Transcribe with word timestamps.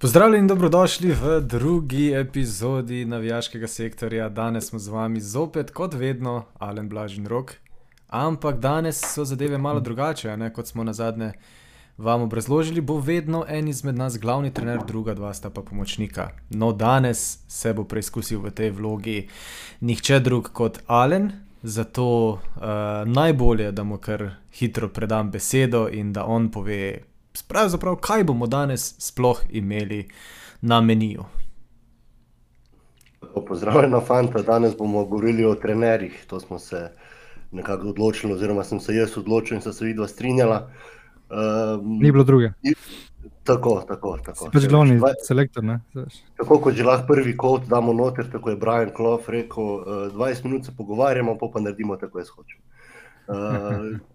Pozdravljeni 0.00 0.38
in 0.38 0.46
dobrodošli 0.46 1.12
v 1.12 1.40
drugi 1.40 2.12
epizodi 2.14 3.04
Navijaškega 3.04 3.66
sektorja. 3.68 4.28
Danes 4.28 4.68
smo 4.68 4.78
z 4.78 4.88
vami 4.88 5.20
zopet, 5.20 5.70
kot 5.70 5.94
vedno, 5.94 6.44
Alen 6.58 6.88
Blažen 6.88 7.26
Rok. 7.26 7.52
Ampak 8.08 8.58
danes 8.58 9.00
so 9.14 9.24
zadeve 9.24 9.58
malo 9.58 9.80
drugače, 9.80 10.36
ne? 10.36 10.52
kot 10.52 10.66
smo 10.66 10.84
na 10.84 10.92
zadnje 10.92 11.32
vam 11.98 12.22
obrazložili. 12.22 12.80
Bo 12.80 12.96
vedno 12.96 13.44
en 13.48 13.68
izmed 13.68 13.94
nas 13.94 14.18
glavni 14.18 14.54
trener, 14.54 14.80
druga 14.86 15.14
dva 15.14 15.34
sta 15.34 15.50
pa 15.50 15.62
pomočnika. 15.62 16.30
No, 16.50 16.72
danes 16.72 17.38
se 17.48 17.74
bo 17.74 17.84
preizkusil 17.84 18.40
v 18.40 18.50
tej 18.50 18.70
vlogi 18.70 19.28
nihče 19.80 20.20
drug 20.20 20.48
kot 20.52 20.80
Alen. 20.86 21.32
Zato 21.62 22.06
uh, 22.32 22.40
najbolje, 23.04 23.72
da 23.72 23.84
mu 23.84 23.98
kar 23.98 24.30
hitro 24.52 24.88
predam 24.88 25.30
besedo 25.30 25.88
in 25.92 26.12
da 26.12 26.24
on 26.24 26.48
pove 26.50 27.09
pravzaprav, 27.48 27.96
kaj 27.96 28.24
bomo 28.24 28.46
danes 28.46 28.94
sploh 28.98 29.40
imeli 29.50 30.08
na 30.60 30.80
meniju. 30.80 31.24
Pozdravljena, 33.46 34.00
fanta. 34.00 34.42
Danes 34.42 34.76
bomo 34.76 35.04
govorili 35.04 35.44
o 35.44 35.54
trenerjih. 35.54 36.24
To 36.26 36.40
smo 36.40 36.58
se 36.58 36.90
nekako 37.52 37.88
odločili, 37.88 38.32
oziroma 38.32 38.64
sem 38.64 38.80
se 38.80 38.94
jaz 38.94 39.18
odločil 39.18 39.56
in 39.56 39.62
se 39.62 39.84
vidva 39.84 40.08
strinjala. 40.08 40.70
Um, 41.30 41.98
Ni 42.00 42.12
bilo 42.12 42.24
druge. 42.24 42.50
Tako, 43.44 43.84
tako. 43.88 44.18
tako. 44.24 44.50
Pač 44.52 44.66
glavni 44.68 44.96
dva, 44.98 45.12
selektor. 45.26 45.64
Ne? 45.64 45.80
Tako 46.36 46.58
kot 46.58 46.74
že 46.74 46.84
lahko 46.84 47.06
prvi 47.12 47.36
kot 47.36 47.66
damo 47.70 47.92
noter, 47.92 48.26
tako 48.32 48.50
je 48.50 48.56
Brian 48.56 48.90
Kloff 48.96 49.28
rekel, 49.28 49.64
uh, 49.64 49.84
20 50.14 50.44
minut 50.44 50.66
se 50.66 50.76
pogovarjamo, 50.76 51.38
pa 51.38 51.48
pa 51.52 51.60
naredimo 51.60 51.96
tako, 51.96 52.18
jaz 52.18 52.28
hočem. 52.28 52.60
Uh, 53.28 53.98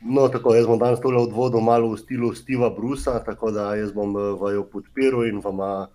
No, 0.00 0.28
tako, 0.28 0.54
jaz 0.54 0.66
bom 0.66 0.78
danes 0.78 1.00
tole 1.02 1.18
odvodil 1.18 1.60
malo 1.60 1.90
v 1.90 1.98
stilu 1.98 2.30
Steva 2.34 2.70
Brusa, 2.70 3.18
tako 3.24 3.50
da 3.50 3.74
jaz 3.74 3.92
bom 3.92 4.14
eh, 4.14 4.30
vaju 4.40 4.64
podpiral 4.72 5.26
in 5.26 5.40
vam 5.42 5.60
eh, 5.60 5.86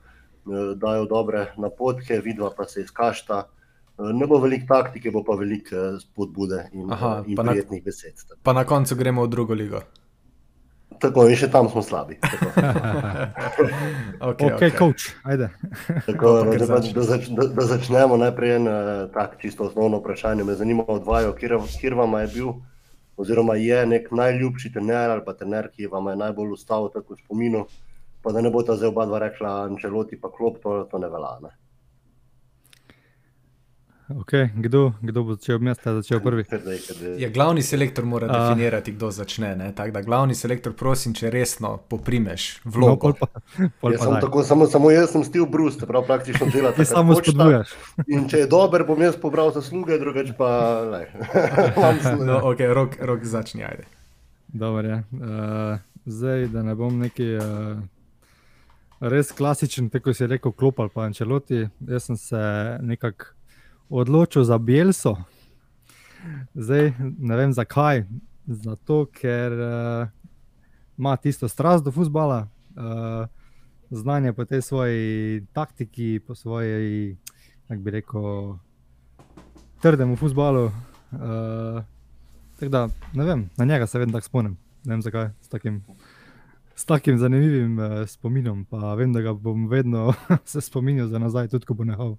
dajo 0.76 1.06
dobre 1.08 1.54
napotke, 1.58 2.20
vidva 2.20 2.52
pa 2.58 2.68
se 2.68 2.82
izkašta. 2.82 3.46
Eh, 4.00 4.12
ne 4.14 4.28
bo 4.28 4.42
veliko 4.44 4.68
taktike, 4.68 5.12
bo 5.12 5.24
pa 5.24 5.38
veliko 5.40 6.00
spodbude 6.00 6.68
in, 6.74 6.92
Aha, 6.92 7.24
in 7.28 7.38
prijetnih 7.38 7.82
na, 7.82 7.86
besed. 7.86 8.26
Tako. 8.28 8.40
Pa 8.44 8.54
na 8.54 8.66
koncu 8.68 8.96
gremo 8.96 9.24
v 9.24 9.32
drugo 9.32 9.54
ligo. 9.54 9.80
Tako, 11.00 11.26
in 11.32 11.40
še 11.40 11.48
tam 11.52 11.72
smo 11.72 11.82
slabi. 11.82 12.20
ok, 14.30 14.44
okay, 14.52 14.76
coach, 14.76 15.16
ajde. 15.24 15.50
Tako, 16.06 16.36
no, 16.44 16.60
da, 16.60 16.68
da, 16.68 17.08
zač, 17.08 17.32
da, 17.32 17.48
da 17.56 17.66
začnemo 17.72 18.20
najprej 18.20 18.56
en 18.60 18.70
tak 19.16 19.40
čisto 19.42 19.72
osnovno 19.72 20.04
vprašanje. 20.04 20.44
Me 20.44 20.60
zanima 20.60 20.86
od 20.88 21.08
vaju, 21.08 21.34
kjer 21.40 21.96
vam 21.96 22.20
je 22.20 22.28
bil 22.36 22.54
oziroma 23.18 23.56
je 23.56 23.86
nek 23.86 24.12
najljubši 24.12 24.74
trener 24.74 25.12
ali 25.12 25.26
pa 25.26 25.34
trener, 25.34 25.70
ki 25.72 25.88
vam 25.88 26.08
je 26.10 26.16
najbolj 26.16 26.56
ustavil 26.58 26.90
tako 26.94 27.14
v 27.14 27.24
spominu, 27.24 27.66
pa 28.22 28.32
da 28.32 28.42
ne 28.42 28.50
bo 28.50 28.64
ta 28.64 28.76
zdaj 28.76 28.90
oba 28.90 29.06
dva 29.06 29.20
rekla, 29.28 29.54
Ančeloti 29.68 30.20
pa 30.22 30.32
klop, 30.32 30.62
to, 30.64 30.84
to 30.92 31.02
ne 31.02 31.10
velja. 31.10 31.54
Ne? 34.08 34.20
Okay, 34.20 34.50
kdo, 34.56 34.94
kdo 35.02 35.24
bo 35.24 35.34
začel 35.34 35.60
mesta, 35.60 35.94
začel 35.96 36.20
prvi? 36.20 36.44
Ja, 37.18 37.30
glavni 37.30 37.62
selektor 37.64 38.06
mora 38.06 38.28
uh, 38.28 38.34
definirati, 38.36 38.92
kdo 38.92 39.12
začne. 39.12 39.56
Da, 39.72 39.88
glavni 39.88 40.36
selektor, 40.36 40.74
prosim, 40.76 41.14
če 41.16 41.32
resno 41.32 41.78
poprimeš 41.90 42.60
vlogo. 42.66 43.14
No, 43.14 43.14
pol 43.14 43.16
pa, 43.16 43.28
pol 43.80 43.96
pa 43.96 44.20
tako, 44.20 44.44
samo, 44.44 44.68
samo 44.68 44.92
jaz 44.92 45.14
sem 45.16 45.24
stil 45.24 45.46
Bruce, 45.48 45.88
prav 45.88 46.04
praktično 46.08 46.50
dela. 46.52 46.74
Ti 46.76 46.86
samo 46.86 47.16
spodbujaš. 47.16 47.72
In 48.08 48.28
če 48.28 48.44
je 48.44 48.50
dober, 48.52 48.84
bom 48.88 49.00
jaz 49.02 49.16
pobral 49.20 49.54
zasluge, 49.56 49.96
drugače 50.02 50.36
pa 50.38 50.52
ne. 50.92 51.06
no, 52.28 52.42
ok, 52.52 52.66
rok, 52.76 53.00
rok 53.00 53.24
začni, 53.24 53.64
ajde. 53.64 53.88
Dobar, 54.54 54.86
ja. 54.86 55.00
uh, 55.16 55.80
zdaj, 56.06 56.50
da 56.52 56.66
ne 56.68 56.76
bom 56.76 57.00
neki. 57.00 57.36
Uh, 57.40 57.82
Res 59.04 59.34
klasičen, 59.36 59.90
tako 59.92 60.14
si 60.16 60.24
rekel, 60.32 60.54
klopal 60.56 60.88
pa 60.88 61.04
Ančeloti. 61.04 61.66
Jaz 61.88 62.06
sem 62.08 62.16
se 62.16 62.40
nekako 62.80 63.34
odločil 63.94 64.44
za 64.44 64.58
Bielso. 64.58 65.18
Zdaj 66.54 66.94
ne 67.00 67.36
vem 67.36 67.54
zakaj. 67.54 68.06
Zato, 68.46 69.06
ker 69.06 69.54
uh, 69.54 70.08
ima 70.98 71.16
tisto 71.18 71.48
strast 71.48 71.86
do 71.86 71.92
futbola, 71.92 72.48
uh, 72.76 73.28
znanje 73.90 74.34
po 74.34 74.46
tej 74.46 74.62
svoji 74.62 75.46
taktiki, 75.54 76.20
po 76.28 76.36
svoji, 76.36 77.16
kako 77.68 77.82
bi 77.82 77.92
rekel, 77.92 78.58
trdem 79.82 80.12
v 80.12 80.18
futbalu. 80.20 80.66
Uh, 81.12 81.80
da, 82.60 82.88
ne 83.14 83.26
vem, 83.26 83.50
na 83.58 83.66
njega 83.66 83.88
se 83.88 84.00
vedno 84.00 84.18
tako 84.18 84.26
spomnim. 84.26 84.58
Ne 84.84 84.94
vem 84.94 85.02
zakaj, 85.02 85.30
s 85.42 85.48
takim, 85.48 85.84
s 86.76 86.86
takim 86.86 87.18
zanimivim 87.18 87.80
uh, 87.80 88.08
spominom. 88.08 88.66
Pa 88.66 88.96
vem, 88.96 89.14
da 89.14 89.22
ga 89.22 89.34
bom 89.34 89.68
vedno 89.68 90.14
se 90.46 90.62
spominjal 90.62 91.08
za 91.08 91.20
nazaj, 91.20 91.48
tudi 91.48 91.66
ko 91.66 91.74
bo 91.74 91.84
nehal. 91.84 92.18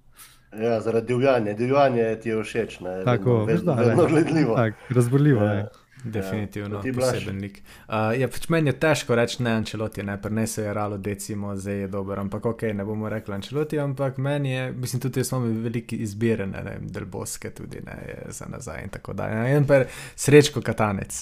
Ja, 0.59 0.81
zaradi 0.81 1.07
divjanja. 1.07 1.53
Divjanje 1.53 2.15
ti 2.21 2.29
je 2.29 2.43
všeč. 2.43 2.79
Ne? 2.79 3.03
Tako, 3.05 3.45
vedno, 3.45 3.73
vedno 3.75 4.05
gledljivo. 4.05 4.55
Tak, 4.55 4.73
razborljivo 4.89 5.43
je. 5.43 5.67
Definitivno, 6.05 6.81
ja, 6.85 6.93
poseben 6.93 7.39
lik. 7.41 7.63
Uh, 7.87 8.11
ja, 8.19 8.27
pač 8.29 8.45
meni 8.53 8.69
je 8.69 8.75
težko 8.77 9.15
reči, 9.17 9.39
ne, 9.43 9.55
Ančeloti, 9.57 10.03
ne, 10.05 10.19
prenesel 10.21 10.67
je 10.67 10.73
ralo, 10.77 10.97
decimo, 11.01 11.55
zdaj 11.57 11.79
je 11.79 11.87
dober, 11.89 12.19
ampak 12.21 12.45
ok, 12.45 12.61
ne 12.77 12.83
bomo 12.85 13.09
rekli 13.09 13.33
Ančeloti, 13.33 13.79
ampak 13.81 14.19
meni 14.21 14.51
je, 14.51 14.67
mislim, 14.71 15.01
tudi 15.01 15.23
jaz 15.23 15.31
imam 15.33 15.47
veliki 15.63 15.97
izbire, 16.05 16.45
ne, 16.47 16.61
ne 16.63 16.75
del 16.93 17.07
Boske 17.09 17.49
tudi, 17.57 17.81
ne, 17.85 17.95
za 18.29 18.45
nazaj 18.49 18.83
in 18.85 18.93
tako 18.93 19.15
dalje. 19.17 19.55
En 19.57 19.65
pa 19.65 19.79
srečko 20.15 20.61
katanec. 20.61 21.17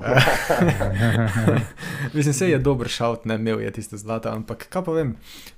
mislim, 2.16 2.34
se 2.34 2.48
je 2.50 2.58
dober 2.58 2.90
šaut, 2.90 3.28
ne, 3.30 3.36
imel 3.38 3.62
je 3.62 3.70
tisto 3.78 4.00
zlato, 4.00 4.32
ampak 4.34 4.66
kaj 4.72 4.84
pa 4.88 4.96
vem, 4.96 5.12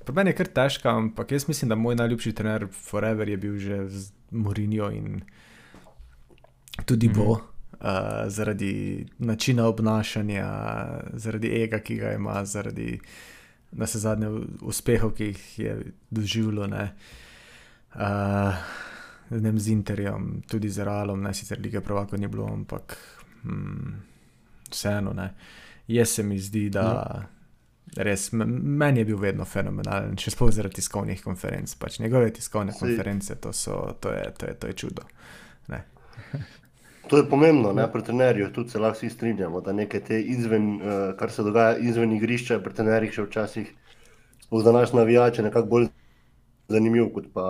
pa 0.05 0.13
meni 0.13 0.34
je 0.34 0.39
kar 0.43 0.53
težko, 0.61 0.93
ampak 0.93 1.33
jaz 1.33 1.49
mislim, 1.49 1.73
da 1.73 1.81
moj 1.81 1.97
najljubši 2.03 2.34
trener 2.37 2.69
Forever 2.91 3.29
je 3.29 3.37
bil 3.37 3.57
že 3.59 3.89
z 3.89 4.13
Morinjo 4.31 4.91
in 4.91 5.23
tudi 6.84 7.09
mm 7.09 7.13
-hmm. 7.13 7.52
Uh, 7.82 7.88
zaradi 8.26 9.06
načina 9.19 9.66
obnašanja, 9.66 10.47
zaradi 11.12 11.62
ega, 11.62 11.78
ki 11.78 11.97
ga 11.97 12.12
ima, 12.12 12.44
zaradi 12.44 13.00
na 13.72 13.84
vse 13.84 13.98
zadnje 13.98 14.28
uspehov, 14.62 15.15
ki 15.16 15.25
jih 15.25 15.59
je 15.59 15.76
doživelo. 16.10 16.66
Ne. 16.66 16.92
Uh, 17.94 18.54
ne 19.31 19.59
z 19.59 19.69
Interjem, 19.69 20.42
tudi 20.48 20.71
z 20.71 20.84
Realom, 20.84 21.22
ne 21.22 21.34
sicer 21.34 21.60
lige 21.60 21.81
pravako 21.81 22.16
ni 22.16 22.28
bilo, 22.28 22.47
ampak 22.53 22.97
hmm, 23.42 24.03
vseeno. 24.71 25.12
Ne. 25.12 25.34
Jaz 25.88 26.09
se 26.09 26.22
mi 26.22 26.38
zdi, 26.38 26.71
da 26.71 26.82
no. 26.82 27.22
res, 27.97 28.28
meni 28.32 29.00
je 29.00 29.04
bil 29.04 29.19
vedno 29.19 29.44
fenomenalen, 29.44 30.16
še 30.21 30.31
sploh 30.31 30.53
zaradi 30.53 30.81
tiskovnih 30.81 31.22
konferenc. 31.25 31.75
Pač 31.75 31.98
njegove 31.98 32.31
tiskovne 32.32 32.76
konference, 32.78 33.34
to, 33.41 33.53
so, 33.53 33.97
to, 34.00 34.12
je, 34.12 34.31
to, 34.38 34.47
je, 34.47 34.54
to 34.54 34.66
je 34.66 34.72
čudo. 34.72 35.09
To 37.12 37.19
je 37.21 37.27
pomembno, 37.28 37.75
ne, 37.77 37.84
pri 37.93 38.00
trenerju, 38.03 38.47
tudi 38.56 38.73
se 38.73 38.81
lahko 38.81 38.97
vsi 38.97 39.11
strinjamo, 39.12 39.61
da 39.61 39.75
nekaj 39.77 40.00
te 40.06 40.21
izven, 40.33 40.69
uh, 40.81 40.93
kar 41.19 41.31
se 41.31 41.45
dogaja 41.45 41.75
izven 41.77 42.15
igrišča, 42.17 42.56
pri 42.65 42.73
trenerjih 42.78 43.12
še 43.12 43.27
včasih, 43.27 43.67
sploh 44.47 44.62
za 44.65 44.73
naš 44.73 44.95
navijače, 44.97 45.45
nekako 45.45 45.69
bolj 45.75 45.91
zanimiv, 46.72 47.11
kot 47.12 47.27
pa 47.34 47.45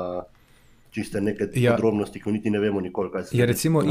čiste 0.91 1.23
neke 1.23 1.47
ja. 1.55 1.77
podrobnosti, 1.77 2.19
ki 2.19 2.35
niti 2.35 2.51
ne 2.51 2.59
vemo 2.59 2.83
nikoli, 2.83 3.13
kaj 3.15 3.29
se, 3.29 3.39
ja, 3.39 3.47
recimo, 3.47 3.85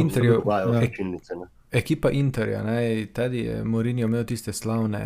se 1.23 1.39
Ekipa 1.71 2.09
Interja, 2.11 2.63
tudi 3.13 3.39
je 3.39 3.63
Morinjo 3.63 4.07
imel 4.07 4.25
tiste 4.25 4.53
slavne 4.53 5.01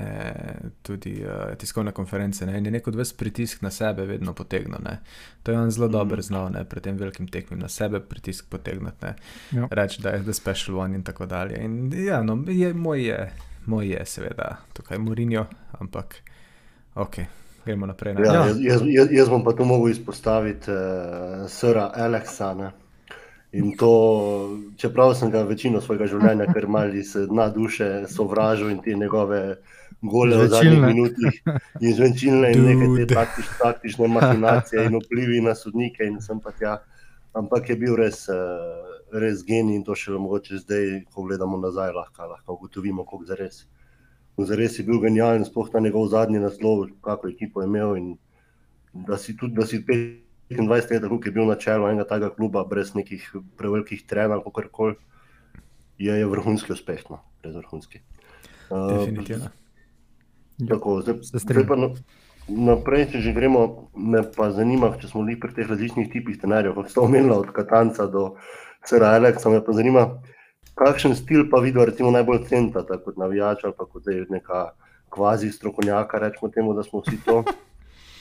tudi, 0.82 1.24
uh, 1.26 1.56
tiskovne 1.58 1.92
konference 1.92 2.46
ne, 2.46 2.58
in 2.58 2.66
je 2.66 2.72
neko 2.72 2.92
ves 2.92 3.14
pritisk 3.14 3.62
na 3.62 3.70
sebe 3.70 4.06
vedno 4.06 4.34
potegnil. 4.34 4.80
Ne. 4.84 5.00
To 5.44 5.52
je 5.52 5.60
on 5.60 5.72
zelo 5.72 5.88
mm. 5.88 5.92
dobro 5.92 6.22
znal, 6.22 6.50
ne, 6.52 6.64
pred 6.66 6.84
tem 6.84 6.98
velikim 6.98 7.28
tekmom 7.28 7.60
na 7.60 7.68
sebe 7.68 8.00
pritisk 8.00 8.50
potegniti, 8.50 9.14
ja. 9.52 9.68
reči, 9.72 10.02
da 10.02 10.10
je 10.10 10.24
the 10.24 10.34
special 10.34 10.80
one 10.80 10.96
in 10.96 11.04
tako 11.04 11.26
dalje. 11.26 11.62
In, 11.64 11.94
ja, 12.06 12.24
no, 12.24 12.44
je, 12.48 12.74
moj, 12.74 13.08
je, 13.08 13.32
moj 13.66 13.92
je, 13.92 14.06
seveda, 14.06 14.58
tukaj 14.74 14.98
Morinjo, 14.98 15.46
ampak 15.80 16.16
ok. 16.96 17.16
Gremo 17.66 17.86
naprej. 17.86 18.14
Ja, 18.14 18.34
ja. 18.34 18.46
Jaz, 18.60 18.82
jaz, 18.86 19.12
jaz 19.12 19.30
bom 19.30 19.44
pa 19.44 19.54
tu 19.54 19.66
mogel 19.66 19.90
izpostaviti 19.90 20.72
uh, 20.72 21.46
sra 21.50 21.92
Aleksana. 21.96 22.72
In 23.56 23.72
to, 23.80 23.92
čeprav 24.76 25.14
sem 25.16 25.32
ga 25.32 25.46
večino 25.48 25.80
svojega 25.82 26.10
življenja, 26.12 26.50
ker 26.52 26.66
malo 26.68 26.98
iz 27.00 27.14
dna 27.30 27.48
duše 27.56 27.88
sovražil 28.12 28.74
in 28.74 28.82
te 28.84 28.96
njegove 29.00 29.40
gole 30.04 30.42
v 30.42 30.48
zadnjih 30.52 30.82
minutah, 30.84 31.38
in 31.80 31.96
zvenčilne 31.96 32.52
in 32.52 32.66
neke 32.68 32.90
te 32.98 33.06
taktič, 33.14 33.54
taktične 33.62 34.10
mahinacije 34.12 34.84
in 34.90 35.00
vplivi 35.00 35.40
na 35.46 35.56
sodnike. 35.56 36.10
Tja, 36.60 36.82
ampak 37.34 37.70
je 37.72 37.78
bil 37.80 37.96
res, 37.96 38.26
eh, 38.28 39.16
res 39.24 39.46
genij 39.48 39.80
in 39.80 39.88
to 39.88 39.96
še 39.96 40.12
mogoče 40.12 40.60
zdaj, 40.66 40.92
ko 41.14 41.24
gledamo 41.24 41.62
nazaj, 41.62 41.94
lahko, 41.96 42.28
lahko 42.34 42.60
ugotovimo, 42.60 43.08
kako 43.08 43.24
za 43.32 43.40
res. 43.40 43.64
Za 44.38 44.60
res 44.60 44.80
je 44.80 44.84
bil 44.84 45.00
genijalen, 45.00 45.48
sploh 45.48 45.72
ta 45.72 45.80
njegov 45.80 46.12
zadnji 46.12 46.44
naslov, 46.44 46.90
kako 47.02 47.32
ekipo 47.32 47.64
je 47.64 47.72
imel 47.72 47.96
in 47.96 48.14
da 49.08 49.18
si 49.18 49.38
tudi, 49.38 49.56
da 49.56 49.66
si 49.66 49.80
pet. 49.86 50.25
25 50.50 50.92
let, 50.92 51.10
ko 51.10 51.26
je 51.26 51.34
bil 51.34 51.48
na 51.50 51.56
čelu 51.58 51.90
enega 51.90 52.06
takega 52.10 52.30
kluba, 52.36 52.66
brez 52.70 52.94
nekih 52.96 53.24
prevelikih 53.58 54.06
trenov, 54.06 54.46
kako 54.46 54.70
koli, 54.72 54.96
je, 55.98 56.14
je 56.14 56.26
vrhunski 56.26 56.74
uspeh. 56.74 57.02
No, 57.10 57.24
Definitivno. 58.70 59.50
Uh, 60.60 60.68
tako, 60.70 61.02
zdaj, 61.02 61.16
zdaj 61.34 61.66
pa, 61.68 61.76
no, 61.80 61.92
naprej, 62.48 63.10
če 63.14 63.24
že 63.26 63.34
gremo, 63.34 63.90
me 63.98 64.22
pa 64.24 64.52
zanima, 64.54 64.94
če 65.02 65.10
smo 65.10 65.26
bili 65.26 65.40
pri 65.40 65.54
teh 65.58 65.70
različnih 65.70 66.10
tipih 66.14 66.38
trenerjev, 66.42 66.78
kot 66.78 66.94
ste 66.94 67.02
omenili, 67.02 67.34
od 67.34 67.52
Katanca 67.56 68.06
do 68.12 68.36
Sera 68.86 69.16
Alexa, 69.18 69.50
me 69.50 69.64
pa 69.66 69.74
zanima, 69.74 70.08
kakšen 70.78 71.16
stil 71.18 71.48
pa 71.50 71.62
vidva 71.64 71.88
recimo 71.90 72.12
najbolj 72.14 72.46
centata 72.52 73.00
kot 73.02 73.18
navijač 73.18 73.64
ali 73.64 73.74
pa 73.78 73.88
kot 73.88 74.10
neka 74.30 74.66
kvazi 75.10 75.52
strokovnjaka, 75.52 76.20
rečemo 76.20 76.52
temu, 76.52 76.74
da 76.76 76.84
smo 76.84 77.02
vsi 77.02 77.18
to. 77.26 77.44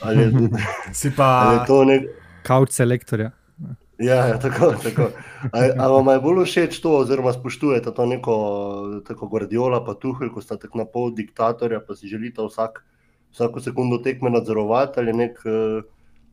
Ali 0.05 0.23
je, 0.23 0.51
Si 1.01 1.11
pa. 1.17 1.65
nek, 1.89 2.11
Kauč 2.45 2.77
selektorja. 2.77 3.33
Ja, 3.99 4.27
ja, 4.27 4.39
tako, 4.39 4.75
tako. 4.83 5.09
Ali 5.53 5.93
vam 5.93 6.09
je 6.11 6.21
bolj 6.21 6.45
všeč 6.45 6.81
to, 6.83 6.97
oziroma 7.05 7.33
spoštujete 7.33 7.93
to 7.95 8.07
neko 8.11 8.35
tako 9.07 9.29
Guardiola, 9.31 9.85
pa 9.87 9.95
Tuhel, 9.95 10.33
ko 10.35 10.43
sta 10.43 10.59
tako 10.59 10.83
na 10.83 10.85
pol 10.85 11.13
diktatorja, 11.15 11.79
pa 11.81 11.95
si 11.95 12.11
želite 12.11 12.43
vsak, 12.43 12.83
vsako 13.31 13.63
sekundo 13.63 14.01
tekme 14.03 14.35
nadzorovati, 14.35 15.01
ali 15.01 15.15
nek 15.15 15.39
uh, 15.47 15.87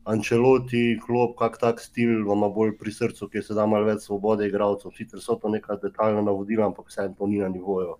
Ancelotti, 0.04 0.98
klop, 1.06 1.36
kak 1.38 1.60
tak 1.62 1.80
stil 1.80 2.24
vam 2.26 2.42
je 2.42 2.50
bolj 2.56 2.72
pri 2.78 2.92
srcu, 2.92 3.28
ki 3.30 3.42
se 3.46 3.54
da 3.54 3.66
malo 3.70 3.86
več 3.86 4.08
svobode 4.08 4.48
igralcev. 4.48 4.90
Sicer 4.96 5.22
so 5.22 5.38
to 5.38 5.52
neka 5.52 5.78
detaljna 5.78 6.24
navodila, 6.26 6.66
ampak 6.66 6.90
vseeno 6.90 7.14
to 7.18 7.30
ni 7.30 7.38
na 7.38 7.48
nivoju. 7.48 7.94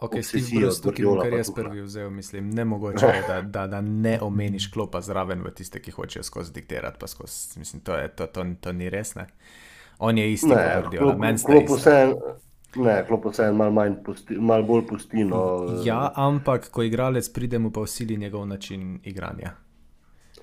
Ok, 0.00 0.14
Steve 0.22 0.60
Bruce, 0.60 0.82
tukaj 0.82 1.04
bom 1.04 1.18
kar 1.20 1.32
jaz 1.32 1.50
prvi 1.54 1.82
vzel, 1.82 2.10
mislim, 2.10 2.50
ne 2.50 2.64
mogoče 2.64 3.06
je, 3.06 3.22
da, 3.28 3.42
da, 3.42 3.66
da 3.66 3.80
ne 3.80 4.18
omeniš 4.22 4.70
klopa 4.72 5.00
zraven 5.00 5.42
v 5.44 5.52
tiste, 5.54 5.82
ki 5.82 5.90
hočejo 5.90 6.22
skozi 6.22 6.52
diktirati, 6.52 6.96
pa 7.00 7.06
skozi, 7.06 7.58
mislim, 7.58 7.82
to, 7.84 7.96
je, 7.96 8.08
to, 8.08 8.26
to, 8.26 8.44
to 8.60 8.72
ni 8.72 8.88
res, 8.90 9.14
ne. 9.14 9.26
On 9.98 10.18
je 10.18 10.32
isti, 10.32 10.48
kot 10.48 10.56
Guardiola, 10.56 11.16
meni 11.20 11.36
ista. 11.36 11.58
vseeno, 11.76 12.16
ne, 12.76 12.94
klop 13.06 13.26
vseeno 13.28 13.58
malo, 13.60 13.72
manj 13.76 13.98
pusti, 14.04 14.38
malo 14.40 14.64
bolj 14.64 14.86
pustino. 14.88 15.42
Ja, 15.84 16.12
ampak 16.16 16.70
ko 16.70 16.82
igralec 16.82 17.28
pride, 17.28 17.58
mu 17.58 17.70
pa 17.70 17.84
usili 17.84 18.16
njegov 18.16 18.46
način 18.46 19.00
igranja, 19.04 19.52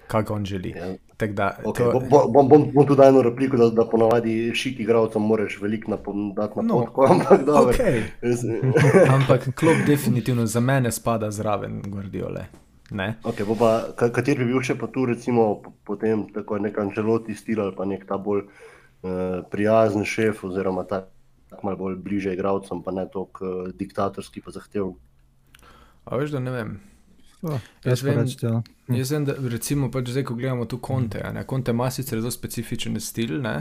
kak 0.07 0.31
on 0.31 0.45
želi. 0.45 0.69
Ja. 0.71 0.93
Tako 1.17 1.33
da, 1.33 1.57
Okay, 1.63 1.91
to, 1.91 1.99
bom, 2.01 2.31
bom, 2.31 2.49
bom, 2.49 2.71
bom 2.71 2.85
tudi 2.85 3.01
eno 3.03 3.21
repliko, 3.21 3.57
da, 3.57 3.69
da 3.71 3.85
ponavadi 3.85 4.51
šik 4.53 4.79
igralcem 4.79 5.21
moraš 5.23 5.57
veliko 5.61 5.91
napom- 5.91 6.35
dati 6.35 6.53
na 6.55 6.63
No, 6.63 6.73
potko, 6.75 7.07
ampak 7.11 7.45
dobro. 7.45 7.69
okej. 7.71 8.03
Jaz- 8.21 8.45
ampak 9.15 9.49
klop 9.53 9.77
definitivno 9.85 10.45
za 10.45 10.59
mene 10.61 10.91
spada 10.91 11.31
zraven 11.31 11.81
Guardiole. 11.83 12.45
Ne? 12.91 13.15
Okay, 13.23 13.43
bo 13.43 13.55
pa, 13.55 13.71
ka- 13.93 14.11
kateri 14.11 14.45
bi 14.45 14.51
bil 14.53 14.61
še 14.61 14.75
pa 14.75 14.87
tu, 14.87 15.05
recimo, 15.05 15.55
po- 15.57 15.73
potem 15.83 16.27
tako 16.29 16.57
nek 16.57 16.77
Anželoti 16.77 17.35
stil 17.35 17.59
ali 17.59 17.75
pa 17.75 17.85
nek 17.85 18.05
ta 18.05 18.17
bolj 18.17 18.45
uh, 18.45 19.09
prijazen 19.51 20.05
šef, 20.05 20.43
oziroma 20.43 20.83
ta 20.83 21.07
tak 21.49 21.63
malo 21.63 21.77
bolj 21.77 21.95
bliže 21.97 22.29
igralcem, 22.29 22.79
pa 22.79 22.91
ne 22.91 23.07
toliko 23.07 23.41
uh, 23.41 23.67
diktatorski, 23.73 24.39
pa 24.39 24.51
zahteven. 24.51 24.93
A 26.05 26.15
veš, 26.15 26.29
da 26.29 26.39
ne 26.39 26.51
vem. 26.51 26.79
Oh, 27.41 27.57
Jaz 27.83 28.01
vem- 28.01 28.23
ja. 28.41 28.61
Jaz 28.87 29.11
vem, 29.11 29.25
da 29.25 29.35
recimo 29.51 29.91
pač 29.91 30.09
zdaj, 30.09 30.23
ko 30.23 30.35
gledamo 30.35 30.65
tu 30.65 30.77
konte, 30.79 31.21
a 31.23 31.31
ne, 31.35 31.43
konte 31.43 31.71
ima 31.75 31.89
sicer 31.91 32.21
zelo 32.21 32.31
specifičen 32.31 32.99
stil, 32.99 33.41
ne, 33.41 33.55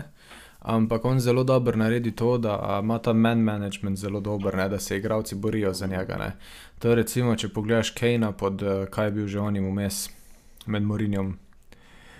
ampak 0.60 1.04
on 1.04 1.20
zelo 1.20 1.44
dobro 1.44 1.76
naredi 1.76 2.12
to, 2.16 2.36
da 2.38 2.80
ima 2.82 2.98
ta 2.98 3.12
man 3.12 3.42
management 3.42 3.98
zelo 3.98 4.20
dober, 4.20 4.54
ne, 4.54 4.68
da 4.68 4.78
se 4.78 4.96
igralci 4.96 5.34
borijo 5.34 5.72
za 5.72 5.86
njega. 5.86 6.16
Ne. 6.16 6.32
To 6.78 6.88
je 6.88 6.94
recimo, 6.94 7.36
če 7.36 7.48
pogledaš 7.48 7.90
Kejna 7.90 8.32
pod, 8.32 8.62
eh, 8.62 8.86
kaj 8.90 9.06
je 9.06 9.10
bil 9.10 9.26
že 9.26 9.40
onim 9.40 9.66
vmes 9.70 10.08
med 10.66 10.82
Morinjom, 10.82 11.36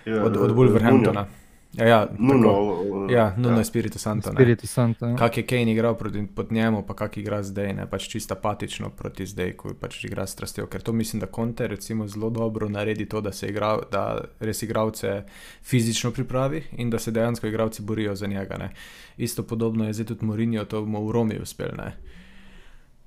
Ja, 0.07 0.23
od, 0.23 0.37
od 0.37 0.51
Wolverhamptona. 0.55 1.25
Ja, 1.73 1.87
ja, 1.87 2.07
Nuno, 2.19 2.83
uh, 3.07 3.13
ja, 3.13 3.33
Nuno 3.37 3.57
je 3.57 3.65
Spirito 3.65 3.99
Santo. 3.99 4.29
ne. 4.29 4.35
Spiritu 4.35 4.67
Santa. 4.67 5.07
Ja. 5.07 5.15
Kak 5.15 5.37
je 5.37 5.45
Kane 5.45 5.71
igral 5.71 5.97
proti, 5.97 6.27
pod 6.35 6.51
njemu, 6.51 6.83
pa 6.87 6.93
kak 6.93 7.17
igra 7.17 7.43
zdaj, 7.43 7.73
ne 7.73 7.89
pač 7.89 8.07
čisto 8.07 8.33
apatično 8.33 8.89
proti 8.89 9.25
zdaj, 9.25 9.53
ko 9.53 9.73
pač 9.79 10.03
igra 10.05 10.27
s 10.27 10.31
strastjo. 10.31 10.67
Ker 10.67 10.81
to 10.81 10.93
mislim, 10.93 11.19
da 11.19 11.27
Conte 11.35 11.67
recimo 11.67 12.07
zelo 12.07 12.29
dobro 12.29 12.69
naredi 12.69 13.05
to, 13.05 13.21
da 13.21 13.31
se 13.31 13.47
igra, 13.47 13.77
da 13.91 14.21
res 14.39 14.61
igralce 14.61 15.23
fizično 15.63 16.11
pripravi 16.11 16.63
in 16.77 16.89
da 16.89 16.99
se 16.99 17.11
dejansko 17.11 17.47
igralci 17.47 17.81
borijo 17.81 18.15
za 18.15 18.27
njega. 18.27 18.57
Ne. 18.57 18.69
Isto 19.17 19.43
podobno 19.43 19.87
je 19.87 19.93
zdaj 19.93 20.05
tudi 20.05 20.25
Mourinho, 20.25 20.65
to 20.65 20.85
mu 20.85 21.07
v 21.07 21.11
Romi 21.11 21.39
uspel. 21.41 21.69
Ne. 21.77 21.95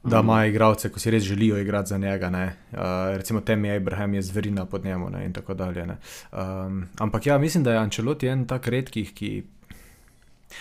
Da 0.05 0.21
ima 0.21 0.47
igralce, 0.47 0.89
ko 0.89 1.01
si 1.01 1.11
res 1.11 1.23
želijo 1.23 1.59
igrati 1.59 1.89
za 1.89 1.99
njega. 1.99 2.31
ne. 2.31 2.57
Uh, 2.73 2.79
recimo 3.17 3.41
Temi 3.41 3.71
Abraham 3.71 4.15
je 4.15 4.23
zverina 4.23 4.67
pod 4.67 4.85
njemu 4.85 5.11
ne, 5.11 5.25
in 5.25 5.33
tako 5.33 5.55
dalje. 5.55 5.87
ne. 5.87 5.97
Um, 6.33 6.87
ampak 6.99 7.27
ja, 7.27 7.39
mislim, 7.39 7.65
da 7.65 7.73
je 7.73 7.79
Ancelotti 7.79 8.27
en 8.27 8.47
tak 8.47 8.69
redkih, 8.69 9.15
ki 9.15 9.45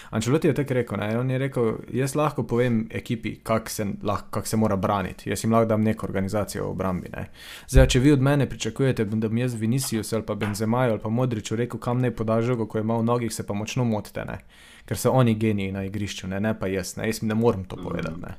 Ančeloti 0.09 0.47
je 0.47 0.53
tako 0.53 0.73
rekel, 0.73 0.97
ne? 0.97 1.19
on 1.19 1.31
je 1.31 1.37
rekel, 1.37 1.73
jaz 1.93 2.15
lahko 2.15 2.43
povem 2.43 2.87
ekipi, 2.91 3.35
kako 3.43 3.69
se, 3.69 3.85
kako 4.29 4.47
se 4.47 4.57
mora 4.57 4.75
braniti, 4.75 5.29
jaz 5.29 5.43
jim 5.43 5.53
lahko 5.53 5.69
dam 5.69 5.81
neko 5.81 6.05
organizacijo 6.05 6.65
v 6.65 6.71
obrambi. 6.71 7.09
Ne? 7.13 7.29
Zdaj, 7.67 7.87
če 7.87 7.99
vi 7.99 8.11
od 8.11 8.21
mene 8.21 8.49
pričakujete, 8.49 9.05
da 9.05 9.27
bom 9.29 9.37
jaz 9.37 9.53
Vinicius 9.53 10.13
ali 10.13 10.25
pa 10.25 10.35
Benzemaju 10.35 10.91
ali 10.91 11.01
pa 11.03 11.09
Modriču 11.09 11.55
rekel, 11.55 11.79
kam 11.79 12.01
naj 12.01 12.15
poda 12.15 12.41
žogo, 12.41 12.67
ko 12.67 12.79
ima 12.79 12.97
v 12.97 13.03
nogih, 13.03 13.33
se 13.33 13.47
pa 13.47 13.53
močno 13.53 13.85
motite, 13.85 14.25
ne? 14.25 14.39
ker 14.85 14.97
so 14.97 15.11
oni 15.13 15.35
geniji 15.35 15.71
na 15.71 15.83
igrišču, 15.85 16.27
ne, 16.27 16.39
ne 16.39 16.55
pa 16.59 16.67
jaz, 16.67 16.95
ne? 16.97 17.07
jaz 17.07 17.21
ne 17.21 17.35
morem 17.35 17.65
to 17.69 17.77
povedati. 17.77 18.21
Ne? 18.21 18.37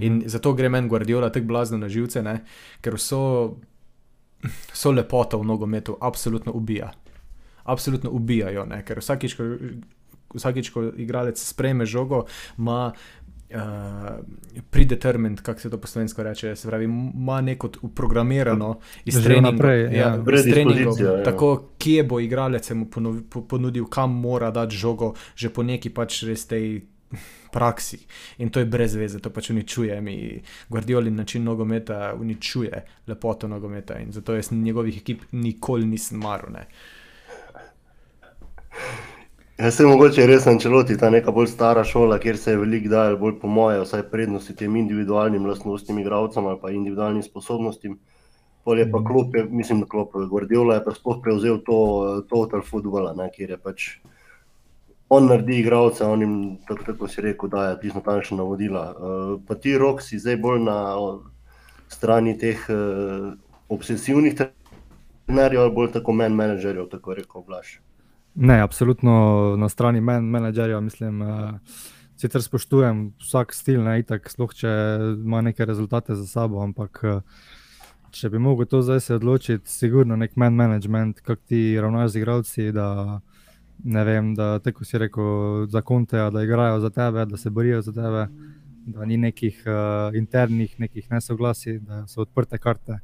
In 0.00 0.22
zato 0.30 0.52
gre 0.54 0.68
meni 0.68 0.88
Guardiola 0.88 1.30
tako 1.30 1.46
blazno 1.46 1.78
na 1.78 1.88
živce, 1.88 2.22
ne? 2.22 2.36
ker 2.80 2.94
vso, 2.94 3.22
vso 4.70 4.92
lepoto 4.92 5.40
v 5.40 5.48
nogometu 5.48 5.96
absolutno 6.00 6.52
ubija. 6.54 6.92
Absolutno 7.64 8.10
ubijajo, 8.10 8.66
ne? 8.66 8.82
ker 8.86 9.02
vsakič, 9.02 9.34
ko, 9.38 9.48
vsakič, 10.34 10.70
ko 10.70 10.84
igralec 10.96 11.40
sprejme 11.40 11.86
žogo, 11.86 12.24
ima 12.58 12.92
uh, 12.92 13.60
predetermined, 14.70 15.40
kako 15.40 15.60
se 15.60 15.70
to 15.70 15.80
po 15.80 15.86
slovensko 15.86 16.22
reče, 16.22 16.56
se 16.56 16.68
pravi, 16.68 16.84
ima 16.84 17.40
neko 17.40 17.70
uprogramirano 17.82 18.78
iz 19.04 19.16
vnaprej, 19.26 19.82
ja, 19.82 19.90
ja. 19.90 20.42
treningov, 20.42 21.00
ja. 21.00 21.22
tako 21.22 21.68
kje 21.78 22.04
bo 22.04 22.20
igralec 22.20 22.70
mu 22.70 22.86
ponudil, 23.48 23.86
kam 23.86 24.20
mora 24.20 24.50
dati 24.50 24.76
žogo, 24.76 25.14
že 25.34 25.50
po 25.50 25.62
neki 25.62 25.90
pač 25.90 26.22
res 26.22 26.46
tej 26.46 26.80
praksi. 27.52 27.98
In 28.38 28.50
to 28.50 28.60
je 28.60 28.66
brez 28.66 28.94
veze, 28.96 29.20
to 29.20 29.30
pač 29.30 29.50
uničuje 29.50 30.00
mi. 30.00 30.42
Guardiolin 30.68 31.16
način 31.16 31.44
nogometa 31.44 32.14
uničuje 32.20 32.84
lepoto 33.06 33.48
nogometa 33.48 33.98
in 33.98 34.12
zato 34.12 34.34
jaz 34.34 34.52
njegovih 34.52 34.96
ekip 34.96 35.22
nikoli 35.32 35.86
nisem 35.86 36.18
maral. 36.18 36.52
ne. 36.52 36.66
Jaz 39.62 39.76
se 39.76 39.84
mogoče 39.86 40.24
res 40.26 40.46
načeloti, 40.48 40.96
ta 40.98 41.06
neka 41.10 41.30
bolj 41.30 41.46
stara 41.52 41.84
šola, 41.86 42.16
kjer 42.18 42.38
se 42.38 42.50
je 42.50 42.58
veliko 42.58 42.88
dajalo, 42.90 43.18
bolj 43.20 43.34
po 43.38 43.46
moje, 43.46 43.76
vsaj 43.84 44.00
prednosti 44.10 44.56
tem 44.58 44.76
individualnim 44.76 45.44
lastnostim 45.46 46.00
igralcem 46.02 46.48
ali 46.50 46.58
pa 46.62 46.72
individualnim 46.74 47.22
sposobnostim. 47.22 47.94
Pol 48.64 48.80
je 48.82 48.86
pa 48.90 48.98
klop, 49.06 49.36
je, 49.38 49.44
mislim, 49.44 49.84
da 49.84 49.86
klop 49.92 50.16
Guardiola 50.30 50.74
je 50.74 50.82
pa 50.84 50.94
sploh 50.96 51.20
prevzel 51.22 51.60
to 51.68 51.76
total 52.30 52.64
futbola, 52.66 53.12
ne, 53.14 53.28
kjer 53.30 53.54
je 53.54 53.60
pač 53.68 53.86
on 55.14 55.30
naredi 55.30 55.60
igralce, 55.62 56.02
on 56.10 56.26
jim, 56.26 56.34
tako, 56.66 56.88
tako 56.90 57.12
si 57.14 57.22
rekel, 57.22 57.54
daje 57.54 57.78
tisto 57.84 58.02
natančna 58.02 58.40
navodila. 58.42 58.84
Uh, 58.90 59.32
pa 59.46 59.54
ti 59.54 59.76
rok 59.78 60.02
si 60.02 60.18
zdaj 60.18 60.40
bolj 60.42 60.58
na 60.66 60.76
strani 61.86 62.34
teh 62.34 62.66
uh, 62.66 63.30
obsesivnih 63.70 64.34
trenerjev 64.42 65.68
ali 65.68 65.78
bolj 65.78 65.94
tako 66.00 66.18
men 66.18 66.34
menedžerjev, 66.34 66.90
tako 66.98 67.14
rekel 67.22 67.46
Blaž. 67.46 67.76
Ne, 68.34 68.60
absolutno 68.60 69.56
na 69.56 69.68
strani 69.68 70.00
men, 70.00 70.24
menedžerja, 70.24 70.80
mislim. 70.80 71.22
Uh, 71.22 71.50
sicer 72.16 72.42
spoštujem 72.42 73.12
vsak 73.20 73.52
stil, 73.54 73.82
ne 73.84 73.98
itak, 74.00 74.30
sploh 74.30 74.54
če 74.54 74.70
ima 75.18 75.42
neke 75.42 75.66
rezultate 75.68 76.14
za 76.14 76.26
sabo, 76.26 76.62
ampak 76.62 77.00
uh, 77.04 77.20
če 78.12 78.30
bi 78.32 78.40
mogel 78.40 78.68
to 78.70 78.82
zdaj 78.84 79.00
se 79.00 79.18
odločiti, 79.18 79.68
sigurno 79.70 80.16
nek 80.16 80.36
men 80.36 80.56
management, 80.56 81.20
kako 81.20 81.42
ti 81.48 81.62
ravnaš 81.80 82.12
z 82.14 82.20
igralci, 82.22 82.66
da 82.72 83.20
ne 83.84 84.04
vem, 84.04 84.34
da 84.38 84.58
tako 84.62 84.84
si 84.84 85.00
rekel, 85.00 85.66
za 85.68 85.82
konteja, 85.82 86.30
da 86.30 86.44
igrajo 86.44 86.80
za 86.80 86.90
tebe, 86.90 87.24
da 87.26 87.36
se 87.36 87.50
borijo 87.50 87.80
za 87.82 87.92
tebe, 87.92 88.26
da 88.86 89.04
ni 89.04 89.16
nekih 89.16 89.64
uh, 89.66 90.16
internih 90.16 90.78
nekih 90.80 91.10
nesoglasij, 91.10 91.80
da 91.86 92.04
so 92.06 92.22
odprte 92.22 92.58
karte. 92.58 93.00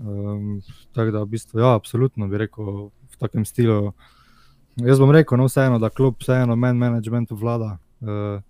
Um, 0.00 0.62
tako 0.94 1.10
da 1.10 1.22
v 1.22 1.34
bistvu, 1.34 1.60
ja, 1.60 1.74
absolutno 1.74 2.28
bi 2.28 2.40
rekel 2.40 2.88
v 2.88 3.20
takem 3.20 3.44
stilu. 3.44 3.92
Jaz 4.86 5.00
bom 5.00 5.10
rekel, 5.10 5.38
no, 5.38 5.48
vseeno, 5.48 5.78
da 5.78 5.90
kljub 5.90 6.20
vseeno 6.20 6.56
men 6.56 6.78
managementu 6.78 7.36
vlada. 7.36 7.76
Uh, 8.00 8.40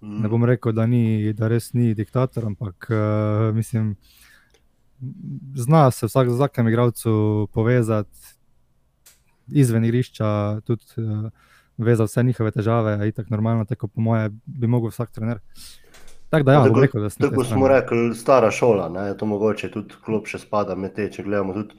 ne 0.00 0.28
bom 0.28 0.44
rekel, 0.44 0.72
da, 0.72 0.86
ni, 0.86 1.32
da 1.36 1.48
res 1.48 1.72
ni 1.76 1.92
diktator, 1.94 2.46
ampak 2.48 2.88
uh, 2.90 3.50
mislim, 3.54 3.94
zna 5.56 5.90
se 5.90 6.08
vsak 6.08 6.30
z 6.30 6.38
vsakem 6.38 6.68
igralcu 6.68 7.48
povezati 7.52 8.34
izven 9.52 9.84
igrišča, 9.84 10.60
tudi 10.66 10.84
uh, 10.96 11.30
vezati 11.78 12.10
vse 12.10 12.22
njihove 12.22 12.50
težave, 12.50 12.96
je 13.06 13.12
tako 13.12 13.34
normalno, 13.36 13.64
tako 13.64 13.88
po 13.88 14.00
moje 14.00 14.30
bi 14.46 14.66
mogel 14.66 14.90
vsak 14.90 15.12
trener. 15.12 15.38
Tako 16.30 16.44
da, 16.46 16.52
ja, 16.52 16.64
tako, 16.64 16.80
rekel, 16.80 17.02
da 17.02 17.08
tako 17.08 17.44
smo 17.44 17.68
rekli, 17.68 18.14
stara 18.14 18.50
šola, 18.50 18.88
ne, 18.88 19.16
to 19.18 19.26
mogoče 19.26 19.70
tudi 19.70 19.94
klop 20.04 20.28
še 20.30 20.38
spada 20.38 20.76
med 20.78 20.94
te, 20.94 21.08
če 21.10 21.24
gledamo 21.26 21.54
tudi 21.56 21.74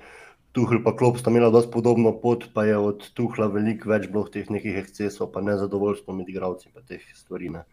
Tuhl 0.51 0.81
pa 0.83 0.91
klop 0.97 1.19
sta 1.19 1.31
imela 1.31 1.49
dosti 1.49 1.71
podobno 1.71 2.11
pot, 2.19 2.49
pa 2.53 2.65
je 2.67 2.77
od 2.77 3.05
Tuhla 3.15 3.47
veliko 3.47 3.89
več 3.89 4.09
bilo 4.11 4.25
teh 4.27 4.49
nekih 4.51 4.81
ekscesov, 4.81 5.29
pa 5.31 5.43
nezadovoljstvo 5.45 6.15
med 6.15 6.27
igravci 6.29 6.73
pa 6.73 6.83
teh 6.83 7.05
stvari. 7.15 7.49
Ne. 7.53 7.63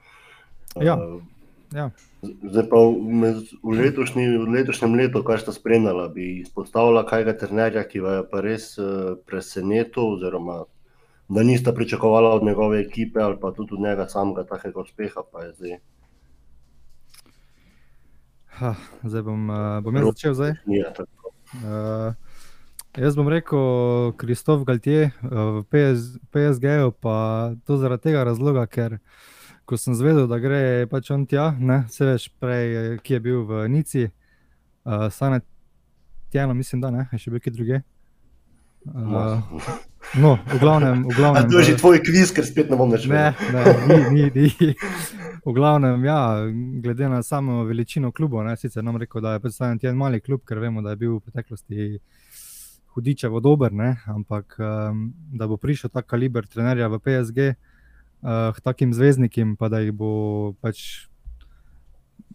Ja. 0.79 0.95
Uh, 0.95 1.19
ja. 1.75 1.89
Zdaj 2.23 2.69
pa 2.71 2.79
v, 2.87 3.33
v, 3.65 3.75
letošnji, 3.83 4.29
v 4.45 4.47
letošnjem 4.55 4.95
letu, 5.01 5.25
kaj 5.27 5.43
ste 5.43 5.57
spremljali, 5.57 6.07
bi 6.15 6.31
izpostavila 6.45 7.03
kajega 7.09 7.35
trenerja, 7.43 7.83
ki 7.91 8.05
je 8.05 8.17
pa 8.31 8.43
res 8.47 8.71
uh, 8.79 9.17
presenetil, 9.27 10.15
oziroma 10.15 10.63
da 11.29 11.43
niste 11.45 11.75
pričakovali 11.75 12.31
od 12.39 12.47
njegove 12.47 12.79
ekipe 12.81 13.21
ali 13.21 13.37
pa 13.41 13.51
tudi 13.53 13.75
od 13.75 13.83
njega 13.85 14.07
samega 14.09 14.47
takega 14.49 14.81
uspeha. 14.81 15.27
Pa 15.33 15.45
je 15.45 15.53
zdaj, 15.59 15.79
Ha, 18.59 18.75
zdaj 19.03 19.23
bom, 19.23 19.51
uh, 19.51 19.79
bom 19.83 19.95
jaz 19.95 20.07
začel. 20.09 20.35
Zdaj. 20.35 20.55
tako. 20.97 21.31
Uh, 21.63 22.15
jaz 23.01 23.17
bom 23.17 23.29
rekel 23.29 24.13
Kristof 24.19 24.65
Galtier 24.67 25.11
uh, 25.23 25.61
v 25.61 25.65
PS, 25.71 26.19
PSG-ju, 26.35 26.93
pa 27.01 27.55
to 27.67 27.79
zaradi 27.79 28.11
tega 28.11 28.25
razloga, 28.27 28.67
ker 28.67 28.99
ko 29.69 29.77
sem 29.79 29.95
zvedel, 29.95 30.27
da 30.31 30.41
gre 30.43 30.89
pač 30.91 31.11
on 31.15 31.27
tja, 31.29 31.53
ne, 31.61 31.83
se 31.93 32.07
veš 32.09 32.29
prej, 32.41 32.67
eh, 32.75 32.97
ki 33.05 33.19
je 33.19 33.21
bil 33.21 33.45
v 33.47 33.69
Nici, 33.69 34.09
uh, 34.09 35.07
Sane 35.13 35.43
Tjano, 36.33 36.57
mislim, 36.57 36.83
da 36.83 36.91
ne, 36.91 37.07
je 37.13 37.23
še 37.23 37.33
bil 37.35 37.43
ki 37.45 37.55
druge. 37.55 37.83
Uh, 38.89 39.43
no, 40.23 40.39
v 40.49 40.59
glavnem, 40.63 41.05
v 41.05 41.17
glavnem. 41.19 41.51
to 41.53 41.61
je 41.61 41.73
že 41.73 41.77
tvoj 41.83 42.01
kviz, 42.01 42.33
ker 42.33 42.47
spet 42.47 42.73
ne 42.73 42.79
bom 42.81 42.91
več 42.91 43.05
Ne, 43.11 43.35
ne, 43.53 43.65
ni, 43.91 43.99
ni, 44.15 44.31
ni. 44.33 44.73
V 45.45 45.55
glavnem, 45.55 46.03
ja, 46.09 46.21
glede 46.83 47.09
na 47.13 47.21
samo 47.23 47.63
veličino 47.69 48.11
klubov, 48.13 48.47
ne, 48.49 48.57
sicer 48.57 48.85
nam 48.85 48.97
rekel, 48.97 49.21
da 49.25 49.37
je 49.37 49.45
predstavljen 49.45 49.85
en 49.93 50.01
mali 50.01 50.23
klub, 50.25 50.43
ker 50.49 50.63
vemo, 50.63 50.83
da 50.83 50.97
je 50.97 51.03
bil 51.05 51.19
v 51.19 51.29
preteklosti 51.29 51.99
hudičevo 52.95 53.41
dober, 53.41 53.73
ne, 53.73 53.97
ampak 54.07 54.57
um, 54.59 55.13
da 55.33 55.47
bo 55.47 55.57
prišel 55.57 55.91
tak 55.91 56.07
kaliber 56.07 56.47
trenerja 56.47 56.89
v 56.89 56.99
PSG, 56.99 57.39
uh, 57.53 58.55
k 58.57 58.65
takim 58.65 58.95
zvezdnikom, 58.95 59.57
pa 59.57 59.69
da 59.69 59.83
jih 59.85 59.93
bo 59.93 60.55
pač. 60.61 61.09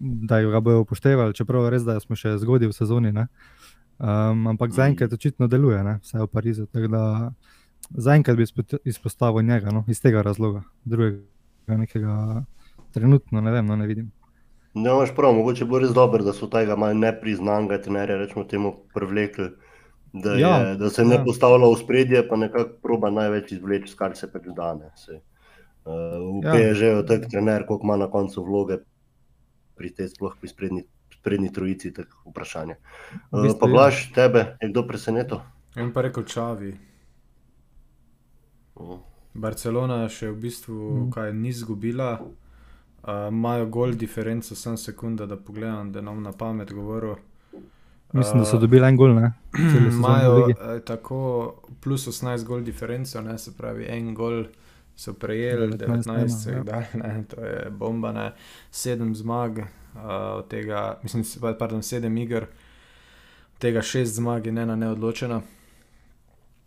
Da 0.04 0.42
ga 0.42 0.60
bojo 0.60 0.82
upoštevali, 0.84 1.36
čeprav 1.38 1.64
je 1.64 1.70
res, 1.72 1.84
da 1.88 1.96
smo 2.02 2.18
še 2.20 2.36
zgodaj 2.42 2.72
v 2.72 2.76
sezoni. 2.76 3.12
Ne? 3.16 3.28
Um, 4.02 4.50
ampak 4.52 4.74
zaenkrat 4.76 5.14
očitno 5.16 5.48
deluje, 5.48 5.80
ne? 5.84 6.00
vse 6.04 6.20
v 6.20 6.28
Parizu. 6.28 6.68
da 6.92 7.32
Zaenkrat 7.90 8.38
bi 8.38 8.44
izpo- 8.44 8.80
izpostavil 8.88 9.44
njega, 9.44 9.72
no? 9.72 9.84
iz 9.88 10.02
tega 10.02 10.22
razloga, 10.22 10.64
drugega 10.84 11.24
nekega 11.68 12.44
trenutno 12.94 13.42
ne 13.42 13.52
vem, 13.52 13.66
no 13.66 13.76
ne 13.76 13.88
vidim. 13.88 14.12
Ne, 14.74 14.90
imaš 14.90 15.16
prav, 15.16 15.34
mogoče 15.34 15.66
bo 15.66 15.80
res 15.80 15.92
dobro, 15.94 16.24
da 16.24 16.34
so 16.34 16.48
tega 16.50 16.76
malo 16.76 16.98
nepriznanega 16.98 17.78
trenerja, 17.82 18.18
rečemo 18.18 18.46
temu, 18.50 18.74
privlekli. 18.94 19.52
Da, 20.14 20.36
Ja, 20.38 20.58
je, 20.58 20.76
da 20.78 20.90
se 20.90 21.06
ne 21.06 21.16
ja. 21.16 21.24
postavlja 21.26 21.68
v 21.68 21.76
spredje, 21.76 22.28
pa 22.30 22.36
nekako 22.36 22.78
proba 22.82 23.10
največ 23.10 23.52
izvleči, 23.52 23.96
kar 23.98 24.14
se 24.18 24.32
pač 24.32 24.44
saj. 24.96 25.16
Uh, 25.86 25.92
v 26.42 26.44
Ja. 26.44 26.54
ja. 26.56 26.98
Je 26.98 27.06
tak 27.06 27.26
trener, 27.30 27.66
koliko 27.66 27.84
ima 27.84 27.98
na 27.98 28.08
koncu 28.08 28.44
vloge 28.44 28.78
pri 29.76 29.90
tej 29.90 30.08
sploh 30.10 30.38
pri 30.40 30.50
sprednji, 30.50 30.84
sprednji 31.12 31.50
trojici, 31.50 31.94
tako 31.94 32.30
vprašanje. 32.30 32.76
V 33.32 33.38
Uh, 33.38 33.42
bistvu 33.42 33.60
pa 33.60 33.68
ja. 33.68 33.72
Blaž, 33.74 34.12
tebe 34.14 34.58
je 34.62 34.70
kdo 34.70 34.88
presenetil? 34.88 35.42
In 35.76 35.90
pa 35.94 36.02
rekel 36.02 36.24
Čavi. 36.24 36.78
Uh, 38.76 39.00
Barcelona 39.34 40.10
še 40.10 40.30
v 40.30 40.38
bistvu 40.40 40.74
Mm. 40.74 41.12
kaj 41.12 41.34
ni 41.34 41.50
izgubila, 41.50 42.22
Uh, 43.04 43.28
imajo 43.28 43.66
gol 43.66 43.92
diferenco, 43.92 44.56
sem 44.56 44.78
sekunda, 44.78 45.26
da 45.26 45.36
pogledam, 45.36 45.92
da 45.92 46.00
nam 46.02 46.24
na 46.24 46.32
pamet 46.32 46.72
govoril. 46.72 47.16
Mislim, 48.14 48.40
da 48.40 48.46
so 48.46 48.56
Uh, 48.56 48.62
dobili 48.62 48.88
en 48.88 48.98
gol, 48.98 49.10
Imajo 49.92 50.50
eh, 50.50 50.80
tako 50.86 51.54
plus 51.82 52.08
18 52.08 52.44
gol 52.44 52.64
diferenco, 52.64 53.22
ne, 53.22 53.38
se 53.38 53.52
pravi, 53.58 53.86
en 53.90 54.14
gol 54.14 54.46
so 54.96 55.14
prejeli, 55.14 55.78
19 55.78 56.04
19 56.04 56.44
so 56.44 56.50
jih 56.50 56.64
dali, 56.64 56.86
ne, 56.94 57.24
to 57.30 57.42
je 57.42 57.70
bomba, 57.70 58.12
ne. 58.12 58.32
sedem 58.72 59.16
zmag, 59.16 59.60
uh, 59.60 59.66
od 60.38 60.48
tega, 60.48 61.00
mislim, 61.04 61.24
pardon, 61.60 61.84
sedem 61.84 62.18
iger, 62.18 62.44
od 63.54 63.60
tega 63.60 63.82
šest 63.82 64.16
zmag 64.16 64.48
in 64.48 64.58
ena 64.58 64.76
neodločena. 64.76 65.42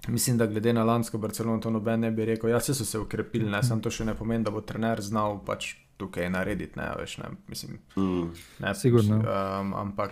Mislim, 0.09 0.39
da 0.39 0.47
glede 0.47 0.73
na 0.73 0.85
lansko 0.85 1.19
Barcelono 1.19 1.61
to 1.61 1.71
noben 1.71 2.01
ne 2.01 2.11
bi 2.11 2.25
rekel, 2.25 2.51
ja, 2.51 2.57
vse 2.57 2.75
so 2.75 2.85
se 2.85 2.99
ukrepili, 2.99 3.51
ne, 3.51 3.63
samo 3.63 3.81
to 3.81 3.91
še 3.91 4.05
ne 4.05 4.15
pomeni, 4.15 4.45
da 4.45 4.51
bo 4.51 4.61
trener 4.61 5.03
znal 5.03 5.39
pač 5.47 5.75
tukaj 5.97 6.31
narediti, 6.31 6.79
ne, 6.79 6.91
veš, 6.99 7.19
ne, 7.19 7.31
mislim, 7.49 7.79
mm, 7.97 8.31
Ne, 8.59 8.75
Sigurno. 8.75 9.17
Um, 9.17 9.75
ampak 9.75 10.11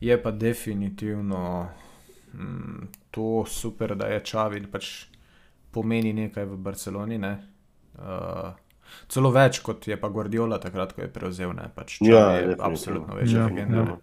je 0.00 0.22
pa 0.22 0.30
definitivno 0.30 1.68
mm, 2.34 2.88
to 3.10 3.44
super, 3.48 3.94
da 3.96 4.06
je 4.06 4.20
Čavi 4.24 4.66
pač 4.66 5.06
pomeni 5.70 6.12
nekaj 6.12 6.44
v 6.44 6.56
Barceloni. 6.56 7.18
Ne? 7.18 7.32
Uh, 7.98 8.52
celo 9.08 9.30
več 9.30 9.60
kot 9.64 9.88
je 9.88 9.96
pa 10.00 10.08
Guardiola 10.08 10.58
takrat, 10.58 10.92
ko 10.92 11.02
je 11.02 11.08
prevzel. 11.12 11.52
Ne? 11.56 11.70
Pač 11.74 11.98
Ja, 12.04 12.30
je 12.36 12.56
absolutno 12.60 13.14
večja 13.16 13.38
Ja, 13.38 13.42
ja, 13.42 13.48
legenda. 13.48 13.76
ja. 13.76 13.98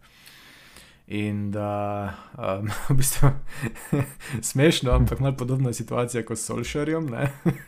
In 1.08 1.52
da 1.52 2.14
um, 2.38 2.70
v 2.90 2.96
bistvu 2.96 3.30
smešno, 4.52 4.92
ampak 4.92 5.20
malo 5.20 5.36
podobna 5.38 5.74
situacija 5.74 6.24
kot 6.24 6.38
s 6.38 6.46
Solšarjem, 6.46 7.10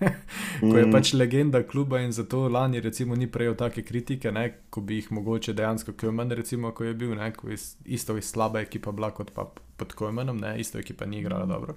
ko 0.71 0.77
je 0.77 0.85
Mm. 0.85 0.91
pač 0.91 1.13
legenda 1.13 1.63
kluba 1.63 1.99
in 1.99 2.11
zato 2.11 2.47
lani 2.47 2.79
recimo 2.79 3.15
ni 3.15 3.27
prejel 3.27 3.55
take 3.55 3.83
kritike, 3.83 4.31
ne? 4.31 4.53
ko 4.69 4.81
bi 4.81 4.95
jih 4.95 5.11
mogoče 5.11 5.53
dejansko 5.53 5.93
Kojman, 5.93 6.31
recimo, 6.31 6.71
ko 6.71 6.83
je 6.83 6.93
bil, 6.93 7.15
ne? 7.15 7.31
ko 7.33 7.49
je 7.49 7.57
isto 7.85 8.15
je 8.15 8.21
slaba 8.21 8.59
ekipa 8.59 8.91
bila 8.91 9.11
kot 9.11 9.31
pa 9.35 9.51
pod 9.77 9.93
Kojmanom, 9.93 10.37
ne? 10.37 10.59
isto 10.59 10.79
ekipa 10.79 11.05
ni 11.05 11.19
igrala 11.19 11.45
dobro. 11.45 11.75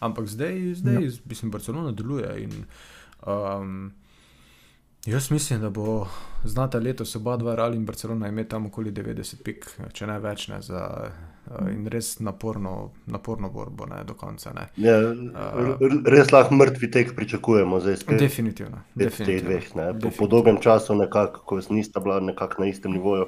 Ampak 0.00 0.26
zdaj, 0.26 0.74
zdaj 0.74 0.94
ja. 0.94 1.10
mislim, 1.24 1.50
Barcelona 1.50 1.92
deluje 1.92 2.42
in 2.42 2.64
um, 3.26 3.92
Jaz 5.06 5.30
mislim, 5.30 5.60
da 5.60 5.70
bo 5.70 6.06
znata 6.44 6.78
letos 6.78 7.16
oba 7.16 7.36
dva 7.36 7.54
Real 7.54 7.74
in 7.74 7.84
Barcelona 7.86 8.28
imeti 8.28 8.50
tam 8.50 8.66
okoli 8.66 8.92
90 8.92 9.42
pik, 9.44 9.66
če 9.92 10.06
ne 10.06 10.18
več, 10.20 10.48
ne, 10.48 10.58
za, 10.62 11.10
uh, 11.50 11.70
in 11.72 11.86
res 11.88 12.18
naporno, 12.20 12.90
naporno 13.06 13.48
borbo 13.50 13.86
ne, 13.86 14.02
do 14.04 14.14
konca. 14.14 14.52
Ne. 14.52 14.66
ja, 14.76 14.98
r- 15.00 16.02
res 16.04 16.32
lahko 16.32 16.54
mrtvi 16.54 16.90
tek 16.90 17.14
pričakujemo, 17.16 17.80
zdaj 17.80 17.96
spet. 17.96 18.20
Definitivno. 18.20 18.82
definitivno. 18.94 19.48
dveh, 19.48 19.70
ne, 19.74 19.86
po, 19.86 19.92
po 19.92 19.98
Definitivno. 19.98 20.28
dolgem 20.28 20.60
času, 20.60 20.94
nekako, 20.94 21.44
ko 21.46 21.60
nista 21.70 22.00
bila 22.00 22.20
nekako 22.20 22.62
na 22.62 22.68
istem 22.68 22.92
nivoju. 22.92 23.26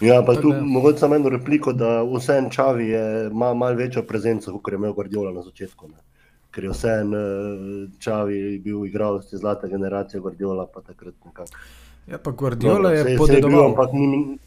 Ja, 0.00 0.22
pa 0.26 0.34
tu 0.34 0.52
mogoče 0.52 0.98
samo 0.98 1.14
eno 1.14 1.28
repliko, 1.28 1.72
da 1.72 2.02
vseeno 2.02 2.50
Čavi 2.50 2.88
je, 2.88 3.28
ima 3.30 3.54
malo 3.54 3.76
večjo 3.76 4.02
prezenco, 4.02 4.58
kot 4.58 4.72
je 4.72 4.76
imel 4.76 4.92
Guardiola 4.92 5.32
na 5.32 5.42
začetku. 5.42 5.88
Ne. 5.88 6.03
Ker 6.54 6.64
je 6.64 6.70
vseeno 6.70 7.16
eh, 7.16 7.26
Čavi 7.98 8.36
bil 8.58 8.84
igralec 8.86 9.26
te 9.26 9.36
zlate 9.36 9.68
generacije, 9.68 10.20
Guardiola 10.20 10.66
pa 10.66 10.80
takrat 10.80 11.14
nekako. 11.24 11.50
Ja, 12.06 12.18
pa 12.18 12.30
Guardiola 12.30 12.74
Dobro, 12.76 12.90
je 12.90 13.16
podedoval. 13.18 13.66
ampak 13.66 13.90
ni, 13.92 14.38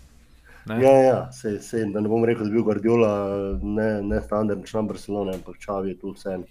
ne. 0.65 0.75
ja, 0.77 0.91
ja, 1.01 1.31
sej, 1.31 1.59
sej, 1.59 1.85
da 1.85 1.99
ne 1.99 2.07
bom 2.07 2.23
rekel, 2.23 2.43
da 2.43 2.49
je 2.49 2.53
bil 2.53 2.63
Guardiola 2.63 3.11
ne, 3.59 4.01
ne 4.03 4.21
standardni 4.21 4.63
član 4.63 4.87
Barcelone, 4.87 5.33
ampak 5.33 5.57
Čavi 5.57 5.89
je 5.89 5.99
tu 5.99 6.11
vseeno. 6.11 6.43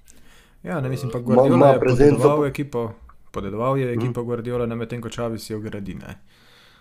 Ja, 0.62 0.80
ne 0.80 0.88
mislim 0.88 1.10
pa 1.10 1.18
Ma- 1.18 1.24
Guardiola 1.24 1.56
ima 1.56 1.66
je 1.68 1.80
prezenco 1.80 2.16
podedoval 2.16 2.38
pa- 2.38 2.46
ekipo. 2.46 2.92
Podedoval 3.30 3.78
je 3.78 3.92
ekipo 3.92 4.22
Guardiola, 4.24 4.66
ne 4.66 4.76
medtem 4.76 5.00
ko 5.00 5.08
Čavi 5.08 5.38
si 5.38 5.52
jo 5.52 5.60
gradi. 5.60 5.94
Ne. 5.94 6.18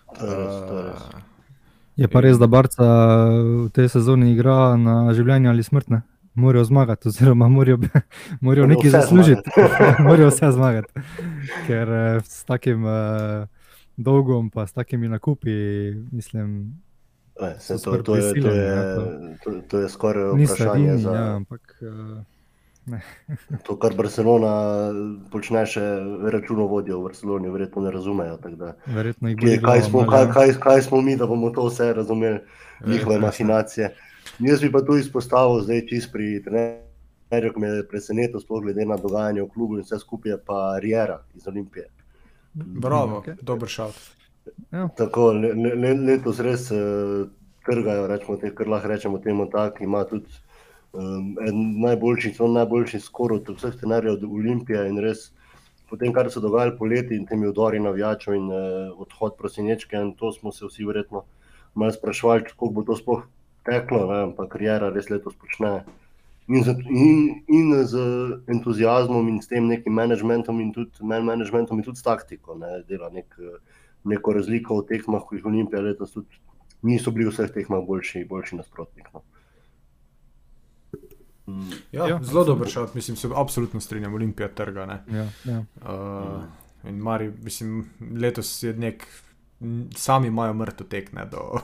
To 0.09 0.25
je 0.25 0.35
res, 0.35 0.55
to 0.61 0.73
je 0.73 0.83
res. 0.83 1.01
Uh, 1.05 1.21
Je 1.95 2.07
pa 2.07 2.19
res, 2.19 2.35
da 2.35 2.47
Barca 2.47 2.83
v 3.63 3.69
tej 3.69 3.87
sezoni 3.89 4.31
igra 4.31 4.75
na 4.75 5.13
življenje 5.13 5.47
ali 5.47 5.63
smrt. 5.63 5.87
Ne? 6.35 6.41
Morajo 6.41 6.63
zmagati, 6.63 7.07
oziroma 7.07 7.47
morajo, 7.47 7.77
morajo 8.41 8.67
nekaj 8.67 8.89
zaslužiti. 8.89 9.49
morajo 10.07 10.29
vse 10.29 10.51
zmagati. 10.51 10.93
Ker 11.67 11.89
eh, 11.89 12.21
s 12.23 12.43
takim 12.43 12.85
uh, 12.85 13.47
dolgom, 13.97 14.49
pa 14.49 14.67
s 14.67 14.73
takimi 14.73 15.07
nakupi, 15.07 15.51
mislim, 16.11 16.75
Ne, 17.41 17.55
saj 17.59 17.77
to, 17.83 17.97
to, 17.97 18.15
je, 18.15 18.41
to, 18.41 18.47
je, 18.47 18.65
ja, 18.65 18.95
to, 19.43 19.51
to 19.67 19.79
je 19.79 19.89
skoraj 19.89 20.23
vprašanje 20.23 20.85
edini. 20.85 21.01
za 21.01 21.11
Ja, 21.11 21.35
ampak 21.35 21.81
uh, 21.81 22.23
to, 23.65 23.75
kar 23.79 23.93
Barcelona 23.97 24.53
počne, 25.33 25.65
še 25.67 25.83
računovodje 26.31 26.95
v 26.95 27.01
Barceloni, 27.09 27.51
verjetno 27.51 27.83
ne 27.83 27.91
razumejo. 27.91 28.37
Da, 28.55 28.75
verjetno 28.85 29.33
kje, 29.41 29.57
kaj, 29.65 29.81
smo, 29.89 30.05
kaj, 30.09 30.29
kaj, 30.31 30.53
kaj 30.63 30.85
smo 30.87 31.01
mi, 31.01 31.17
da 31.17 31.27
bomo 31.27 31.49
to 31.49 31.65
vse 31.67 31.91
razumeli, 31.97 32.39
njihove 32.85 33.19
machinacije. 33.19 33.95
Jaz 34.39 34.61
bi 34.61 34.71
pa 34.71 34.81
tu 34.83 34.97
izpostavil, 34.99 35.61
zdaj 35.63 35.85
čist 35.87 36.09
pri 36.11 36.41
trenerju, 36.43 37.53
ki 37.53 37.61
me 37.61 37.67
je 37.69 37.83
presenetil, 37.87 38.41
sploh 38.43 38.65
glede 38.65 38.83
na 38.85 38.97
dogajanje 38.99 39.45
v 39.45 39.51
klubu 39.53 39.77
in 39.77 39.85
vse 39.85 39.99
skupaj, 40.01 40.35
pa 40.45 40.79
Riera 40.83 41.21
iz 41.35 41.47
Olimpije. 41.47 41.87
bravo, 42.53 43.21
okay. 43.21 43.35
dober 43.41 43.69
šat. 43.69 43.95
Ja, 44.71 44.89
Tako, 44.97 45.31
le, 45.33 45.53
le, 45.53 45.71
le, 45.75 45.93
letos 46.07 46.39
res 46.43 46.67
uh, 46.71 47.27
trgajo, 47.65 48.07
rečemo, 48.07 48.35
te, 48.41 48.51
kar 48.55 48.67
lahko 48.67 48.91
rečemo 48.91 49.19
temu 49.23 49.47
tako, 49.51 49.83
ima 49.83 50.03
tudi 50.09 50.35
um, 50.93 51.37
en 51.47 51.63
najboljši, 51.85 52.33
celo 52.35 52.51
najboljši 52.57 52.99
skor 53.07 53.33
od 53.39 53.49
vseh 53.55 53.79
trenerjev 53.79 54.19
od 54.19 54.27
Olimpije 54.27 54.83
in 54.89 54.99
res 55.03 55.29
po 55.89 55.97
tem, 55.97 56.11
kar 56.13 56.27
se 56.31 56.43
dogaja 56.43 56.75
poleti 56.77 57.15
in 57.15 57.25
temi 57.25 57.47
udori 57.47 57.79
navijačev 57.79 58.35
in 58.35 58.51
uh, 58.51 58.99
odhod 58.99 59.39
prosinečke, 59.39 59.95
in 59.95 60.13
to 60.19 60.33
smo 60.35 60.51
se 60.51 60.67
vsi 60.67 60.85
verjetno 60.85 61.23
malo 61.73 61.95
sprašvali, 61.95 62.49
kako 62.51 62.71
bo 62.75 62.83
to 62.83 62.99
sploh 62.99 63.23
teklo, 63.65 64.05
ne, 64.11 64.23
ampak 64.29 64.51
karijera 64.55 64.91
res 64.93 65.09
letos 65.09 65.35
počne. 65.35 65.77
In 66.47 66.61
z, 66.61 66.75
in, 66.85 67.43
in 67.49 67.71
z 67.89 68.01
entuzijazmom, 68.53 69.29
in 69.31 69.39
s 69.41 69.49
tem 69.49 69.65
nekim 69.67 69.95
managementom, 69.97 70.59
in 70.61 70.73
tudi 70.73 71.01
man 71.01 71.25
managementom, 71.25 71.79
in 71.81 71.87
tudi 71.87 71.97
s 71.97 72.05
taktiko, 72.05 72.53
ne, 72.59 72.83
dela 72.89 73.09
nek 73.09 73.33
neko 74.05 74.35
razliko 74.37 74.81
v 74.81 74.89
tekmah, 74.91 75.25
ko 75.25 75.37
jih 75.37 75.47
Olimpija 75.49 75.81
letos 75.81 76.13
tudi 76.13 76.43
niso 76.85 77.11
bili 77.11 77.25
v 77.25 77.33
vseh 77.33 77.49
tekmah 77.53 77.81
boljši, 77.87 78.25
boljši 78.29 78.59
nasprotnik. 78.61 79.09
No. 79.13 79.23
Mm. 81.47 81.71
Ja, 81.91 82.07
ja, 82.09 82.19
zelo 82.23 82.43
dober 82.45 82.69
šat, 82.69 82.95
mislim, 82.95 83.17
se 83.17 83.29
absolutno 83.35 83.79
strinjam, 83.81 84.13
Olimpija 84.13 84.47
trga. 84.47 84.85
Ne? 84.85 85.01
Ja, 85.17 85.27
ja. 85.45 85.63
Uh, 85.81 86.43
in 86.89 86.97
Mari, 86.97 87.31
mislim, 87.43 87.85
letos 88.21 88.63
je 88.63 88.73
nek, 88.73 89.05
sami 89.95 90.27
imajo 90.27 90.53
mrtev 90.53 90.87
tek 90.89 91.11
ne, 91.13 91.25
do, 91.31 91.59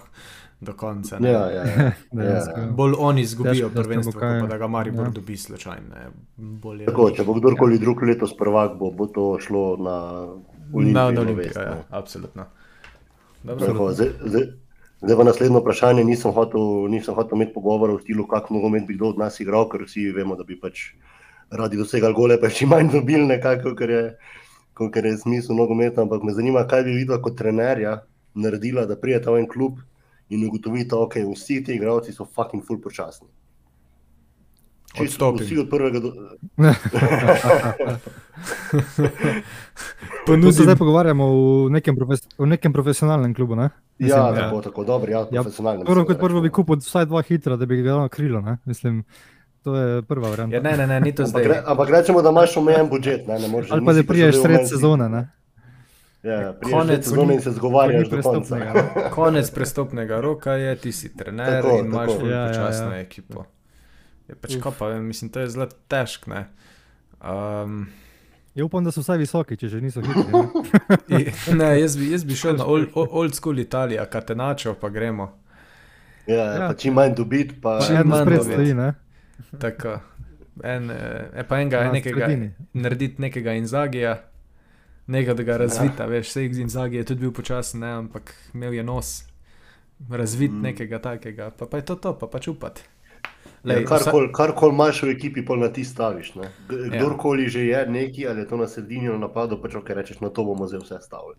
do 0.62 0.74
konca. 0.74 1.20
Ne? 1.20 1.30
Ja, 1.30 1.46
ja, 1.48 1.64
ja. 1.66 1.92
Ja. 2.24 2.68
Bolj 2.70 2.94
oni 3.00 3.22
izgubijo 3.22 3.70
Težko, 3.70 3.82
prvenstvo, 3.82 4.20
kaj- 4.22 4.40
pa 4.40 4.48
da 4.48 4.58
ga 4.58 4.68
Mari 4.68 4.92
ja. 4.92 5.04
ja. 5.04 5.10
dobi 5.10 5.38
slučajno. 5.38 5.96
Bolje, 6.38 6.86
Tako, 6.86 7.10
če 7.12 7.24
bo 7.24 7.34
kdorkoli 7.34 7.80
drug 7.80 8.04
letos 8.04 8.38
prvak, 8.38 8.78
bo, 8.78 8.92
bo 8.92 9.08
to 9.08 9.38
šlo 9.40 9.78
na 9.78 9.96
Olimpijo. 10.74 10.94
na, 10.94 11.12
na 11.12 11.22
Olimpijo, 11.22 11.52
ja, 11.56 11.70
no. 11.72 11.84
absolutno. 11.90 12.46
Dobro, 13.44 13.68
Tako, 13.68 13.92
zdaj, 13.92 14.10
zdaj, 14.26 14.46
zdaj 15.02 15.18
pa 15.18 15.24
naslednje 15.24 15.60
vprašanje. 15.60 16.04
Nisem 16.04 16.32
hotel, 16.32 16.62
nisem 16.88 17.16
hotel 17.16 17.36
imeti 17.36 17.54
pogovora 17.54 17.94
v 17.94 18.02
stilu, 18.02 18.28
kako 18.28 18.54
nogomet 18.54 18.86
bi 18.88 18.94
kdo 18.94 19.10
od 19.10 19.18
nas 19.18 19.40
igral, 19.40 19.66
ker 19.70 19.82
vsi 19.82 20.12
vemo, 20.12 20.36
da 20.36 20.44
bi 20.44 20.60
pač 20.60 20.92
radi 21.50 21.78
dosegali 21.78 22.14
gole, 22.14 22.38
pa 22.40 22.50
čim 22.50 22.70
manj 22.70 22.94
dobili 22.94 23.26
nekako, 23.26 23.74
ker 23.76 23.90
je, 23.90 24.04
ker 24.78 25.06
je 25.06 25.18
smisel 25.18 25.58
nogometa. 25.58 26.02
Ampak 26.02 26.24
me 26.24 26.34
zanima, 26.34 26.68
kaj 26.68 26.84
bi 26.84 26.94
videla 26.94 27.18
kot 27.18 27.34
trenerja 27.36 28.04
naredila, 28.34 28.86
da 28.86 28.96
prijeta 28.96 29.32
v 29.32 29.42
en 29.42 29.50
klub 29.50 29.82
in 30.32 30.48
ugotovita, 30.48 30.96
da 30.96 31.02
okay, 31.06 31.28
vsi 31.28 31.62
ti 31.64 31.76
igralci 31.76 32.14
so 32.16 32.26
fucking 32.26 32.64
full 32.66 32.80
počasni. 32.82 33.28
Čisto. 34.92 35.32
Vsi 35.40 35.58
od 35.60 35.70
prvega 35.70 36.00
do. 36.04 36.12
Tu 40.26 40.52
se 40.52 40.64
zdaj 40.64 40.76
pogovarjamo 40.76 41.26
v 41.66 41.70
nekem, 41.70 41.96
profes 41.96 42.22
v 42.38 42.46
nekem 42.46 42.74
profesionalnem 42.74 43.34
klubu. 43.34 43.56
Ne? 43.56 43.70
Ja, 44.00 44.32
Mislim, 44.32 44.36
tako, 44.36 44.62
tako 44.62 44.84
dobro, 44.84 45.12
ja, 45.12 45.20
Ja, 45.32 45.42
profesionalno. 45.42 45.84
Prvo 45.86 45.96
mislim, 46.02 46.18
kot 46.18 46.20
prvo 46.28 46.42
bi 46.42 46.50
kupil 46.50 46.76
vsaj 46.76 47.06
dva 47.06 47.22
hitra, 47.22 47.56
da 47.56 47.66
bi 47.66 47.82
ga 47.82 47.90
dal 47.90 48.00
na 48.00 48.10
krilo. 48.10 48.42
Ne? 48.42 48.58
Mislim, 48.66 49.04
to 49.64 49.76
je 49.76 50.02
prva 50.02 50.30
varianta. 50.30 50.56
ja, 50.56 50.62
ne, 50.62 50.78
ne, 50.78 50.88
ne, 50.88 51.00
ni 51.02 51.16
to 51.16 51.24
Ampak, 51.24 51.44
zdaj. 51.44 51.54
re, 51.54 51.64
ampak 51.66 51.90
rečemo, 51.90 52.22
da 52.22 52.30
imaš 52.30 52.58
omejen 52.58 52.90
budžet. 52.90 53.28
Ne, 53.28 53.40
ne 53.40 53.48
moreš, 53.48 53.72
Ali 53.72 53.86
pa 53.86 53.94
da 53.94 54.04
priješ 54.04 54.42
sred 54.42 54.70
sezone. 54.70 55.10
Ne? 55.10 55.30
Ja, 56.24 56.54
Konec, 56.64 57.06
sezone 57.06 57.34
in 57.34 57.42
se 57.42 57.52
zgovarjaš 57.52 58.10
do 58.10 58.22
konca. 58.22 58.56
ne. 58.56 58.74
Konec 59.12 59.52
prestopnega 59.52 60.22
roka 60.22 60.54
je, 60.54 60.76
ti 60.76 60.92
si 60.92 61.18
trener 61.18 61.62
Tako, 61.64 61.78
in 61.80 61.86
imaš 61.86 62.12
tako. 62.12 62.28
Ja, 62.28 62.38
ja, 62.38 62.48
počasno 62.48 62.92
ja. 62.92 63.00
ekipo. 63.00 63.46
Je 64.28 64.36
pač 64.36 64.58
pa 64.80 64.88
vem, 64.88 65.04
mislim, 65.06 65.30
to 65.30 65.40
je 65.40 65.50
zelo 65.50 65.66
težko. 65.88 66.30
ne. 66.30 66.46
Um, 67.22 67.88
Ja, 68.56 68.66
upam, 68.66 68.84
da 68.84 68.92
so 68.92 69.00
vsaj 69.00 69.18
visoki, 69.18 69.56
če 69.58 69.68
že 69.68 69.82
niso 69.82 70.02
hitri. 70.02 70.28
Ne? 71.08 71.20
ne, 71.60 71.80
jaz 71.80 71.96
bi, 71.98 72.12
jaz 72.12 72.24
bi 72.24 72.36
šel 72.36 72.58
na 72.60 72.66
old, 72.66 72.90
old 72.96 73.36
school 73.36 73.60
Italijo, 73.60 74.04
Katenačo, 74.12 74.74
pa 74.74 74.90
gremo. 74.90 75.38
Ja, 76.28 76.36
Ja. 76.36 76.44
ja. 76.44 76.68
Pa 76.68 76.74
čim 76.74 76.94
manj 76.94 77.16
dobiti, 77.16 77.56
pa 77.62 77.80
Čim 77.82 77.96
Eno 77.96 78.06
manj 78.06 78.22
spred 78.22 78.38
dobiti. 78.38 78.54
stoji. 78.54 78.74
Ne? 78.74 78.94
Tako, 79.60 80.00
en, 80.64 80.92
eh, 80.92 81.30
e 81.36 81.44
pa 81.44 81.60
enega, 81.60 81.84
Na 81.84 81.92
nekega, 81.92 82.28
narediti 82.74 83.22
nekega 83.22 83.54
Inzagija, 83.54 84.18
nekaj, 85.08 85.34
da 85.34 85.44
ga 85.44 85.58
razvita, 85.58 86.06
veš, 86.06 86.30
vse 86.30 86.46
Inzagi 86.46 86.98
je 86.98 87.04
tudi 87.04 87.22
bil 87.22 87.32
počasen, 87.32 87.80
ne, 87.80 87.92
ampak 87.92 88.34
imel 88.54 88.74
je 88.74 88.84
nos, 88.84 89.24
razvit 90.10 90.52
Mm. 90.52 90.62
nekega 90.62 91.00
takega, 91.00 91.50
pa, 91.52 91.66
pa 91.66 91.78
je 91.78 91.86
to 91.86 91.96
to, 91.96 92.14
pa 92.20 92.28
pač 92.28 92.48
upati. 92.48 92.82
ja, 93.64 93.86
karkoli 93.86 94.32
kar 94.34 94.54
kol 94.56 94.72
imaš 94.74 95.04
v 95.04 95.10
ekipi, 95.10 95.46
pa 95.46 95.56
na 95.56 95.70
ti 95.70 95.84
staviš. 95.86 96.36
Ne. 96.36 96.44
Ja. 96.44 96.98
Kdorkoli 96.98 97.50
že 97.50 97.66
je 97.66 97.86
neki, 97.88 98.28
ali 98.28 98.40
je 98.40 98.48
to 98.48 98.58
na 98.58 98.68
sredini 98.68 99.08
ali 99.10 99.20
napadu, 99.20 99.62
pač 99.62 99.76
ok, 99.76 99.90
rečeš, 99.90 100.20
na 100.20 100.30
to 100.30 100.44
bomo 100.44 100.68
zdaj 100.68 100.82
vse 100.82 100.98
stavili. 101.02 101.36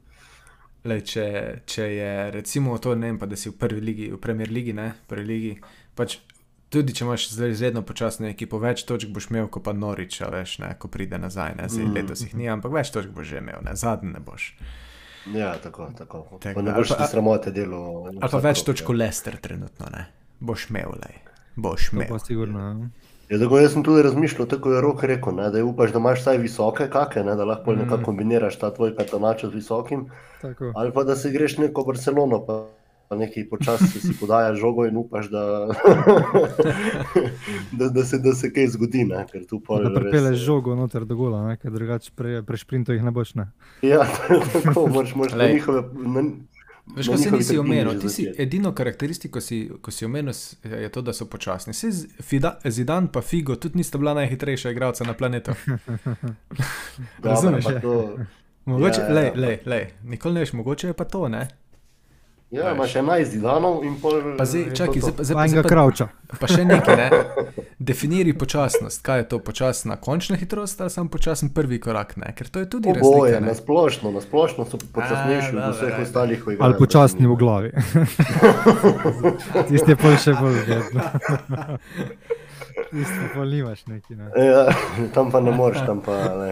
Lej, 0.84 1.00
če, 1.06 1.24
če 1.66 1.82
je 1.82 2.30
recimo 2.30 2.78
to, 2.78 2.94
ne 2.94 3.06
vem, 3.06 3.18
pa 3.18 3.26
da 3.26 3.36
si 3.36 3.50
v 3.50 3.54
prvi 3.58 3.80
ligi, 3.80 4.10
v 4.12 4.18
Premier 4.18 4.50
ligi, 4.50 4.72
ne, 4.72 4.92
prvi 5.06 5.24
ligi, 5.24 5.52
pač 5.94 6.18
tudi 6.72 6.94
če 6.94 7.04
imaš 7.04 7.26
zdaj 7.30 7.50
izredno 7.50 7.82
počasno 7.82 8.26
ekipo, 8.26 8.58
več 8.58 8.82
točk 8.82 9.10
boš 9.10 9.28
imel, 9.28 9.48
kot 9.48 9.62
pa 9.62 9.72
Norič, 9.74 10.20
a 10.20 10.30
veš, 10.30 10.58
ne, 10.58 10.72
ko 10.74 10.88
pride 10.88 11.18
nazaj, 11.18 11.54
ne, 11.54 11.68
zdaj 11.68 11.84
Mm. 11.84 11.94
letos 11.94 12.20
jih 12.20 12.34
ni, 12.34 12.48
ampak 12.48 12.72
več 12.72 12.90
točk 12.90 13.10
boš 13.10 13.26
že 13.28 13.38
imel, 13.38 13.60
ne, 13.62 13.76
zadnji 13.76 14.10
ne 14.10 14.20
boš. 14.20 14.48
Ja, 15.28 15.52
tako, 15.56 15.86
tako. 15.94 16.24
Tako, 16.36 16.54
Pa 16.54 16.62
ne 16.62 16.72
boš 16.72 16.88
ti 16.90 17.04
sramote 17.06 17.52
delo. 17.52 17.82
Ali 18.10 18.28
pa 18.28 18.38
več 18.40 18.62
točk 18.62 18.84
kot 18.84 18.96
Lester 18.96 19.36
trenutno, 19.38 19.86
ne, 19.88 20.06
boš 20.40 20.66
imel, 20.68 20.96
lej, 20.96 21.16
boš 21.56 21.90
To 21.90 21.96
imel. 21.96 22.08
pa 22.08 22.18
sigurno. 22.20 22.58
ja. 22.60 22.74
Ja, 23.28 23.38
tako 23.38 23.58
jaz 23.58 23.72
sem 23.72 23.82
tudi 23.82 24.02
razmišljal, 24.02 24.44
tako 24.46 24.72
je 24.72 24.80
rok 24.80 25.02
rekel, 25.04 25.32
ne, 25.32 25.46
da 25.48 25.56
je 25.56 25.64
upaš, 25.64 25.92
da 25.92 25.98
imaš 25.98 26.20
vsaj 26.20 26.38
visoke 26.38 26.88
kake, 26.90 27.22
ne, 27.22 27.32
da 27.34 27.44
lahko 27.46 27.70
Mm. 27.70 27.74
mm. 27.74 27.78
nekako 27.80 28.04
kombiniraš 28.04 28.58
ta 28.58 28.68
tvoj 28.70 28.92
katanač 28.92 29.44
z 29.44 29.52
visokim, 29.52 30.08
Tako. 30.40 30.72
ali 30.74 30.92
pa 30.92 31.04
da 31.04 31.16
se 31.16 31.30
greš 31.30 31.58
neko 31.58 31.84
Barcelono, 31.84 32.42
pa, 32.42 32.58
pa 33.12 33.18
nekaj 33.18 33.44
počasi 33.46 34.00
si 34.00 34.14
podajaš 34.16 34.56
žogo 34.56 34.86
in 34.86 34.96
upaš, 34.96 35.26
da, 35.28 35.42
da, 37.72 37.88
da, 37.90 38.04
se, 38.04 38.18
da 38.18 38.32
se 38.32 38.48
kaj 38.48 38.66
zgodi. 38.68 39.04
Ne, 39.04 39.26
ker 39.26 39.44
tu 39.44 39.60
pol 39.60 39.82
Da 39.82 39.90
res- 39.90 39.98
pripeleš 40.00 40.38
žogo 40.40 40.72
noter 40.74 41.04
do 41.04 41.12
gola, 41.14 41.42
ne? 41.44 41.56
ker 41.56 41.70
drugače 41.70 42.10
pre, 42.12 42.40
prešprintov 42.42 42.94
jih 42.94 43.04
ne 43.04 43.12
boš. 43.12 43.34
Ne? 43.34 43.50
Ja, 43.82 44.06
tako 44.54 44.86
moraš, 44.88 45.12
moraš 45.14 45.32
na 45.32 45.38
Lej. 45.38 45.52
njihove. 45.52 45.82
Na, 46.08 46.24
Veš, 46.88 47.06
si 47.06 47.12
njihovi 47.14 47.36
nisi 47.38 47.58
omenil, 47.58 47.92
ti 47.96 48.08
si 48.08 48.24
edino 48.36 48.72
karakteristiko, 48.72 49.40
si, 49.40 49.60
ko 49.78 49.90
si 49.90 50.04
omenil, 50.04 50.32
je 50.64 50.88
to, 50.88 51.02
da 51.02 51.12
so 51.12 51.26
počasni. 51.26 51.72
Z- 51.72 52.08
Fida- 52.20 52.56
Zidan 52.66 53.06
pa 53.06 53.20
Figo 53.22 53.54
tudi 53.56 53.78
nista 53.78 53.98
bila 53.98 54.14
najhitrejša 54.14 54.70
igralca 54.70 55.04
na 55.04 55.14
planetu. 55.14 55.52
Razumeš, 57.22 57.64
ja. 57.66 57.80
to- 57.80 58.18
Mogoče, 58.64 59.00
Ja, 59.00 59.06
ja, 59.06 59.14
lej, 59.14 59.24
ja. 59.26 59.32
lej, 59.36 59.58
lej, 59.66 59.86
nikoli 60.04 60.34
ne 60.34 60.40
veš, 60.40 60.52
mogoče 60.52 60.86
je 60.86 60.92
pa 60.94 61.04
to, 61.04 61.28
ne? 61.28 61.48
Ja, 62.52 62.70
imaš 62.70 62.94
11 62.94 63.24
zidanov 63.26 63.80
in 63.80 63.94
pol. 63.96 64.36
Pa 64.36 64.44
zdaj, 64.44 64.60
je 64.60 64.68
to 64.68 64.76
čakaj, 64.76 64.94
to. 64.94 65.00
zdaj, 65.00 65.12
pa- 65.12 65.24
zdaj, 65.24 65.34
Pa 65.34 65.40
pa- 65.40 65.48
zdaj 65.48 65.62
pa, 65.62 65.68
kravča. 65.68 66.06
pa 66.34 66.46
še 66.46 66.64
nekaj, 66.64 66.96
ne? 66.96 67.08
Definiri 67.82 68.32
počasnost. 68.34 69.00
Kaj 69.00 69.18
je 69.18 69.26
to 69.26 69.38
počasna 69.40 69.96
končna 69.98 70.36
hitrost 70.36 70.76
ali 70.78 70.90
samo 70.90 71.08
počasen 71.08 71.48
prvi 71.48 71.80
korak, 71.80 72.12
ne? 72.16 72.28
Ker 72.30 72.46
to 72.46 72.58
je 72.58 72.68
tudi 72.68 72.88
Oboje, 72.90 73.32
razlika. 73.32 73.40
na 73.42 73.54
splošno, 73.54 74.10
na 74.10 74.20
splošno 74.20 74.64
so 74.64 74.76
počasnejši 74.84 75.56
od 75.56 75.74
vseh 75.74 75.94
ostalih. 75.98 76.44
Ali 76.60 76.74
počasni 76.76 77.26
v 77.26 77.36
glavi. 77.36 77.70
Tisti 79.68 79.90
je 79.90 79.96
pol 79.96 80.16
še 80.18 80.34
bolj 80.34 80.60
vedno. 80.62 81.00
Tisti 82.90 83.26
pol 83.34 83.48
nimaš 83.48 83.86
neki. 83.86 84.14
Ne? 84.14 84.30
Ja, 84.36 84.66
tam 85.14 85.30
pa 85.30 85.40
ne 85.40 85.50
moreš, 85.50 85.82
tam 85.86 86.00
pa 86.00 86.16
ne. 86.36 86.50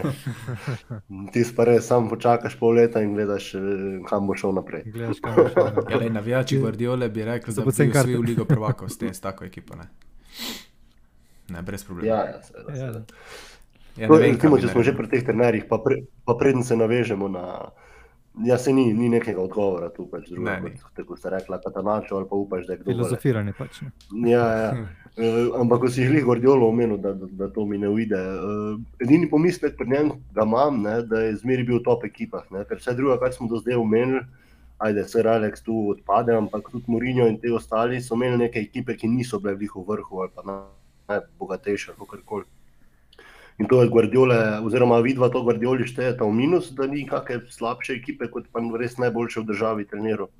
Ti 1.33 1.43
pa 1.55 1.63
res 1.63 1.85
sam 1.85 2.09
počakaš 2.09 2.55
pol 2.55 2.73
leta 2.73 3.01
in 3.01 3.13
gledaš, 3.13 3.51
eh, 3.55 3.61
kam 4.05 4.27
bo 4.27 4.35
šel 4.35 4.53
naprej. 4.53 4.83
Gledaš, 4.87 5.19
kam 5.19 5.35
boš 5.35 5.53
šel, 5.53 5.69
ne. 5.89 6.05
Ja, 6.05 6.11
navijači 6.11 6.57
Guardiole 6.57 7.09
bi 7.09 7.23
rekli, 7.23 7.53
da 7.53 7.61
bi 7.61 7.65
poceni 7.65 7.91
karte. 7.91 7.99
osvojil 8.09 8.21
Ligo 8.23 8.45
prvakov 8.45 8.89
s, 8.89 8.97
tem, 8.97 9.13
s 9.13 9.19
tako 9.19 9.45
ekipo. 9.45 9.75
Ne, 9.75 9.87
ne 11.49 11.61
brez 11.61 11.83
problema. 11.83 12.07
Ja, 12.07 12.23
ja, 12.25 12.43
seveda, 12.43 12.71
Ja, 12.71 12.77
seveda. 12.77 13.01
ja, 13.97 14.07
ne 14.07 14.17
vem, 14.17 14.21
recimo, 14.21 14.37
kaj 14.41 14.61
bi 14.61 14.61
če 14.61 14.73
smo 14.73 14.83
že 14.83 14.93
pri 14.93 15.07
teh 15.07 15.23
trenerjih, 15.23 15.65
pa, 15.69 15.77
pre, 15.77 15.95
pa 16.25 16.33
preden 16.33 16.63
se 16.63 16.75
navežemo 16.75 17.27
na. 17.27 17.45
Ja, 18.39 18.57
se 18.57 18.71
ni, 18.73 18.93
ni 18.93 19.09
nekega 19.09 19.41
odgovora 19.41 19.89
tu, 19.89 20.05
pač 20.07 20.29
Ne, 20.29 20.35
drugega, 20.35 20.59
ni. 20.63 20.77
kot, 20.79 21.05
kot 21.05 21.19
ste 21.19 21.29
rekla, 21.29 21.59
katanačo 21.59 22.15
ali 22.15 22.27
pa 22.29 22.35
upaš, 22.35 22.65
da 22.67 22.73
je 22.73 22.79
kdo. 22.79 22.91
Filozofiranje 22.91 23.53
pač. 23.53 23.81
Ne? 23.81 23.91
Ja, 24.31 24.47
ja. 24.47 24.71
Eh, 25.17 25.51
ampak 25.59 25.81
ko 25.83 25.89
si 25.91 26.05
želi 26.07 26.21
Gordiolo 26.23 26.69
omenil, 26.69 26.95
da, 26.97 27.11
da, 27.11 27.27
da 27.27 27.49
to 27.51 27.65
mi 27.67 27.75
ne 27.77 27.89
uide. 27.91 28.15
Uh, 28.15 28.79
edini 29.03 29.27
pomislek 29.29 29.75
pri 29.75 29.89
njem 29.89 30.11
ga 30.31 30.45
imam, 30.47 30.77
ne, 30.81 31.01
da 31.03 31.19
je 31.19 31.33
zmeri 31.35 31.65
bil 31.67 31.81
v 31.81 31.83
top 31.83 32.05
ekipah, 32.07 32.45
ne, 32.47 32.61
ker 32.63 32.79
vse 32.79 32.93
drugo, 32.95 33.17
kar 33.19 33.33
smo 33.35 33.49
do 33.51 33.59
zdaj 33.59 33.75
omenili, 33.75 34.21
ajde, 34.79 35.03
Sir 35.03 35.27
Alex 35.27 35.65
tu 35.67 35.89
odpade, 35.91 36.31
ampak 36.31 36.71
tudi 36.71 36.87
Mourinho 36.87 37.27
in 37.27 37.35
te 37.43 37.51
ostali 37.51 37.99
so 38.01 38.15
imeli 38.15 38.37
neke 38.45 38.63
ekipe, 38.63 38.95
ki 38.95 39.11
niso 39.11 39.39
bile 39.39 39.57
v 39.59 39.67
njih 39.67 39.75
v 39.75 39.83
vrhu 39.89 40.23
ali 40.23 40.31
pa 40.31 40.47
na- 40.47 40.63
najbogatejše, 41.11 41.91
kako 41.99 42.17
koli. 42.25 42.47
In 43.59 43.67
to 43.67 43.81
je 43.83 43.89
Guardiole, 43.89 44.37
oziroma 44.65 44.99
vidva 45.05 45.29
to 45.29 45.43
Guardioli 45.43 45.87
štejeta 45.87 46.25
v 46.25 46.33
minus, 46.33 46.71
da 46.73 46.87
ni 46.87 47.03
kakšne 47.07 47.51
slabše 47.51 47.93
ekipe, 47.99 48.29
kot 48.31 48.47
pa 48.51 48.63
res 48.79 48.97
najboljše 48.97 49.43
v 49.43 49.49
državi 49.51 49.85
treniral. 49.85 50.31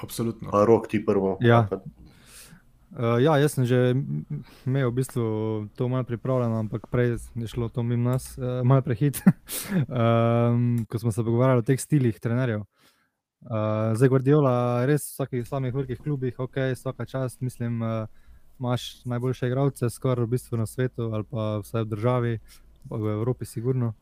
Absolutno. 0.00 0.50
Pa 0.50 0.64
rok 0.64 0.88
ti 0.88 1.00
prvo. 1.04 1.36
Ja. 1.40 1.68
Uh, 2.90 3.22
ja, 3.22 3.36
jaz 3.38 3.54
sem 3.54 3.64
že 3.70 3.94
imel 4.66 4.90
v 4.90 4.98
bistvu 4.98 5.24
to 5.78 5.86
malo 5.86 6.02
pripravljeno, 6.02 6.58
ampak 6.58 6.90
prej 6.90 7.22
je 7.38 7.46
šlo 7.46 7.68
to 7.70 7.86
mimo 7.86 8.10
nas, 8.10 8.34
uh, 8.34 8.66
malo 8.66 8.82
prehit. 8.82 9.22
um, 9.86 10.82
ko 10.90 10.98
smo 10.98 11.12
se 11.14 11.22
pogovarjali 11.22 11.62
o 11.62 11.66
teh 11.66 11.78
stilih 11.78 12.18
trenerjev. 12.18 12.66
Uh, 13.40 13.94
zdaj, 13.94 14.10
Guardiola, 14.10 14.84
res 14.90 15.06
v 15.06 15.12
vsakih 15.14 15.46
samih 15.48 15.72
velikih 15.72 16.02
klubih, 16.02 16.34
ok, 16.36 16.74
vsaka 16.74 17.06
čast, 17.06 17.40
mislim, 17.40 17.78
uh, 17.80 18.10
imaš 18.60 19.04
najboljše 19.04 19.48
igralce, 19.48 19.90
skoraj 19.90 20.24
v 20.24 20.34
bistvu 20.36 20.58
na 20.58 20.66
svetu 20.66 21.10
ali 21.12 21.24
pa 21.24 21.58
vsaj 21.64 21.84
v 21.84 21.88
državi, 21.88 22.38
pa 22.88 22.96
v 22.96 23.14
Evropi, 23.16 23.48
sigurno. 23.48 23.94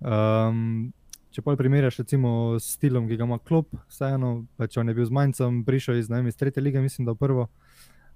Um, 0.00 0.92
če 1.30 1.44
pa 1.44 1.54
primerjaš 1.56 2.00
recimo 2.02 2.56
s 2.58 2.74
stilom, 2.74 3.06
ki 3.08 3.18
ga 3.20 3.28
ima 3.28 3.38
klub, 3.38 3.68
vseeno, 3.92 4.46
pa 4.56 4.66
če 4.66 4.80
on 4.82 4.90
je 4.90 4.96
bil 4.96 5.06
z 5.06 5.14
manjcem, 5.14 5.60
prišel 5.66 6.00
iz, 6.00 6.08
vem, 6.10 6.26
iz 6.26 6.40
tretje 6.40 6.64
lige, 6.64 6.80
mislim, 6.80 7.06
da 7.06 7.14
prvo. 7.14 7.48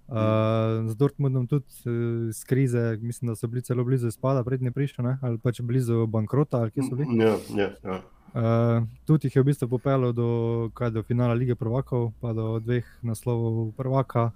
Uh, 0.04 0.84
z 0.90 0.98
Dortmundom 1.00 1.46
tudi 1.48 1.64
uh, 1.88 2.28
iz 2.28 2.42
krize, 2.44 2.98
mislim, 3.00 3.30
da 3.30 3.36
so 3.36 3.48
bili 3.48 3.62
celo 3.64 3.84
blizu 3.84 4.10
izpada, 4.12 4.42
prednji 4.44 4.72
prišli, 4.72 5.04
ne? 5.04 5.14
ali 5.22 5.38
pač 5.40 5.62
blizu 5.64 6.04
bankrota, 6.06 6.60
ali 6.64 6.74
kje 6.74 6.88
so 6.90 6.98
bili. 6.98 7.16
Ja, 7.20 7.36
ja, 7.56 7.70
ja. 7.84 8.00
Uh, 8.34 8.88
tudi 9.06 9.30
jih 9.30 9.36
je 9.36 9.44
v 9.44 9.48
bistvu 9.48 9.68
popeljal 9.70 10.12
do, 10.12 10.28
kaj, 10.74 10.90
do 10.90 11.04
finala 11.06 11.36
lige 11.38 11.54
prvakov, 11.56 12.10
pa 12.20 12.34
do 12.36 12.58
dveh 12.60 12.88
naslovov 13.00 13.72
prvaka. 13.78 14.32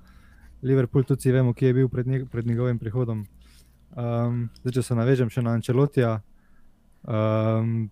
Liverpool 0.62 1.04
tudi 1.04 1.20
si 1.20 1.30
vemo, 1.30 1.52
kje 1.52 1.66
je 1.66 1.74
bil 1.74 1.88
pred, 1.88 2.06
nje, 2.06 2.24
pred 2.26 2.46
njegovim 2.46 2.78
prihodom. 2.78 3.26
Um, 3.90 4.50
zdaj, 4.56 4.72
če 4.72 4.82
se 4.82 4.94
navežem 4.94 5.28
še 5.28 5.42
na 5.42 5.52
Ančelotija, 5.52 6.20
um, 7.04 7.90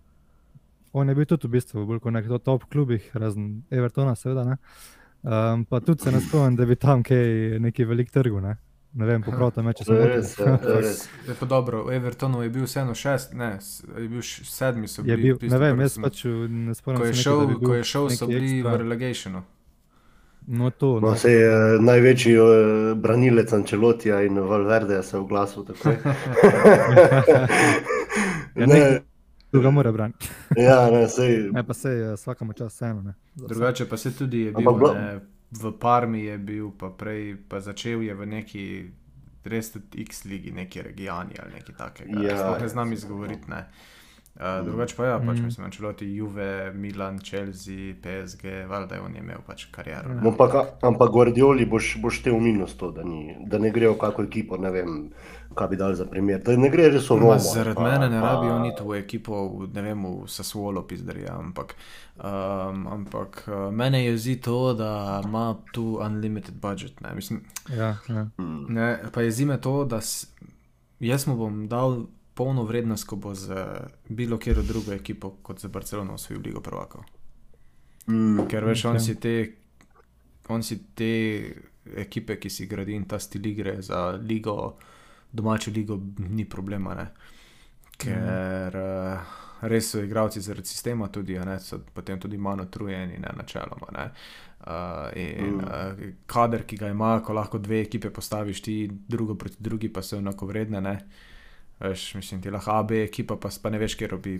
on 0.92 1.08
je 1.08 1.14
bil 1.14 1.26
tudi 1.26 1.46
v 1.46 1.52
bistvu 1.52 1.86
bolj 1.86 2.00
kot 2.00 2.12
nek 2.12 2.28
top 2.40 2.64
klubih, 2.66 3.10
razen 3.14 3.62
Evertona, 3.70 4.14
seveda. 4.14 4.56
Um, 5.22 5.64
pa 5.64 5.80
tudi 5.80 6.02
se 6.02 6.12
ne 6.12 6.20
spomnim, 6.20 6.56
da 6.56 6.64
bi 6.64 6.76
tam 6.76 7.02
kaj 7.02 7.26
neki 7.58 7.84
velik 7.84 8.10
trgu. 8.10 8.40
Ne, 8.40 8.56
ne 8.94 9.06
vem, 9.06 9.22
popravite 9.22 9.62
me, 9.62 9.72
če 9.72 9.84
se 9.84 9.92
Res, 9.94 10.36
ja. 10.38 10.58
Je 11.26 11.34
pa 11.34 11.46
dobro, 11.46 11.84
v 11.84 11.92
Evertonu 11.92 12.42
je 12.42 12.50
bil 12.50 12.64
vseeno 12.64 12.94
šest, 12.94 13.34
ne, 13.34 13.58
je 13.96 14.08
bil 14.08 14.22
sedmi. 14.22 14.86
so 14.86 15.02
Je 15.02 15.16
bili, 15.16 15.34
bil, 15.34 15.50
ne 15.50 15.58
vem, 15.58 15.80
jaz 15.80 15.92
sem- 15.92 16.02
pač 16.02 16.24
v- 16.24 16.46
ne 16.48 16.74
spomnim 16.74 17.00
Ko 17.00 17.06
je 17.06 17.14
se 17.14 17.22
šel, 17.22 17.46
bi 17.48 17.54
ko 17.58 17.74
je 17.74 17.84
šel 17.84 18.10
so 18.10 18.26
bili 18.26 18.58
ekstra. 18.58 18.70
v 18.70 18.76
relegationu. 18.78 19.42
No, 20.48 20.70
to, 20.70 21.00
No, 21.00 21.08
no. 21.08 21.16
se 21.16 21.32
je 21.32 21.50
največji 21.80 22.34
eh, 22.34 22.40
branilec 22.96 23.52
Ančelotija 23.52 24.22
in 24.22 24.38
Valverde 24.40 25.02
se 25.02 25.16
je 25.16 25.20
oglasil 25.20 25.64
takoj. 25.64 25.96
Ja, 28.56 28.66
ne, 28.66 29.00
Tu 29.50 29.60
ga 29.60 29.70
mora 29.70 29.92
braniti. 29.92 30.28
ja, 30.56 30.90
ne, 30.90 31.08
sej, 31.08 31.50
Ne, 31.52 31.62
pa 31.62 31.74
se 31.74 31.90
vsakemu 32.14 32.52
čas 32.52 32.72
vseeno. 32.72 33.12
Drugače 33.36 33.86
pa 33.86 33.96
se 33.96 34.10
tudi 34.12 34.40
je 34.40 34.48
Ampak 34.48 34.64
bil, 34.64 34.74
bilo- 34.76 34.94
ne, 34.94 35.20
v 35.52 35.72
Parmi 35.72 36.24
je 36.24 36.38
bil, 36.38 36.70
pa 36.70 36.88
prej 36.90 37.36
pa 37.48 37.60
začel 37.60 38.02
je 38.02 38.14
v 38.14 38.26
neki, 38.28 38.64
res 39.44 39.72
tudi 39.72 40.00
X 40.00 40.24
ligi, 40.24 40.50
neki 40.52 40.82
regioni 40.82 41.34
ali 41.36 41.52
nekaj 41.54 41.74
takega. 41.76 42.20
Ja, 42.22 42.58
ne 42.58 42.68
znam 42.68 42.92
izgovoriti. 42.92 43.50
Ne. 43.50 43.66
Uh, 44.36 44.60
drugače 44.62 44.94
pa 44.96 45.06
ja, 45.06 45.18
pač 45.18 45.38
Mm. 45.38 45.44
mislim, 45.44 45.64
Ancelotti, 45.64 46.06
Juve, 46.06 46.48
Milan, 46.74 47.18
Chelsea, 47.18 47.94
PSG, 47.94 48.44
valjda 48.68 49.00
on 49.00 49.14
je 49.14 49.20
imel 49.20 49.38
pač 49.40 49.64
kariero. 49.66 50.08
ne. 50.10 50.28
ampak, 50.28 50.52
ampak 50.82 51.10
Guardioli 51.10 51.64
boš, 51.66 51.96
boš 51.96 52.22
te 52.22 52.30
v 52.30 52.40
minus 52.40 52.74
to, 52.74 52.90
da, 52.90 53.02
ni, 53.02 53.20
da 53.42 53.58
ne 53.58 53.70
gre 53.70 53.88
v 53.88 53.96
kako 53.96 54.22
ekipo, 54.22 54.56
ne 54.58 54.70
vem, 54.70 55.08
kaj 55.54 55.68
bi 55.68 55.76
dal 55.76 55.94
za 55.94 56.04
primer. 56.04 56.42
Da 56.42 56.52
ne 56.54 56.68
gre 56.68 56.90
res 56.90 57.06
v 57.06 57.16
Romo. 57.16 57.38
zaradi 57.38 57.74
pa- 57.74 57.82
mene 57.84 58.10
ne 58.10 58.20
pa- 58.20 58.26
rabijo 58.28 58.58
niti 58.58 58.82
v 58.82 58.98
ekipo, 58.98 59.32
v, 59.48 59.68
ne 59.72 59.82
vem, 59.82 60.04
v 60.04 60.28
Sassuolo 60.28 60.82
pizdarja, 60.82 61.32
ampak, 61.34 61.72
um, 62.16 62.86
ampak 62.88 63.44
uh, 63.46 63.72
mene 63.72 64.04
jezi 64.04 64.36
to, 64.36 64.74
da 64.74 64.90
ima 65.24 65.46
tu 65.72 65.98
unlimited 65.98 66.54
budget. 66.56 67.00
Ne. 67.00 67.14
Mislim, 67.14 67.40
Ja, 67.70 67.96
ja. 68.06 68.26
Mm. 68.36 68.66
Ne, 68.68 68.86
pa 69.10 69.22
je 69.22 69.30
zime 69.32 69.56
to, 69.58 69.84
da 69.86 69.96
s, 69.96 70.28
jaz 71.00 71.26
mu 71.26 71.36
bom 71.36 71.68
dal 71.68 72.04
polno 72.36 72.64
vrednost, 72.68 73.06
ko 73.08 73.16
bo 73.16 73.32
z 73.34 73.54
bilo 74.08 74.36
katero 74.38 74.62
drugo 74.62 74.92
ekipo 74.92 75.30
kot 75.42 75.60
za 75.60 75.68
Barcelono 75.68 76.14
osvojil 76.14 76.42
Ligo 76.44 76.60
prvakov. 76.60 77.04
Mm. 78.06 78.44
Ker 78.48 78.64
veš, 78.64 78.84
on 78.84 78.96
Ok. 78.96 79.02
si 79.02 79.14
te, 79.16 79.32
on 80.48 80.62
si 80.62 80.76
te 80.94 81.08
ekipe, 81.96 82.36
ki 82.38 82.50
si 82.50 82.66
gradi 82.66 82.94
in 82.94 83.06
ta 83.06 83.18
stil 83.18 83.46
igre 83.46 83.80
za 83.82 84.10
ligo, 84.20 84.76
domačo 85.32 85.70
ligo, 85.70 85.96
ni 86.18 86.44
problema. 86.44 86.94
Ne? 86.94 87.06
Ker 87.96 88.76
uh, 88.76 89.20
res 89.62 89.88
so 89.90 90.02
igravci 90.04 90.40
zaradi 90.40 90.68
sistema 90.68 91.08
tudi, 91.08 91.38
ne, 91.38 91.58
so 91.60 91.78
potem 91.94 92.20
tudi 92.20 92.36
manj 92.36 92.66
utrujeni, 92.66 93.18
ne 93.18 93.32
načeloma. 93.36 93.88
Ne? 93.96 94.10
Uh, 94.66 95.08
in 95.16 95.56
Mm. 95.56 95.64
uh, 95.64 96.14
kader, 96.26 96.66
ki 96.66 96.76
ga 96.76 96.88
ima, 96.88 97.20
ko 97.22 97.32
lahko 97.32 97.58
dve 97.58 97.80
ekipe 97.80 98.10
postaviš, 98.10 98.62
ti 98.62 98.76
drugo 99.08 99.34
proti 99.34 99.56
drugi, 99.58 99.88
pa 99.88 100.02
so 100.02 100.16
enako 100.18 100.46
vredne. 100.46 100.98
Veš, 101.80 102.14
mislim, 102.14 102.42
ti 102.42 102.50
lahko 102.50 102.70
AB 102.70 102.92
ekipa, 103.04 103.36
pa, 103.36 103.48
pa 103.62 103.70
ne 103.70 103.78
veš, 103.78 103.94
kje 104.00 104.08
bi 104.22 104.36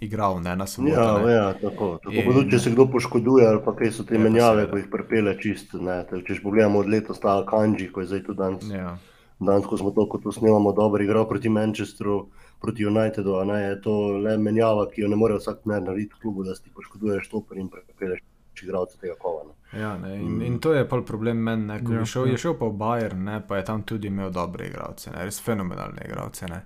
igral, 0.00 0.38
ne 0.42 0.56
na 0.56 0.66
soboto. 0.66 0.94
Ja, 0.94 1.18
ne. 1.18 1.32
ja, 1.32 1.46
tako. 1.54 1.98
tako 2.02 2.14
In- 2.14 2.32
tudi, 2.32 2.50
če 2.50 2.58
se 2.58 2.70
kdo 2.70 2.86
poškoduje, 2.86 3.46
ali 3.46 3.62
pa 3.64 3.74
kaj 3.74 3.90
so 3.92 4.04
te 4.06 4.14
Ja, 4.14 4.20
pa 4.20 4.28
menjave, 4.28 4.68
ko 4.70 4.78
jih 4.78 4.86
prepele 4.90 5.34
čist. 5.40 5.74
Ne, 5.74 6.04
Te- 6.10 6.22
če 6.26 6.38
pogledamo 6.42 6.84
od 6.84 6.90
leta 6.90 7.14
stava 7.14 7.42
Kanji, 7.46 7.90
ko 7.92 8.04
je 8.04 8.12
zdaj 8.12 8.22
tudi 8.28 8.38
danes. 8.38 8.68
Ja. 8.70 8.96
Danes, 9.40 9.66
ko 9.66 9.76
smo 9.76 9.90
to, 9.90 10.06
ko 10.08 10.20
to 10.22 10.32
snemamo, 10.32 10.72
dobro 10.72 11.02
igral 11.02 11.26
proti 11.28 11.50
Manchesteru, 11.50 12.28
proti 12.62 12.86
Unitedu, 12.86 13.34
ne, 13.44 13.58
je 13.62 13.80
to 13.82 13.94
le 14.22 14.36
menjava, 14.38 14.86
ki 14.90 15.02
jo 15.02 15.08
ne 15.10 15.18
more 15.18 15.34
vsak 15.40 15.64
trener 15.64 15.82
narediti 15.82 16.14
v 16.14 16.22
klubu, 16.22 16.46
da 16.46 16.54
si 16.54 16.70
poškoduješ 16.70 17.26
stoper 17.26 17.58
in 17.58 17.68
prepeleš 17.68 18.22
igralce 18.62 18.98
tega 18.98 19.14
kova. 19.18 19.42
Ne. 19.44 19.80
Ja, 19.80 19.98
ne, 19.98 20.14
in, 20.16 20.36
Mm. 20.36 20.42
in 20.42 20.58
to 20.60 20.72
je 20.72 20.88
pol 20.88 21.02
problem 21.04 21.36
meni, 21.42 21.66
ne, 21.66 21.84
ko 21.84 21.92
Ja, 21.92 21.98
je 21.98 22.06
šel, 22.06 22.26
ja. 22.26 22.32
je 22.32 22.38
šel 22.38 22.54
pa 22.58 22.66
v 22.66 22.72
Bayern, 22.78 23.24
ne, 23.24 23.40
pa 23.48 23.56
je 23.56 23.64
tam 23.64 23.82
tudi 23.82 24.06
imel 24.08 24.30
dobre 24.30 24.66
igralce, 24.66 25.10
ne, 25.10 25.24
res 25.24 25.40
fenomenalne 25.40 26.02
igralce. 26.04 26.46
Ne. 26.48 26.62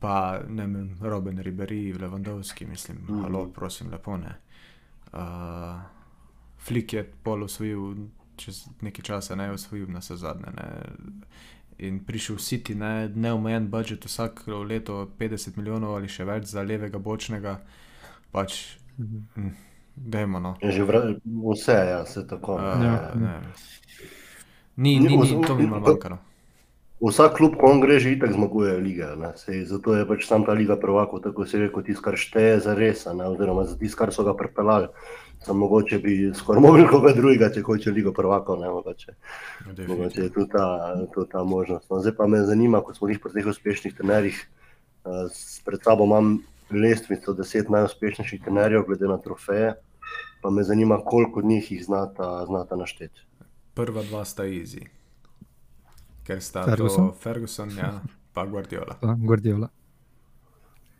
Pa 0.00 0.14
ne 0.48 0.66
vem, 0.66 0.96
Robin 1.00 1.38
Ribery, 1.38 1.92
Lewandowski, 1.94 2.66
mislim, 2.66 2.96
mm. 2.98 3.12
Mhm. 3.12 3.22
halo, 3.22 3.46
prosim, 3.48 3.90
lepo 3.90 4.16
ne. 4.16 4.36
Uh, 5.12 5.80
Flik 6.58 6.92
je 6.92 7.02
pol 7.22 7.42
osvojil, 7.44 7.94
čez 8.36 8.66
nekaj 8.80 9.02
časa 9.02 9.34
ne 9.36 9.50
osvojil 9.50 9.86
na 9.90 9.98
vse 9.98 10.16
zadnje. 10.16 10.52
Ne. 10.56 10.66
In 11.78 12.04
prišel 12.04 12.36
v 12.36 12.40
City, 12.40 12.74
ne, 12.74 13.08
neomejen 13.08 13.66
budžet, 13.70 14.04
vsako 14.04 14.62
leto 14.62 15.08
50 15.18 15.56
milijonov 15.56 15.96
ali 15.96 16.08
še 16.08 16.24
več 16.24 16.44
za 16.44 16.62
levega 16.62 16.98
bočnega, 16.98 17.56
pač, 18.32 18.78
mm, 18.98 19.50
dajmo 19.96 20.40
no. 20.40 20.56
Je 20.62 20.70
že 20.70 20.84
vra, 20.84 21.02
vse, 21.24 21.72
ja, 21.72 22.04
se 22.06 22.26
tako. 22.26 22.54
Uh, 22.54 22.80
ne. 22.80 22.90
Ne. 23.14 23.40
Ni, 24.76 25.00
Ni- 25.00 25.16
ni, 25.16 25.16
ni, 25.16 25.46
to 25.46 25.54
mi 25.54 25.66
malo 25.66 25.86
manjkalo. 25.86 26.18
Vsak 27.02 27.34
klub, 27.34 27.58
ko 27.58 27.66
on 27.66 27.80
gre, 27.82 27.98
že 27.98 28.14
itak 28.14 28.30
zmaguje 28.30 28.78
lige. 28.78 29.02
Sej, 29.34 29.66
zato 29.66 29.90
je 29.98 30.06
pač 30.06 30.22
sam 30.22 30.46
ta 30.46 30.54
liga 30.54 30.78
prvakov, 30.78 31.18
tako 31.26 31.42
se 31.42 31.58
reče, 31.58 31.82
tisto, 31.82 32.02
kar 32.02 32.14
šteje 32.14 32.60
za 32.62 32.78
res, 32.78 33.02
oziroma 33.10 33.66
za 33.66 33.74
tisto, 33.74 33.98
kar 33.98 34.14
so 34.14 34.22
ga 34.22 34.36
pripeljali. 34.38 34.86
Sam 35.42 35.58
mogoče 35.58 35.98
bi 35.98 36.30
skoraj 36.30 36.62
mogli 36.66 36.86
koga 36.86 37.10
drugega, 37.10 37.50
če 37.50 37.66
hoče 37.66 37.90
ligo 37.90 38.14
prvakov, 38.14 38.62
ne 38.62 38.70
mogoče. 38.70 39.16
Mogoče 39.88 40.22
je 40.22 40.30
tudi 40.30 40.54
ta, 40.54 40.94
tudi 41.10 41.26
ta 41.34 41.42
možnost. 41.42 41.90
No, 41.90 41.98
zdaj 41.98 42.14
pa 42.14 42.30
me 42.30 42.46
zanima, 42.46 42.84
ko 42.86 42.94
smo 42.94 43.10
jih 43.10 43.18
pri 43.18 43.34
teh 43.34 43.50
uspešnih 43.50 43.98
trenerjih, 43.98 44.38
uh, 45.02 45.26
pred 45.66 45.82
sabo 45.82 46.06
imam 46.06 46.38
lestvico 46.74 47.32
deset 47.32 47.68
najuspešnejših 47.68 48.42
trenerjev, 48.42 48.82
glede 48.82 49.06
na 49.06 49.18
trofeje, 49.18 49.74
pa 50.42 50.50
me 50.50 50.62
zanima, 50.62 50.98
koliko 51.00 51.38
od 51.38 51.44
njih 51.44 51.72
jih 51.72 51.84
znata, 51.84 52.46
znata 52.46 52.76
našteti. 52.76 53.20
Prva 53.74 54.02
dva 54.02 54.24
sta 54.24 54.42
easy, 54.44 54.86
ker 56.24 56.40
sta 56.40 56.64
Ferguson? 56.64 57.08
to 57.08 57.14
Ferguson, 57.14 57.70
ja, 57.72 58.00
pa 58.32 58.46
Guardiola. 58.46 58.94
Pa 58.96 59.14
Guardiola. 59.16 59.68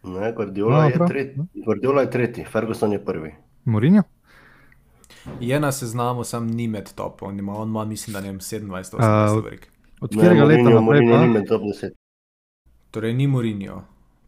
Ne, 0.05 0.33
Guardiola, 0.33 0.77
No, 0.77 0.85
je 0.85 0.95
prav. 0.95 1.09
tretji, 1.09 1.43
Guardiola 1.57 2.01
je 2.01 2.11
tretji, 2.11 2.45
Ferguson 2.45 2.93
je 2.93 3.05
prvi. 3.05 3.35
Mourinho? 3.65 4.03
Je 5.41 5.61
na 5.61 5.73
seznamu, 5.73 6.25
sam 6.25 6.47
ni 6.49 6.69
med 6.69 6.93
top, 6.93 7.23
on 7.23 7.39
ima, 7.39 7.55
on 7.55 7.69
ima 7.69 7.85
mislim, 7.85 8.13
da 8.13 8.21
ne 8.21 8.29
vem, 8.29 8.41
27, 8.41 8.73
A, 8.99 9.27
18 9.29 9.45
verik. 9.45 9.69
Od 10.01 10.11
katerega 10.11 10.45
leta 10.45 10.61
Mourinho- 10.61 10.65
naprej? 10.71 10.83
Mourinho 11.01 11.15
Pa? 11.15 11.23
ni 11.23 11.29
med 11.31 11.47
top 11.47 11.63
10. 11.63 11.91
Torej 12.91 13.15
ni 13.15 13.27
Mourinho, 13.29 13.83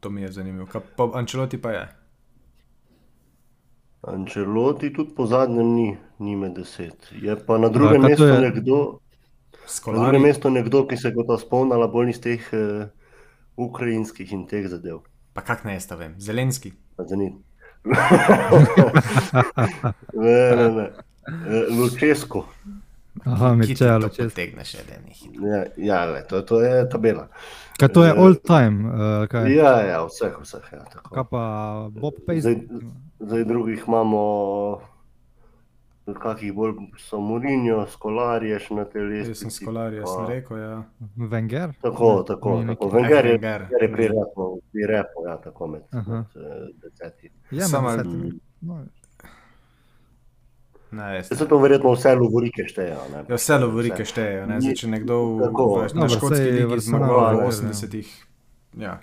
to 0.05 0.11
mi 0.11 0.23
je 0.23 0.33
zanimivo. 0.33 0.67
Ka, 0.67 0.81
pa 0.97 1.09
Ancelotti 1.14 1.57
pa 1.59 1.71
je. 1.73 1.85
Ancelotti 4.03 4.93
tudi 4.93 5.14
po 5.17 5.25
zadnjem 5.27 5.67
ni, 5.73 5.97
ni 6.19 6.37
med 6.37 6.53
deset. 6.61 7.09
Je 7.23 7.37
pa 7.47 7.57
na 7.59 7.69
drugem 7.73 8.05
kaj 8.05 8.17
to 8.17 8.25
mestu 8.25 8.27
je? 8.29 8.40
nekdo, 8.40 8.77
na 8.83 8.99
Skolari. 9.67 10.03
drugem 10.03 10.23
mestu 10.29 10.51
nekdo, 10.53 10.85
ki 10.90 10.97
se 11.01 11.09
ga 11.17 11.25
ta 11.31 11.38
spomnila 11.40 11.88
bolj 11.88 12.12
iz 12.12 12.21
teh 12.21 12.45
uh, 12.53 12.85
ukrajinskih 13.57 14.29
in 14.37 14.45
teh 14.51 14.69
zadev. 14.69 15.01
Pa 15.33 15.40
kak 15.40 15.64
ne 15.64 15.73
jaz 15.79 15.88
to 15.88 15.97
vem, 15.97 16.21
Zelenski. 16.21 16.77
Pa 17.01 17.09
za 17.09 17.17
njih. 17.17 17.33
ne, 20.25 20.40
ne, 20.57 20.69
ne. 20.69 20.87
Eh, 21.25 21.67
Lučesko. 21.73 22.45
Aha, 23.24 23.55
Ki 23.55 23.61
ti 23.62 23.68
Mičelo, 23.68 24.09
to 24.09 24.14
čez. 24.14 24.33
potegneš, 24.33 24.74
eden 24.74 25.07
jih. 25.07 25.20
Ja, 25.40 25.61
ja 25.79 26.05
le, 26.05 26.24
to, 26.24 26.42
to 26.42 26.61
je 26.61 26.88
tabela. 26.88 27.29
Kaj 27.79 27.88
to 27.88 28.05
je 28.05 28.11
Eh, 28.11 28.18
all 28.18 28.35
time? 28.37 28.77
Uh, 28.85 29.27
kaj? 29.27 29.46
Ja, 29.53 29.81
ja, 29.83 29.98
vseh, 30.05 30.35
vseh. 30.37 30.66
Ja, 30.72 30.83
tako. 30.87 31.14
kaj 31.14 31.24
pa 31.24 31.42
Bob 31.90 32.14
Pace? 32.27 32.40
Zdaj- 32.40 32.90
Zdaj 33.20 33.44
drugih 33.44 33.85
imamo, 33.87 34.20
kakih 36.14 36.53
bolj 36.53 36.74
so 36.98 37.16
Murinjo, 37.18 37.87
Skolarje 37.87 38.59
še 38.59 38.74
na 38.74 38.85
tej 38.85 39.22
Jaz 39.22 39.38
sem 39.38 39.50
Skolari, 39.50 39.96
jaz 39.96 40.11
sem 40.11 40.27
rekel, 40.27 40.59
ja. 40.59 40.83
Wenger? 41.16 41.72
Tako, 41.81 42.11
Ne, 42.18 42.24
tako, 42.27 42.50
ni 42.61 42.66
tako. 42.66 42.90
Wenger 42.90 43.24
je. 43.24 43.38
Wenger 43.38 43.61
je 43.81 43.88
pri 43.88 44.09
repu, 44.09 44.48
pri 44.68 44.87
repu, 44.87 45.24
ja, 45.24 45.37
tako 45.38 45.66
med, 45.68 45.83
Aha. 45.92 46.12
med 46.12 46.44
eh, 46.44 46.68
desetimi. 46.83 47.35
Ja, 47.53 47.66
med 47.70 47.96
desetimi. 47.96 48.33
No, 48.61 48.83
Ne, 50.95 51.09
jaz 51.17 51.27
Zdaj 51.27 51.39
se 51.39 51.49
to 51.51 51.59
verjetno 51.59 51.95
vse 51.97 52.15
lovorike 52.19 52.69
šteje. 52.71 52.93
a 52.95 53.09
Ne? 53.13 53.25
Ja, 53.29 53.39
vse 53.41 53.59
lovorike 53.59 54.07
štejejo. 54.07 54.47
ne. 54.47 54.61
Zdaj, 54.61 54.79
če 54.83 54.93
nekdo 54.93 55.19
v, 55.25 55.49
Tako. 55.49 55.67
v, 55.75 55.89
na 55.99 56.09
škotski 56.13 56.51
ligi 56.59 56.81
zmagoval 56.89 57.43
v 57.43 57.49
je, 57.49 57.51
80-ih. 57.51 58.15
Ja, 58.85 59.01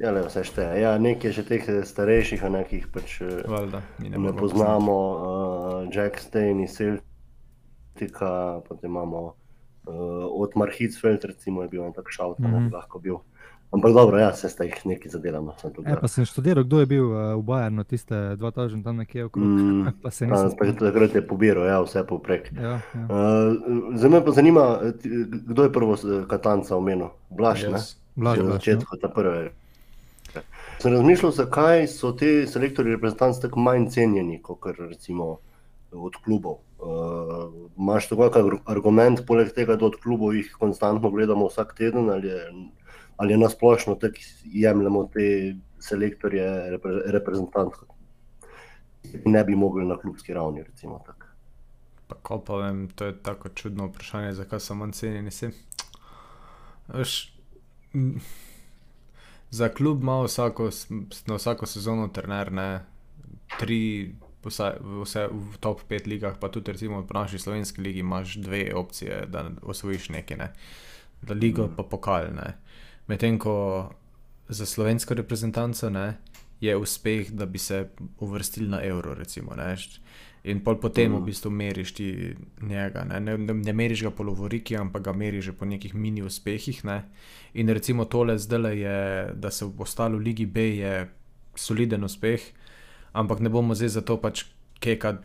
Ja, 0.00 0.10
le, 0.16 0.22
vse 0.24 0.40
šteje. 0.48 0.80
Ja, 0.80 0.94
nekaj 0.96 1.34
še 1.36 1.42
teh 1.44 1.66
eh, 1.68 1.82
starejših, 1.84 2.40
a 2.46 2.48
nekih 2.54 2.86
pač 2.92 3.18
eh, 3.20 3.42
valjda, 3.44 3.82
mi 4.00 4.08
ne 4.08 4.20
ne 4.22 4.32
poznamo. 4.32 4.96
Uh, 4.96 5.92
Jack 5.92 6.16
Stein 6.24 6.62
iz 6.64 6.78
Atletika, 6.80 8.62
potem 8.64 8.88
imamo 8.88 9.20
uh, 9.28 10.24
od 10.40 10.56
Marhitsfeld, 10.56 11.26
recimo, 11.28 11.66
je 11.66 11.72
bil 11.74 11.84
en 11.84 11.92
tak 11.92 12.08
šalt, 12.08 12.38
mm. 12.40 12.46
-hmm. 12.46 12.72
lahko 12.72 12.98
bil. 12.98 13.20
Ampak 13.70 13.92
dobro, 13.92 14.18
ja, 14.18 14.32
se 14.34 14.48
sta 14.48 14.64
jih 14.64 14.74
nekaj 14.84 15.10
zadelano. 15.10 15.54
Sem 15.56 15.70
tudi, 15.70 15.86
E, 15.86 15.94
pa 15.94 16.08
sem 16.08 16.24
študiral, 16.24 16.64
kdo 16.64 16.80
je 16.80 16.86
bil 16.86 17.04
uh, 17.04 17.18
v 17.34 17.42
Bajernu, 17.44 17.84
tiste 17.84 18.14
2000 18.34 18.82
tam 18.82 18.96
nekje 18.96 19.24
okrog. 19.24 19.44
Mm, 19.44 19.92
pa 20.02 20.10
se 20.10 20.26
nisem 20.26 20.50
takrat, 20.50 20.78
takrat 20.80 21.14
je 21.14 21.22
pobiral, 21.22 21.64
ja, 21.64 21.78
vse 21.78 22.02
povprek. 22.02 22.50
Ja, 22.52 22.82
ja. 22.82 23.04
Uh, 23.04 23.54
Zdaj 23.94 24.10
me 24.10 24.24
pa 24.24 24.30
zanima, 24.32 24.64
kdo 25.46 25.62
je 25.62 25.72
prvo 25.72 25.94
s- 25.94 26.26
Katanca 26.26 26.74
omenil? 26.74 27.14
Blaž, 27.30 27.62
ne? 27.64 27.70
Jaz. 27.72 27.94
Blaž, 28.16 28.38
na 28.38 28.44
Blaž, 28.44 28.66
ja. 28.66 28.74
začetku, 28.74 28.96
ta 28.96 29.08
prve. 29.08 29.52
Sem 30.78 30.92
razmišljal, 30.92 31.30
zakaj 31.30 31.86
so 31.86 32.10
ti 32.12 32.46
selektorji 32.46 32.94
reprezentanci 32.94 33.42
tako 33.42 33.60
manj 33.60 33.86
cenjeni, 33.88 34.40
kot 34.42 34.58
recimo 34.72 35.36
od 35.92 36.16
klubov. 36.16 36.58
Uh, 36.80 37.46
Imáš 37.76 38.08
tako 38.08 38.30
kak 38.30 38.44
argument, 38.66 39.22
poleg 39.26 39.52
tega, 39.52 39.76
da 39.76 39.86
od 39.86 39.96
klubov 39.96 40.32
jih 40.32 40.48
konstantno 40.56 41.10
gledamo 41.10 41.46
vsak 41.46 41.74
teden, 41.76 42.08
ali 42.08 42.28
je, 42.28 42.40
ali 43.20 43.36
nasplošno 43.36 43.94
tako 44.00 44.16
jemljemo 44.44 45.04
te 45.12 45.54
selektorje 45.78 46.44
repre, 46.70 46.92
reprezentantov, 47.12 47.88
ki 49.02 49.20
ne 49.28 49.42
bi 49.44 49.56
mogli 49.56 49.84
na 49.86 49.98
klubski 50.00 50.34
ravni, 50.34 50.62
recimo 50.62 51.02
tako. 51.06 51.26
Pa 52.08 52.16
ko 52.22 52.38
pa 52.44 52.56
vem, 52.62 52.86
to 52.88 53.10
je 53.10 53.16
tako 53.22 53.48
čudno 53.48 53.90
vprašanje, 53.90 54.32
zakaj 54.32 54.60
so 54.60 54.74
manj 54.74 54.96
cenjeni. 54.96 55.30
Se. 55.30 55.50
M, 57.92 58.20
za 59.50 59.68
klub 59.68 60.02
ima 60.02 60.22
vsako, 60.22 60.70
na 61.26 61.36
vsako 61.36 61.66
sezono 61.66 62.08
trener, 62.08 62.52
ne, 62.52 62.70
tri, 63.58 64.14
vsaj, 64.44 64.80
vse 65.02 65.26
v 65.28 65.60
top 65.60 65.84
5 65.90 66.08
ligah, 66.08 66.40
pa 66.40 66.48
tudi 66.48 66.72
recimo 66.72 67.02
v 67.02 67.14
naši 67.14 67.38
slovenski 67.38 67.82
ligi 67.82 68.00
imaš 68.00 68.36
dve 68.40 68.70
opcije, 68.74 69.26
da 69.28 69.50
osvojiš 69.62 70.08
nekaj, 70.08 70.36
ne. 70.36 70.52
Da 71.22 71.34
ligo 71.34 71.68
pa 71.76 71.82
pokal, 71.82 72.32
ne. 72.32 72.56
Medtem 73.10 73.38
ko 73.42 73.90
za 74.48 74.66
slovensko 74.66 75.14
reprezentanco, 75.18 75.90
ne, 75.90 76.14
je 76.60 76.76
uspeh, 76.76 77.30
da 77.30 77.46
bi 77.46 77.58
se 77.58 77.88
uvrstili 78.18 78.68
na 78.68 78.82
euro, 78.82 79.14
recimo, 79.14 79.56
ne. 79.56 79.74
In 80.44 80.62
pol 80.64 80.78
potem 80.80 81.12
v 81.12 81.20
bistvu 81.26 81.50
meriš 81.52 81.92
ti 81.98 82.06
njega. 82.62 83.02
Ne, 83.04 83.18
ne, 83.20 83.34
ne, 83.38 83.54
ne 83.54 83.72
meriš 83.76 84.06
ga 84.06 84.12
po 84.14 84.24
lovoriki, 84.24 84.76
ampak 84.76 85.02
ga 85.10 85.12
meriš 85.12 85.50
že 85.50 85.52
po 85.52 85.68
nekih 85.68 85.94
mini 85.94 86.22
uspehih. 86.22 86.84
Ne. 86.84 87.02
In 87.54 87.68
recimo 87.68 88.04
tole 88.04 88.38
zdaj 88.38 88.78
je, 88.78 88.96
da 89.34 89.50
se 89.50 89.66
v 89.66 89.82
ostalo 89.82 90.18
Ligi 90.18 90.46
B 90.46 90.64
je 90.80 91.10
soliden 91.54 92.04
uspeh, 92.04 92.40
ampak 93.12 93.40
ne 93.40 93.52
bomo 93.52 93.74
zdaj 93.74 93.88
za 93.88 94.00
to 94.00 94.16
pač 94.16 94.46
keka, 94.80 95.18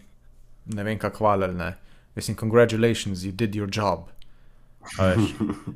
ne 0.65 0.84
vem, 0.84 1.00
kako 1.00 1.24
hvalili. 1.24 1.71
Mislim, 2.15 2.36
congratulations, 2.38 3.24
you 3.24 3.32
did 3.32 3.56
your 3.56 3.69
job. 3.71 4.14
A 5.00 5.13
Veš, 5.13 5.34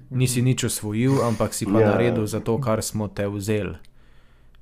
nisi 0.10 0.42
nič 0.42 0.64
osvojil, 0.70 1.22
ampak 1.26 1.54
si 1.54 1.66
pa 1.66 1.80
Ja. 1.80 1.80
yeah. 1.80 1.92
naredil 1.96 2.26
za 2.26 2.40
to, 2.40 2.58
kar 2.62 2.82
smo 2.82 3.08
te 3.08 3.28
vzeli. 3.28 3.76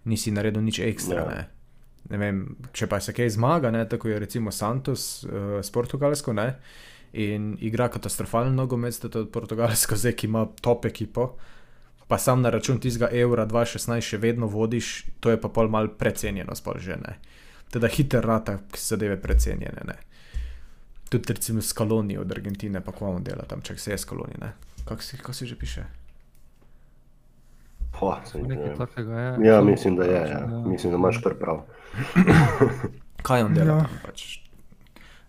Nisi 0.06 0.32
naredil 0.32 0.64
nič 0.64 0.80
ekstra. 0.80 1.20
Ja. 1.20 1.28
Yeah. 1.28 1.46
Ne 2.08 2.18
vem, 2.18 2.56
če 2.72 2.88
pa 2.88 3.00
se 3.04 3.12
kaj 3.12 3.36
zmaga, 3.36 3.72
ne, 3.72 3.84
tako 3.90 4.08
je 4.08 4.20
recimo 4.20 4.52
Santos 4.52 5.28
uh, 5.28 5.60
s 5.60 5.72
Portugalsko, 5.76 6.32
ne, 6.34 6.56
in 7.12 7.58
igra 7.60 7.90
katastrofalen 7.92 8.56
nogomet, 8.56 8.96
s 8.96 9.04
to 9.04 9.26
Portugalsko, 9.28 9.96
zdaj 10.00 10.16
ki 10.16 10.30
ima 10.30 10.46
top 10.64 10.88
ekipo, 10.88 11.36
pa 12.08 12.18
sam 12.18 12.42
na 12.42 12.50
račun 12.50 12.80
tistega 12.80 13.12
evra 13.12 13.44
2016 13.44 14.14
še 14.14 14.22
vedno 14.24 14.48
vodiš, 14.48 15.06
to 15.20 15.36
je 15.36 15.42
pa 15.42 15.52
pol 15.52 15.68
mal 15.68 15.92
precenjeno, 16.00 16.56
sploh 16.56 16.80
že 16.80 16.96
ne. 16.96 17.18
Teda 17.68 17.92
hiter 17.92 18.24
rata, 18.24 18.62
ki 18.72 18.80
so 18.80 18.96
zadeve 18.96 19.20
precenjene. 19.20 19.84
Ne. 19.84 19.98
Tudi 21.10 21.34
recimo 21.34 21.62
Skaloni 21.62 22.18
od 22.18 22.32
Argentine, 22.32 22.82
pa 22.82 22.92
kva 22.92 23.10
on 23.10 23.24
dela 23.24 23.46
tam, 23.48 23.62
če 23.62 23.78
se 23.78 23.92
je 23.92 23.98
Skaloni, 23.98 24.36
ne. 24.42 24.54
Kako 24.86 25.02
si, 25.02 25.18
kako 25.18 25.34
si 25.34 25.46
že 25.46 25.56
piše? 25.56 25.86
Ne 28.02 28.42
Nekaj 28.48 28.76
takega 28.78 29.20
je. 29.20 29.48
Ja, 29.48 29.62
mislim, 29.62 29.96
da 29.96 30.04
je. 30.04 30.12
Ja. 30.30 30.38
Ja. 30.40 30.48
Mislim, 30.66 30.92
da 30.92 30.98
imaš 30.98 31.18
kar 31.18 31.34
prav. 31.34 31.62
kaj 33.28 33.42
on 33.42 33.54
dela 33.54 33.74
Ja. 33.74 33.80
tam. 33.84 34.00
Pač. 34.06 34.40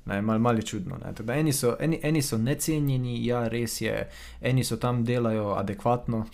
Ne, 0.05 0.23
mal, 0.23 0.39
mal 0.39 0.57
je 0.57 0.63
čudno. 0.63 0.99
Ne. 1.05 1.15
Teda, 1.15 1.35
eni, 1.35 1.53
so, 1.53 1.77
eni, 1.81 2.01
eni 2.03 2.23
so 2.23 2.39
necenjeni, 2.39 3.27
ja, 3.27 3.49
res 3.49 3.81
je, 3.81 4.09
eni 4.41 4.65
so 4.65 4.77
tam 4.77 5.05
delajo 5.05 5.55
adekvatno, 5.55 6.27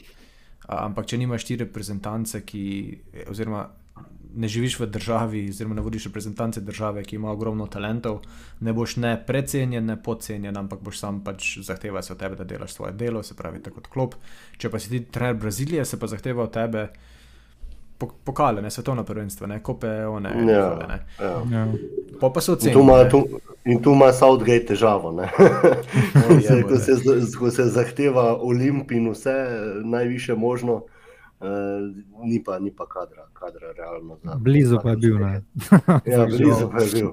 a, 0.66 0.85
ampak 0.85 1.07
če 1.07 1.18
nimaš 1.18 1.44
ti 1.44 1.57
reprezentance, 1.57 2.40
ki, 2.46 2.64
oziroma 3.30 3.68
ne 4.37 4.49
živiš 4.49 4.79
v 4.79 4.87
državi, 4.88 5.49
oziroma 5.49 5.75
ne 5.75 5.81
vodiš 5.81 6.05
reprezentance 6.05 6.61
države, 6.61 7.03
ki 7.03 7.16
ima 7.16 7.31
ogromno 7.31 7.66
talentov, 7.66 8.20
ne 8.61 8.73
boš 8.73 8.97
ne 8.97 9.27
precenjen, 9.27 9.87
ne 9.87 9.97
podcenjen, 9.99 10.57
ampak 10.57 10.81
boš 10.81 10.99
sam 10.99 11.20
pač 11.20 11.59
zahteva 11.61 12.03
se 12.03 12.12
od 12.12 12.18
tebe, 12.18 12.37
da 12.37 12.44
delaš 12.44 12.73
svoje 12.73 12.92
delo, 12.94 13.23
se 13.23 13.35
pravi, 13.35 13.62
tako 13.62 13.75
kot 13.77 13.87
klop. 13.88 14.14
Če 14.57 14.70
pa 14.70 14.79
si 14.79 14.90
ti 14.90 15.01
trener 15.03 15.35
Brazilije, 15.37 15.85
se 15.85 15.97
pa 15.97 16.07
zahteva 16.07 16.42
od 16.42 16.53
tebe. 16.53 16.88
po- 17.97 18.11
Pokale, 18.25 18.62
ne 18.62 18.70
svetovno 18.70 19.05
prvenstvo, 19.05 19.47
ne 19.47 19.61
kope, 19.61 20.07
one, 20.07 20.29
Ja, 20.29 20.35
njihove, 20.37 20.87
ne. 20.88 20.99
ja. 21.20 21.42
Ja. 21.53 21.66
Pa 22.20 22.31
pa 22.31 22.40
so 22.40 22.53
ocenjeni. 22.53 22.81
in 23.64 23.83
tu 23.83 23.92
ima 23.92 24.12
Southgate 24.12 24.66
težavo. 24.66 25.12
ne. 25.12 25.29
ko, 26.27 26.40
se, 26.40 26.62
ko, 26.62 26.77
se, 26.77 26.92
ko 27.38 27.51
se 27.51 27.64
zahteva 27.64 28.37
Olimp 28.37 28.90
in 28.90 29.11
vse 29.11 29.35
najviše 29.85 30.35
možno, 30.35 30.83
ni, 32.25 32.38
pa, 32.44 32.59
ni 32.59 32.70
pa 32.70 32.87
kadra, 32.87 33.27
kadra 33.33 33.73
realno. 33.73 34.18
Za, 34.23 34.37
Blizu 34.38 34.79
pa 34.83 34.90
je 34.90 34.97
bil. 34.97 35.18
Ja, 36.12 36.27
blizu 36.27 36.70
pa 36.73 36.83
je 36.83 36.88
bil. 36.92 37.09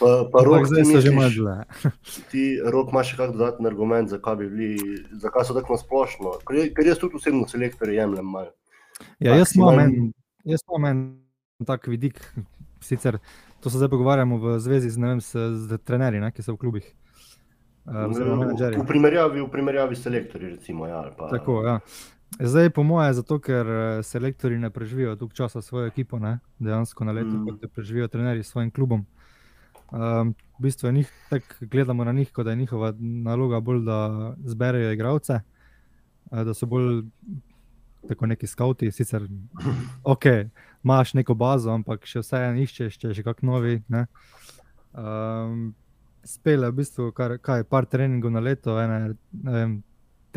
Pa, 0.00 0.28
pa 0.32 0.42
rok, 0.46 0.66
zdaj 0.66 0.84
so 0.84 1.00
že 1.00 1.10
dlje. 1.10 1.56
Ti 2.30 2.44
rok 2.64 2.92
imaš 2.92 3.12
še 3.12 3.18
kak 3.20 3.34
dodaten 3.36 3.66
argument, 3.70 4.10
zakaj, 4.10 4.38
bi 4.40 4.48
bili, 4.52 5.00
zakaj 5.20 5.48
so 5.48 5.56
tako 5.58 5.76
nasplošno. 5.76 6.38
Ker, 6.48 6.62
ker 6.74 6.92
jaz 6.92 7.02
tudi 7.02 7.20
osebno 7.20 7.48
selektorje 7.50 7.98
jemljem 8.00 8.26
malo. 8.26 8.54
Ja, 9.22 9.36
jaz 9.38 9.54
imam 9.54 9.78
en, 9.78 9.98
jaz 10.48 10.64
imam 10.66 10.88
en 10.90 11.02
tak 11.66 11.86
vidik, 11.90 12.18
sicer 12.82 13.18
to 13.60 13.70
se 13.70 13.78
zdaj 13.78 13.88
pogovarjamo 13.88 14.38
v 14.38 14.58
zvezi 14.58 14.90
z, 14.90 14.98
vem, 14.98 15.20
s, 15.20 15.34
z 15.34 15.78
trenerji, 15.84 16.20
ne, 16.20 16.30
ki 16.32 16.42
so 16.42 16.54
v 16.54 16.62
klubih. 16.62 16.86
Uh, 17.88 18.06
menedžerji. 18.12 18.78
V 18.78 18.86
primerjavi, 18.86 19.40
v 19.42 19.48
primerjavi 19.50 19.96
s 19.96 20.04
selektorji, 20.04 20.50
recimo. 20.58 20.86
Ja, 20.86 21.08
pa, 21.16 21.30
Tako, 21.32 21.62
ja. 21.66 21.80
Zdaj, 22.36 22.70
po 22.70 22.82
mojem, 22.82 23.14
zato 23.14 23.38
ker 23.40 23.66
eh, 23.66 24.02
selektorji 24.02 24.58
ne 24.58 24.70
preživijo 24.70 25.16
toliko 25.16 25.34
časa 25.34 25.62
s 25.62 25.66
svojo 25.66 25.86
ekipo, 25.88 26.18
ne? 26.18 26.38
dejansko 26.58 27.04
na 27.04 27.12
leto, 27.12 27.28
Mm. 27.30 27.46
kot 27.46 27.62
jo 27.62 27.68
preživijo 27.68 28.08
trenerji 28.08 28.42
s 28.42 28.50
svojim 28.52 28.70
klubom. 28.70 29.06
Um, 29.90 30.34
v 30.58 30.62
bistvu 30.62 30.86
je 30.88 30.92
njih, 30.92 31.12
tak 31.30 31.56
gledamo 31.60 32.04
na 32.04 32.12
njih, 32.12 32.32
kot 32.32 32.44
da 32.44 32.50
je 32.50 32.56
njihova 32.56 32.92
naloga 33.00 33.60
bolj, 33.60 33.80
da 33.84 34.34
zberejo 34.44 34.92
igralce, 34.92 35.40
eh, 36.32 36.44
da 36.44 36.54
so 36.54 36.66
bolj 36.66 37.02
tako 38.08 38.26
neki 38.26 38.46
skauti. 38.46 38.90
Sicer, 38.92 39.22
ok, 40.04 40.24
imaš 40.84 41.14
neko 41.14 41.34
bazo, 41.34 41.70
ampak 41.70 42.04
še 42.06 42.20
vseeno 42.20 42.60
iščeš, 42.60 42.98
če 42.98 43.08
je 43.08 43.14
še 43.14 43.22
kak 43.22 43.42
novi. 43.42 43.82
Ne? 43.88 44.06
Um, 44.92 45.74
spele 46.24 46.68
v 46.70 46.74
bistvu 46.82 47.12
kar, 47.12 47.38
kaj, 47.40 47.64
par 47.64 47.86
treningov 47.86 48.30
na 48.30 48.40
leto, 48.40 48.76
ene, 48.80 49.14
ne 49.32 49.52
vem, 49.52 49.82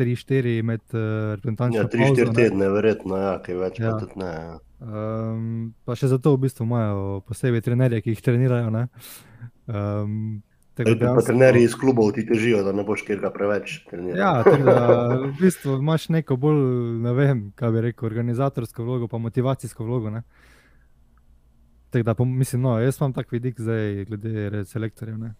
tri, 0.02 0.16
štiri 0.16 0.58
med 0.62 0.82
uh, 0.90 1.38
Ja, 1.70 1.86
tri, 1.86 2.02
štiri 2.02 2.10
pavzo, 2.10 2.28
ne. 2.28 2.34
tedne, 2.34 2.68
verjetno, 2.68 3.16
ja, 3.16 3.32
kaj 3.40 3.54
več, 3.56 3.78
ja. 3.78 3.84
Ja. 3.84 3.92
pa 3.92 4.00
tudi 4.00 4.18
ne. 4.18 4.30
Ja. 4.34 4.54
Um, 4.82 5.50
pa 5.84 5.94
še 5.94 6.10
zato 6.10 6.32
v 6.32 6.42
bistvu 6.42 6.66
imajo 6.66 7.02
posebej 7.22 7.62
trenerje, 7.62 8.00
ki 8.00 8.10
jih 8.10 8.20
trenirajo. 8.20 8.70
ne. 8.70 8.88
Um, 9.64 10.42
tako 10.74 10.88
Pa 10.88 10.96
dejansko- 10.96 11.26
trenerji 11.26 11.62
iz 11.62 11.74
klubov 11.74 12.12
ti 12.12 12.24
težijo, 12.24 12.62
da 12.62 12.72
ne 12.72 12.82
boš 12.82 13.02
kjer 13.02 13.20
ga 13.20 13.30
preveč 13.30 13.84
treniral. 13.86 14.16
Ja, 14.16 14.42
tako 14.42 14.64
da 14.64 14.78
v 15.20 15.32
bistvu 15.38 15.78
imaš 15.78 16.08
neko 16.10 16.36
bolj, 16.36 16.62
ne 16.98 17.12
vem, 17.12 17.52
kaj 17.54 17.70
bi 17.70 17.80
rekel, 17.82 18.06
organizatorsko 18.06 18.82
vlogo, 18.82 19.06
pa 19.06 19.18
motivacijsko 19.18 19.84
vlogo. 19.84 20.10
Ne? 20.10 20.22
Tako 21.90 22.02
da, 22.04 22.24
mislim, 22.24 22.62
no, 22.62 22.78
jaz 22.80 22.96
imam 22.98 23.12
tak 23.12 23.30
vidik 23.30 23.60
zdaj, 23.60 24.04
glede 24.04 24.64
selektorjev. 24.64 25.18
ne. 25.18 25.34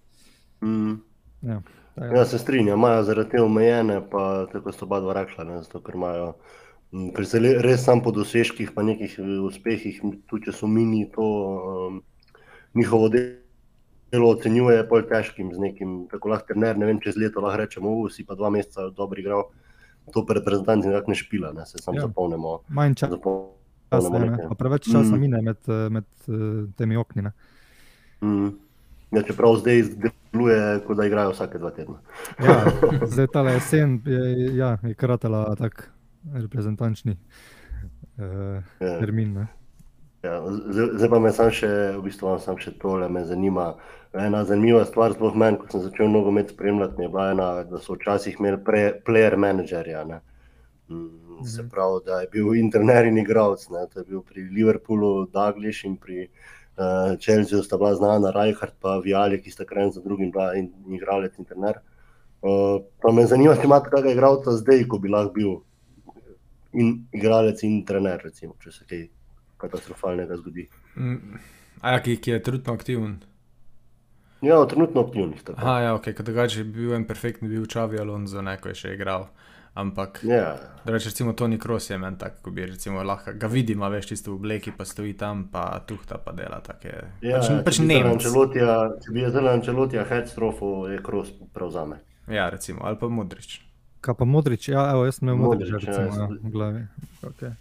Mm. 0.63 1.01
Tako 1.43 1.82
Ja, 1.95 2.09
da- 2.11 2.25
se 2.25 2.39
strinjam, 2.39 2.79
imajo 2.79 3.03
zaradi 3.03 3.31
te 3.31 3.41
omejene, 3.41 4.01
pa 4.11 4.47
tako 4.47 4.73
so 4.73 4.85
oba 4.85 5.01
dva 5.01 5.13
rekla, 5.15 5.45
ne, 5.45 5.59
zato 5.59 5.81
ker 5.81 5.95
imajo. 5.95 6.35
Ker 7.15 7.27
se 7.27 7.39
res 7.39 7.85
sam 7.85 8.01
po 8.01 8.11
dosežkih, 8.11 8.71
pa 8.71 8.83
nekih 8.83 9.19
eh, 9.19 9.41
uspehih, 9.41 10.01
tudi 10.27 10.45
če 10.45 10.53
so 10.53 10.67
mini, 10.67 11.07
to 11.07 11.23
um, 11.23 12.03
njihovo 12.75 13.09
delo 13.09 14.29
ocenjuje 14.29 14.89
pol 14.89 15.03
težkim 15.03 15.53
z 15.53 15.59
nekim, 15.59 16.07
tako 16.09 16.29
lahko 16.29 16.47
trener, 16.47 16.77
ne 16.77 16.87
vem, 16.87 17.01
čez 17.01 17.17
leto 17.17 17.41
lahko 17.41 17.57
rečemo, 17.59 17.91
"U, 17.91 18.09
si 18.09 18.25
pa 18.25 18.35
dva 18.35 18.51
meseca 18.51 18.91
dobro 18.91 19.21
igral, 19.21 19.43
to 20.13 20.27
pa 20.27 20.35
reprezentanci 20.35 20.89
nekako 20.89 21.11
ne 21.11 21.15
špila, 21.15 21.53
ne, 21.53 21.67
se 21.67 21.79
sam 21.79 21.95
Ja. 21.95 22.01
ja. 22.01 22.07
zapolnimo. 22.07 22.61
Manj 22.69 22.95
časa, 22.95 23.17
zapolnimo 23.91 24.25
je, 24.27 24.31
ne, 24.33 24.49
pa 24.49 24.55
preveč 24.55 24.85
časa 24.85 25.05
Mm. 25.07 25.21
mine 25.21 25.43
med, 25.43 25.57
eh, 25.69 25.89
med 25.91 26.05
temi 26.77 26.97
okni. 26.97 27.23
ne. 27.23 27.33
Mm. 28.23 28.49
Ja, 29.13 29.23
čeprav 29.23 29.57
zdaj 29.61 29.83
deluje, 30.33 30.81
kot 30.87 30.97
da 30.97 31.07
igrajo 31.07 31.31
vsake 31.35 31.59
dva 31.59 31.71
tedna. 31.71 31.99
Ja, 32.41 32.55
zdaj 33.13 33.27
ta 33.33 33.43
jesen 33.51 33.99
je, 34.07 34.57
ja, 34.57 34.79
je 34.83 34.95
kratela 34.95 35.55
tak 35.57 35.91
reprezentančni 36.35 37.17
uh, 38.19 38.63
Ja. 38.81 38.99
termin. 39.01 39.35
Ne. 39.35 39.47
Ja, 40.23 40.39
zdaj, 40.97 41.09
pa 41.11 41.19
me 41.19 41.33
sam 41.35 41.51
še, 41.51 41.69
v 41.99 42.05
bistvu 42.07 42.29
vam 42.31 42.39
sam 42.41 42.57
še 42.57 42.73
tole 42.79 43.09
me 43.11 43.25
zanima. 43.27 43.75
Ena 44.13 44.45
zanimiva 44.45 44.85
stvar, 44.85 45.15
sploh 45.17 45.35
meni, 45.35 45.57
ko 45.59 45.67
sem 45.73 45.81
začel 45.83 46.11
nogomet 46.13 46.53
spremljati, 46.53 47.01
je 47.03 47.09
bila 47.09 47.31
ena, 47.33 47.47
da 47.65 47.81
so 47.81 47.97
včasih 47.97 48.37
imeli 48.39 48.61
pre, 48.65 48.83
player 49.07 49.37
managerja. 49.41 50.05
Ne. 50.05 50.21
Mm, 50.89 51.45
Se 51.49 51.65
pravi, 51.69 52.05
da 52.07 52.21
je 52.21 52.29
bil 52.33 52.55
interner 52.55 53.09
in 53.09 53.19
igralec. 53.19 53.65
To 53.67 53.99
je 53.99 54.05
bil 54.05 54.21
pri 54.23 54.45
Liverpoolu 54.53 55.27
Daglish 55.33 55.85
in 55.89 55.97
pri 55.97 56.29
uh, 56.29 56.62
Chelseaju 57.21 57.63
sta 57.63 57.77
bila 57.77 57.95
znana 57.95 58.31
Rijkaard 58.33 58.73
pa 58.81 58.97
Viali, 59.05 59.41
ki 59.43 59.51
sta 59.51 59.65
kren 59.69 59.93
za 59.93 60.01
drugim 60.01 60.31
bila 60.33 60.55
in, 60.57 60.71
in 60.87 60.95
igralec 60.97 61.39
interner. 61.39 61.83
Uh, 62.43 62.81
pa 63.03 63.13
me 63.13 63.27
zanima, 63.27 63.55
če 63.55 63.69
imate 63.69 63.91
kakega 63.91 64.17
igralca 64.17 64.57
zdaj, 64.57 64.87
ko 64.91 64.99
bi 64.99 65.13
lahko 65.13 65.35
bil 65.37 65.53
in 66.73 66.95
igralec 67.13 67.61
in 67.69 67.83
trener, 67.87 68.23
recimo, 68.25 68.57
če 68.63 68.73
se 68.73 68.87
kaj 68.89 69.05
katastrofalnega 69.63 70.39
zgodi. 70.41 70.67
Mm, 70.97 71.39
A 71.83 71.93
ja, 71.97 72.01
ki, 72.03 72.17
ki 72.23 72.31
je 72.31 72.43
trenutno 72.43 72.75
aktiven. 72.75 73.21
Ja, 74.43 74.59
trenutno 74.67 75.05
aktivnih. 75.05 75.43
tako. 75.43 75.61
Aha, 75.61 75.81
ja, 75.81 75.95
ok, 75.95 76.09
kot 76.17 76.27
drugače 76.27 76.65
bi 76.65 76.81
bil 76.81 76.95
en 76.95 77.07
perfektni 77.07 77.49
bil 77.49 77.67
Čavi 77.67 78.01
Alonso, 78.01 78.43
ne, 78.43 78.57
ko 78.59 78.73
je 78.73 78.79
še 78.81 78.95
igral. 78.97 79.29
Ampak, 79.75 80.21
Ja, 80.23 80.57
drugače 80.85 81.09
recimo 81.09 81.33
Toni 81.33 81.59
Kroos 81.59 81.91
je 81.91 81.97
meni 81.99 82.19
tak, 82.19 82.43
ko 82.43 82.51
bi 82.51 82.67
recimo 82.67 83.03
lahko 83.03 83.33
ga 83.35 83.47
vidim, 83.49 83.83
a 83.83 83.89
veš, 83.89 84.07
čisto 84.07 84.33
v 84.33 84.35
obleki, 84.35 84.73
pa 84.77 84.85
stoji 84.85 85.15
tam, 85.17 85.47
pa 85.53 85.81
tuhta 85.87 86.19
pa 86.21 86.33
dela 86.37 86.61
take. 86.61 86.93
ja, 87.25 87.41
pač, 87.41 87.49
pač 87.65 87.77
če 87.77 87.83
bi 87.83 87.89
zdaj 87.89 88.03
Nemec. 88.03 88.13
Ancelotija, 88.19 88.75
če 89.01 89.13
bi 89.17 89.25
zdaj 89.31 89.49
Ancelotija 89.55 90.05
headstrofo, 90.05 90.89
je 90.93 90.99
Kroos 91.03 91.33
prevzame. 91.57 92.03
Ja, 92.29 92.51
recimo, 92.53 92.85
ali 92.85 93.01
pa 93.01 93.09
Modrič. 93.09 93.63
Kaj 94.05 94.15
pa 94.19 94.25
Modrič? 94.29 94.69
Ja, 94.69 94.91
evo, 94.93 95.07
jaz 95.09 95.23
sem 95.23 95.29
imel 95.29 95.41
Modrič, 95.41 95.73
ja, 95.73 95.79
recimo, 95.81 96.05
jaz 96.05 96.19
ja, 96.21 96.29
tudi. 96.29 96.41
v 96.45 96.51
glavi. 96.53 96.85
Okay. 97.23 97.53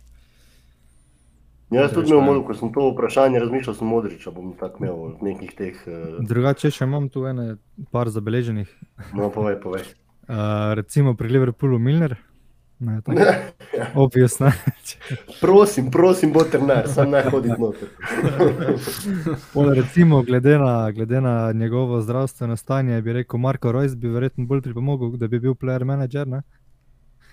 Ja, 1.72 1.82
jaz 1.86 1.94
tudi 1.96 2.12
Modrič, 2.12 2.12
imel, 2.12 2.20
ne. 2.20 2.28
model, 2.28 2.44
ko 2.44 2.54
sem 2.60 2.74
to 2.76 2.90
vprašanje 2.92 3.40
razmišljal, 3.40 3.76
sem 3.80 3.88
Modriča, 3.88 4.32
bom 4.36 4.52
tako 4.60 4.84
imel 4.84 5.16
nekih 5.24 5.56
teh, 5.56 5.80
eh, 5.88 6.20
Drugače 6.20 6.72
še 6.76 6.84
imam 6.84 7.08
tu 7.10 7.24
ene 7.30 7.56
par 7.96 8.12
zabeleženih. 8.12 8.68
no 9.16 9.32
povej, 9.32 9.62
povej. 9.64 9.88
Uh, 10.32 10.74
recimo 10.74 11.14
pri 11.14 11.28
Liverpoolu 11.28 11.80
Milner. 11.80 12.16
Ne, 12.80 13.02
tako, 13.02 13.22
obvious, 13.96 14.40
ne. 14.40 14.52
Prosim, 15.42 15.92
prosim, 15.92 16.32
bo 16.34 16.44
trener, 16.48 16.88
sam 16.90 17.12
ne 17.12 17.20
hoditi 17.28 17.58
noter. 17.60 17.90
Pol 19.54 19.74
recimo, 19.76 20.22
glede 20.24 20.56
na, 20.58 20.92
glede 20.92 21.22
na 21.22 21.52
njegovo 21.52 22.02
zdravstveno 22.02 22.58
stanje, 22.58 23.02
bi 23.02 23.14
rekel, 23.14 23.40
Marko 23.40 23.72
Rojs 23.72 23.96
bi 23.96 24.08
verjetno 24.08 24.48
bolj 24.48 24.62
pripomogel, 24.62 25.18
da 25.20 25.28
bi 25.28 25.40
bil 25.40 25.54
player 25.54 25.84
manager, 25.86 26.28
ne? 26.28 26.42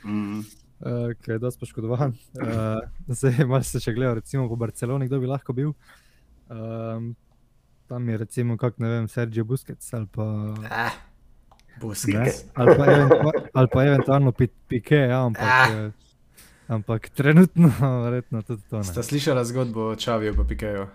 Mm. 0.05 0.43
Uh, 0.81 1.15
ki 1.23 1.31
je 1.31 1.39
dosti 1.39 1.61
poškodovan. 1.61 2.13
Uh, 2.35 2.83
zdaj 3.07 3.45
malo 3.47 3.63
se 3.63 3.81
še 3.81 3.95
gledal, 3.95 4.19
recimo 4.19 4.51
po 4.51 4.59
Barceloni, 4.59 5.07
kdo 5.07 5.23
bi 5.23 5.31
lahko 5.31 5.55
bil. 5.55 5.73
Um, 6.51 7.15
tam 7.89 8.09
je 8.09 8.19
recimo, 8.27 8.59
kak 8.59 8.83
ne 8.83 8.91
vem, 8.91 9.09
Sergio 9.09 9.47
Busquets 9.47 9.95
ali 9.95 10.11
pa, 10.13 10.27
Eh, 10.29 10.69
ne, 10.69 11.08
Busquets. 11.81 12.45
ali 12.55 12.77
pa, 12.77 12.85
eventua, 12.87 13.33
ali 13.53 13.69
pa 13.69 13.85
eventualno 13.85 14.33
Pi- 14.33 14.49
Pique, 14.69 14.97
ja, 14.99 15.21
ampak, 15.21 15.71
eh, 15.71 15.91
ampak 16.69 17.09
trenutno 17.11 17.71
verjetno 18.05 18.43
tudi 18.43 18.63
to 18.63 18.83
Ste 18.83 18.95
ne. 18.95 19.05
slišali 19.05 19.45
zgodbo 19.45 19.83
o 19.83 19.97
Čaviju 19.97 20.37
pa 20.37 20.45
Pikeju? 20.45 20.87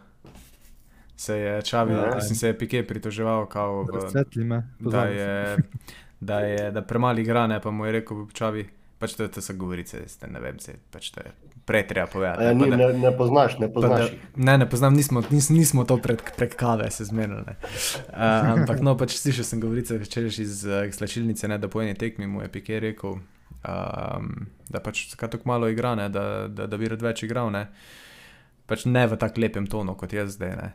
Se 1.16 1.36
je 1.36 1.62
Čavi, 1.62 1.94
Ne. 1.94 2.12
mislim, 2.16 2.36
se 2.36 2.48
je 2.48 2.58
Pike 2.58 2.84
pritoževal, 2.84 3.46
kao, 3.46 3.84
v, 3.84 3.88
me, 4.38 4.64
da 4.80 5.04
je, 5.04 5.58
da 6.22 6.40
je 6.40 6.72
da 6.72 6.82
premali 6.82 7.22
igra, 7.22 7.48
ne 7.48 7.60
pa 7.60 7.72
mu 7.72 7.86
je 7.86 7.92
rekel 7.94 8.28
Čavi. 8.30 8.70
Pač 9.00 9.14
to, 9.14 9.28
to 9.28 9.42
so 9.42 9.54
govorice, 9.54 10.08
ste, 10.08 10.28
ne 10.28 10.40
vem, 10.40 10.60
se, 10.60 10.74
pač 10.90 11.10
to 11.10 11.20
je 11.20 11.32
prej 11.66 11.88
treba 11.88 12.08
povedati. 12.08 12.44
Ja, 12.44 12.54
ni, 12.54 12.70
da- 12.70 12.78
ne, 12.78 12.94
ne 12.94 13.12
poznaš, 13.18 13.60
ne 13.60 13.74
poznaš 13.74 14.12
da, 14.12 14.18
ne, 14.36 14.58
ne 14.58 14.70
poznam, 14.70 14.94
nismo, 14.94 15.24
nis, 15.30 15.50
nismo 15.50 15.86
to 15.86 15.98
prek, 15.98 16.36
prek 16.38 16.56
kave 16.56 16.92
se 16.92 17.06
zmenili. 17.06 17.56
Uh, 18.10 18.16
ampak 18.58 18.82
no, 18.82 18.98
pač 18.98 19.16
slišal 19.18 19.48
sem 19.48 19.64
govorice 19.64 19.98
včeraj 19.98 20.42
iz 20.44 20.66
uh, 20.68 20.84
slačilnice, 20.92 21.48
ne, 21.48 21.58
da 21.58 21.72
po 21.72 21.82
eni 21.82 21.96
tekmi 21.96 22.28
mu 22.28 22.42
je 22.42 22.52
Pike 22.52 22.80
rekel, 22.80 23.20
um, 23.64 24.48
da 24.70 24.84
pač 24.84 25.16
kaj 25.16 25.38
tako 25.38 25.50
malo 25.50 25.72
igra, 25.72 25.96
ne, 25.96 26.10
da, 26.10 26.48
da, 26.48 26.68
da 26.68 26.78
bi 26.78 26.92
rad 26.92 27.02
več 27.02 27.24
igral. 27.24 27.52
Ne. 27.54 27.68
Pač 28.68 28.86
ne 28.86 29.08
v 29.08 29.20
tako 29.20 29.44
lepem 29.44 29.68
tonu 29.68 29.96
kot 30.00 30.14
jaz 30.14 30.36
zdaj. 30.36 30.56
Ne. 30.60 30.70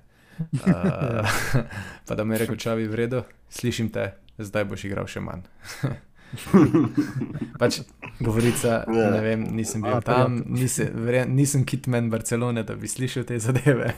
Uh, 0.65 1.39
pa 2.09 2.15
da 2.15 2.25
mi 2.25 2.37
je 2.37 2.45
rekel, 2.47 2.57
čavi, 2.57 2.89
v 2.89 3.05
redu, 3.05 3.25
slišim 3.51 3.93
te, 3.93 4.13
zdaj 4.39 4.69
boš 4.71 4.89
igral 4.89 5.09
še 5.11 5.21
manj. 5.25 5.45
pač 7.61 7.81
govorica, 8.21 8.85
Ja. 8.89 9.11
ne 9.11 9.21
vem, 9.21 9.45
nisem 9.57 9.83
bil 9.83 9.95
A, 9.97 10.01
tam, 10.05 10.43
nisem, 10.47 10.91
verjem, 11.07 11.33
nisem 11.37 11.65
kitman 11.65 12.11
Barcelone, 12.11 12.63
da 12.67 12.75
bi 12.75 12.89
slišal 12.89 13.25
te 13.25 13.39
zadeve. 13.39 13.95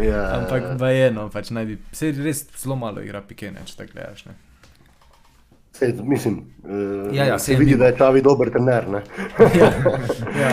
Ja, 0.00 0.22
Ampak 0.40 0.74
vajeno, 0.80 1.28
pač 1.30 1.50
naj 1.54 1.66
bi, 1.66 1.78
se 1.92 2.10
res 2.16 2.46
zelo 2.58 2.76
malo 2.80 3.04
igra 3.04 3.22
pikene, 3.22 3.62
če 3.66 3.76
tako 3.82 3.96
gledaš. 3.96 4.26
Ne? 4.26 4.36
Sej, 5.76 5.92
mislim, 6.02 6.34
uh, 6.64 7.12
Ja, 7.12 7.24
ja, 7.26 7.38
se 7.38 7.52
vidi, 7.52 7.64
mimo. 7.66 7.78
da 7.78 7.86
je 7.86 7.96
Čavi 7.96 8.22
dober 8.22 8.50
trener. 8.50 8.88
ne. 8.88 9.02
ja, 9.52 9.68
ja, 10.38 10.50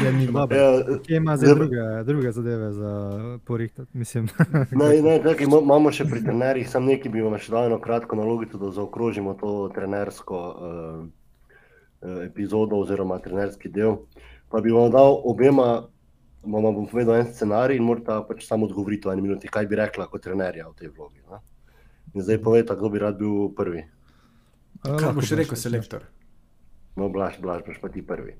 je 0.00 0.12
mimo. 0.12 0.38
Ja, 0.50 0.68
Kje 0.98 1.16
ima 1.16 1.36
zdaj 1.36 1.54
druge, 1.54 1.76
druge 2.04 2.32
zadeve 2.32 2.72
za 2.72 2.90
porihtati? 3.44 3.90
Ne, 4.72 4.88
ne, 5.02 5.20
čakaj, 5.22 5.46
ima- 5.46 5.62
imamo 5.62 5.92
še 5.92 6.04
pri 6.04 6.22
trenerjih, 6.22 6.66
samo 6.68 6.86
nekaj 6.86 7.12
bi 7.12 7.22
vam 7.22 7.38
še 7.38 7.52
dal 7.52 7.66
eno 7.66 7.78
kratko 7.78 8.16
nalogico, 8.16 8.58
da 8.58 8.72
zaokrožimo 8.72 9.34
to 9.34 9.54
trenersko 9.70 10.42
uh, 10.42 11.06
epizodo 12.20 12.76
oziroma 12.76 13.18
trenerski 13.18 13.68
del. 13.70 13.96
Pa 14.48 14.60
bi 14.60 14.70
vam 14.70 14.90
dal 14.90 15.20
obema, 15.24 15.84
vam 16.44 16.62
bom 16.64 16.86
povedal 16.86 17.16
en 17.16 17.26
scenarij 17.26 17.76
in 17.76 17.84
morate 17.84 18.18
pač 18.28 18.44
samo 18.44 18.66
odgovoriti 18.66 19.08
v 19.08 19.12
eni 19.12 19.22
minuti, 19.22 19.48
kaj 19.48 19.66
bi 19.66 19.76
rekla 19.76 20.06
kot 20.06 20.22
trenerja 20.22 20.66
v 20.68 20.74
tej 20.74 20.90
vlogi. 20.90 21.22
Ne? 21.24 21.38
In 22.12 22.22
zdaj 22.22 22.38
povejte, 22.40 22.74
kdo 22.74 22.88
bi 22.88 22.98
rad 22.98 23.16
bil 23.16 23.48
prvi. 23.50 23.86
Kaj 24.84 25.12
boš 25.16 25.30
rekel, 25.32 25.56
selektor? 25.56 26.04
No, 26.96 27.08
blaž, 27.08 27.38
blaž, 27.42 27.62
boš 27.66 27.80
pa 27.82 27.88
ti 27.88 28.02
prvi. 28.06 28.36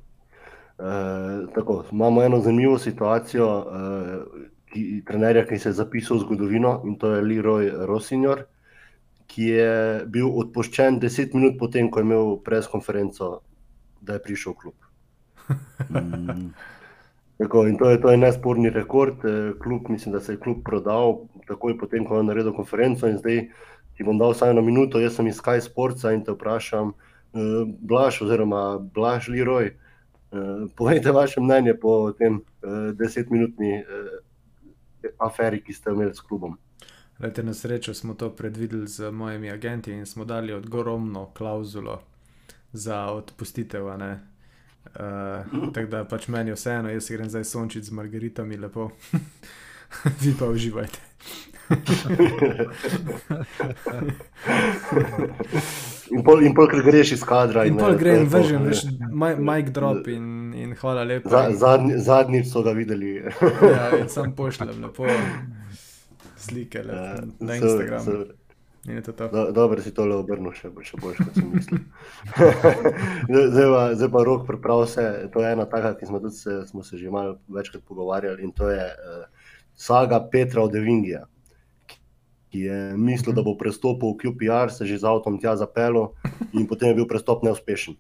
Uh, 0.79 1.47
tako, 1.55 1.85
imamo 1.93 2.23
eno 2.23 2.41
zanimivo 2.41 2.79
situacijo, 2.79 3.47
uh, 3.47 4.45
ki, 4.67 5.03
trenerja, 5.07 5.45
ki 5.47 5.59
se 5.59 5.69
je 5.69 5.79
zapisal 5.79 6.19
v 6.19 6.25
zgodovino 6.25 6.83
in 6.85 6.97
to 6.99 7.13
je 7.15 7.23
Leroy 7.23 7.71
Rosinjor, 7.87 8.45
ki 9.31 9.49
je 9.53 9.71
bil 10.07 10.29
odpuščen 10.43 10.99
10 11.01 11.35
minut 11.35 11.59
potem, 11.59 11.91
ko 11.91 12.03
je 12.03 12.09
imel 12.09 12.37
preskonferenco, 12.45 13.31
da 14.01 14.19
je 14.19 14.25
prišel 14.29 14.53
v 14.53 14.63
klub. 14.65 14.79
Mm. 15.91 16.55
Tako, 17.37 17.67
in 17.67 17.77
to 17.77 17.91
je, 17.91 17.99
to 18.01 18.11
je 18.11 18.17
nesporni 18.17 18.71
rekord. 18.71 19.25
eh, 19.25 19.53
Klub, 19.63 19.89
mislim, 19.91 20.13
da 20.13 20.21
se 20.21 20.33
je 20.33 20.41
klub 20.41 20.63
prodal 20.65 21.27
takoj 21.49 21.79
potem, 21.79 22.05
ko 22.07 22.17
je 22.17 22.25
naredil 22.25 22.55
konferenco. 22.55 23.09
In 23.09 23.19
zdaj 23.19 23.49
ti 23.97 24.05
bom 24.05 24.19
dal 24.19 24.35
samo 24.35 24.51
eno 24.51 24.63
minuto, 24.63 25.01
jaz 25.01 25.17
sem 25.17 25.27
iz 25.27 25.39
Sky 25.41 25.61
Sportsa 25.63 26.13
in 26.13 26.25
te 26.25 26.35
vprašam, 26.35 26.93
uh, 26.93 27.41
Blaž 27.81 28.23
oziroma 28.23 28.79
Blaž 28.79 29.29
Leroy, 29.29 29.71
uh, 29.71 30.67
povejte 30.77 31.13
vaše 31.13 31.41
mnenje 31.41 31.75
po 31.81 32.13
tem 32.19 32.41
uh, 32.41 32.91
desetminutni 32.99 33.81
uh, 33.83 35.15
aferi, 35.19 35.63
ki 35.63 35.73
ste 35.73 35.91
imeli 35.91 36.15
s 36.15 36.21
klubom. 36.21 36.59
Lejte, 37.21 37.43
na 37.43 37.55
srečo 37.55 37.95
smo 37.95 38.15
to 38.15 38.31
predvideli 38.31 38.89
z 38.89 39.11
mojimi 39.11 39.51
agenti 39.51 39.93
in 39.93 40.07
smo 40.07 40.25
dali 40.25 40.53
ogromno 40.53 41.31
klauzulo 41.35 42.03
za 42.73 43.07
odpustitev. 43.07 43.87
Uh, 43.87 43.93
tako 45.75 45.87
da 45.91 46.05
pač 46.05 46.29
meni 46.29 46.53
vseeno, 46.53 46.91
jaz 46.91 47.11
grem 47.11 47.31
zdaj 47.31 47.45
sončiti 47.45 47.87
z 47.87 47.91
margaritami, 47.91 48.57
lepo. 48.57 48.91
Vi 50.23 50.35
pa 50.39 50.47
uživajte. 50.47 50.99
In 56.15 56.23
pol, 56.23 56.43
in 56.45 56.55
pol 56.55 56.69
greš 56.69 57.13
iz 57.17 57.25
kadra. 57.25 57.65
In 57.65 57.75
ne, 57.77 57.81
pol 57.83 57.97
je 57.97 58.17
to, 58.21 58.29
vržem, 58.37 58.67
veš, 58.69 58.85
mic 59.41 59.71
drop 59.75 60.09
in, 60.13 60.53
in 60.55 60.75
hvala 60.77 61.05
lepa. 61.09 61.31
Za, 61.31 61.43
in- 61.49 61.59
zadnji, 61.59 61.99
zadnjič 61.99 62.47
so 62.53 62.63
ga 62.63 62.77
videli. 62.77 63.17
Ja, 63.63 63.91
in 63.99 64.09
sam 64.13 64.35
pošljem 64.37 64.83
lepo 64.85 65.09
slike 66.45 66.83
le, 66.85 66.93
Ja, 66.93 67.15
na 67.41 67.55
super, 67.57 67.57
Instagramu. 67.57 68.05
super. 68.05 68.35
In 68.85 69.03
to. 69.03 69.13
Do, 69.33 69.53
dobro 69.53 69.81
si 69.81 69.95
tole 69.97 70.13
obrnil, 70.21 70.53
še, 70.53 70.69
še 70.85 70.99
bolj, 71.01 71.17
kot 71.17 71.39
sem 71.39 71.47
mislil. 71.55 71.79
zdaj, 73.55 73.69
pa, 73.73 73.83
zdaj 73.97 74.11
pa 74.13 74.25
rok 74.29 74.45
priprav 74.45 74.83
vse. 74.85 75.05
To 75.33 75.41
je 75.41 75.53
ena 75.57 75.65
taka, 75.65 75.95
ki 75.97 76.05
smo, 76.05 76.21
se, 76.29 76.59
smo 76.69 76.85
se 76.85 77.01
že 77.01 77.09
malo 77.11 77.39
večkrat 77.49 77.81
pogovarjali 77.89 78.45
in 78.45 78.53
to 78.53 78.69
je 78.69 78.85
uh, 78.85 79.25
saga 79.73 80.21
Petra 80.21 80.61
Odevingija, 80.69 81.25
ki 82.55 82.61
je 82.61 82.97
mislil, 82.97 83.35
da 83.35 83.43
bo 83.43 83.57
prestopil 83.59 84.15
v 84.15 84.19
QPR, 84.23 84.71
se 84.71 84.87
že 84.87 85.03
z 85.03 85.11
avtom 85.11 85.43
tja 85.43 85.59
zapeljal 85.59 86.15
in 86.55 86.71
potem 86.71 86.95
je 86.95 87.03
bil 87.03 87.11
prestop 87.11 87.43
neuspešen. 87.43 87.99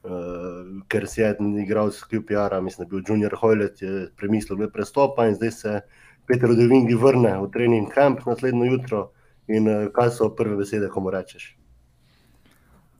Uh, 0.00 0.82
ker 0.90 1.06
si 1.06 1.20
je 1.22 1.36
en 1.38 1.54
igral 1.62 1.94
z 1.94 2.02
QPR-a, 2.02 2.58
mislim, 2.58 2.82
da 2.82 2.88
je 2.88 2.90
bil 2.90 3.04
Junior 3.06 3.34
Hojlet, 3.38 3.78
je 3.78 4.10
premislil 4.18 4.58
glede 4.58 4.72
prestopa 4.74 5.28
in 5.30 5.38
zdaj 5.38 5.50
se 5.54 5.80
Peter 6.26 6.50
Odevingi 6.50 6.98
vrne 6.98 7.38
v 7.38 7.46
trening 7.54 7.86
camp 7.94 8.26
naslednjo 8.26 8.66
jutro. 8.66 9.12
In 9.46 9.70
uh, 9.70 9.86
kaj 9.94 10.10
so 10.18 10.34
prve 10.34 10.58
besede, 10.58 10.90
ko 10.90 10.98
mu 11.00 11.14
rečeš? 11.14 11.54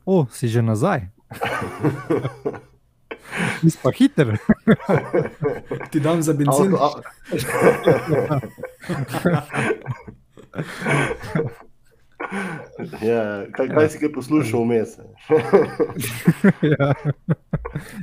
o, 0.06 0.26
si 0.30 0.46
že 0.46 0.62
nazaj. 0.62 1.10
Ti 3.60 3.70
si 3.70 3.78
pa 3.82 3.90
hiter. 3.90 4.38
Ti 5.90 5.98
dam 6.00 6.22
za 6.22 6.32
benzin. 6.32 6.74
Avto, 6.74 6.78
a... 6.78 6.88
ja, 13.10 13.46
kaj, 13.52 13.68
kaj 13.68 13.88
si 13.88 13.98
kaj 14.02 14.12
poslušal 14.12 14.64
vmes? 14.64 14.98
ja. 16.74 16.94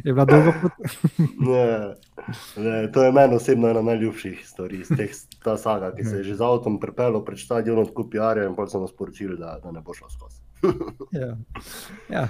Je 0.03 0.13
bila 0.13 0.25
dolga 0.25 0.53
pot. 0.61 0.71
Ne, 1.19 1.93
ne, 2.65 2.91
to 2.91 3.03
je 3.03 3.11
meni 3.11 3.35
osebno 3.35 3.69
ena 3.69 3.81
najljubših 3.81 4.47
stvari 4.47 4.81
iz 4.81 4.87
teh, 4.97 5.11
ta 5.43 5.57
saga, 5.57 5.91
ki 5.95 6.03
se 6.03 6.17
je 6.17 6.23
že 6.23 6.35
z 6.35 6.43
avtom 6.43 6.79
pripeljal 6.79 7.25
pred 7.25 7.39
stadionom, 7.39 7.85
tako 7.85 8.09
PR-ja 8.09 8.47
in 8.47 8.55
pa 8.55 8.67
so 8.67 8.81
nas 8.81 8.91
sporočili, 8.95 9.37
da, 9.37 9.59
da 9.63 9.71
ne 9.71 9.81
bo 9.81 9.93
šlo 9.93 10.09
skozi. 10.09 10.41
Ja. 11.11 11.37
Ja. 12.09 12.27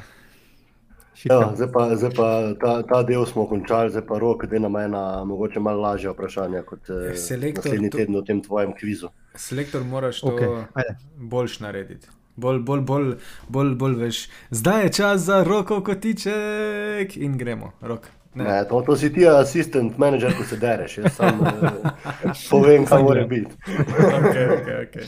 Ja, 1.23 1.51
zdaj 1.55 1.71
pa, 1.73 1.95
zdaj 1.95 2.11
pa 2.15 2.53
ta, 2.61 2.83
ta 2.83 3.03
del 3.03 3.25
smo 3.25 3.47
končali, 3.49 3.89
zdaj 3.89 4.05
pa 4.05 4.19
rok, 4.19 4.45
da 4.45 4.59
nam 4.59 4.75
ena 4.75 5.23
mogoče 5.25 5.59
malo 5.59 5.81
lažja 5.81 6.11
vprašanja 6.11 6.61
kot 6.61 6.89
eh, 6.89 7.15
Selektor, 7.15 7.65
naslednji 7.65 7.89
to- 7.89 7.97
teden 7.97 8.15
v 8.15 8.23
tem 8.25 8.41
tvojem 8.43 8.73
kvizu. 8.77 9.09
Selektor 9.35 9.83
moraš 9.83 10.21
to 10.21 10.27
Okej, 10.27 10.47
okay. 10.47 10.65
ajde. 10.73 10.95
boljš 11.17 11.59
narediti. 11.59 12.07
Bolj, 12.35 12.59
bolj, 12.59 12.81
bolj, 12.81 13.15
bolj, 13.49 13.75
bolj 13.75 13.95
veš. 13.95 14.29
Zdaj 14.49 14.83
je 14.83 14.93
čas 14.93 15.21
za 15.21 15.43
roko 15.43 15.81
kotiček 15.83 17.17
in 17.17 17.37
gremo. 17.37 17.71
Rok. 17.81 18.07
Ne. 18.35 18.43
Ne, 18.43 18.65
to, 18.69 18.81
to 18.85 18.95
si 18.95 19.13
ti 19.13 19.25
asistent 19.27 19.97
manager, 19.97 20.33
ko 20.37 20.43
se 20.43 20.57
dereš. 20.57 20.97
Jaz 20.97 21.15
sam 21.15 21.41
eh, 21.41 22.29
povem, 22.51 22.85
kaj 22.85 23.03
mora 23.03 23.25
biti. 23.25 23.55
Okay, 23.65 24.45
okay, 24.53 24.85
okay. 24.85 25.05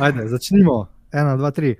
Ajde, 0.00 0.28
začnimo. 0.28 0.86
Ena, 1.12 1.36
dva, 1.36 1.50
tri. 1.50 1.76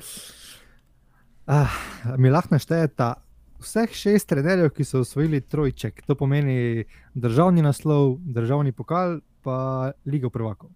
Ah, 1.46 1.68
mi 2.16 2.30
lahko 2.30 2.54
naštejete 2.54 3.12
vseh 3.60 3.92
šest 3.92 4.28
trenerjev, 4.28 4.70
ki 4.70 4.84
so 4.84 5.00
osvojili 5.00 5.40
trojček. 5.40 6.02
To 6.06 6.14
pomeni 6.14 6.84
državni 7.14 7.62
naslov, 7.62 8.16
državni 8.20 8.72
pokal, 8.72 9.20
pa 9.42 9.92
Ligo 10.06 10.30
prvakov. 10.30 10.70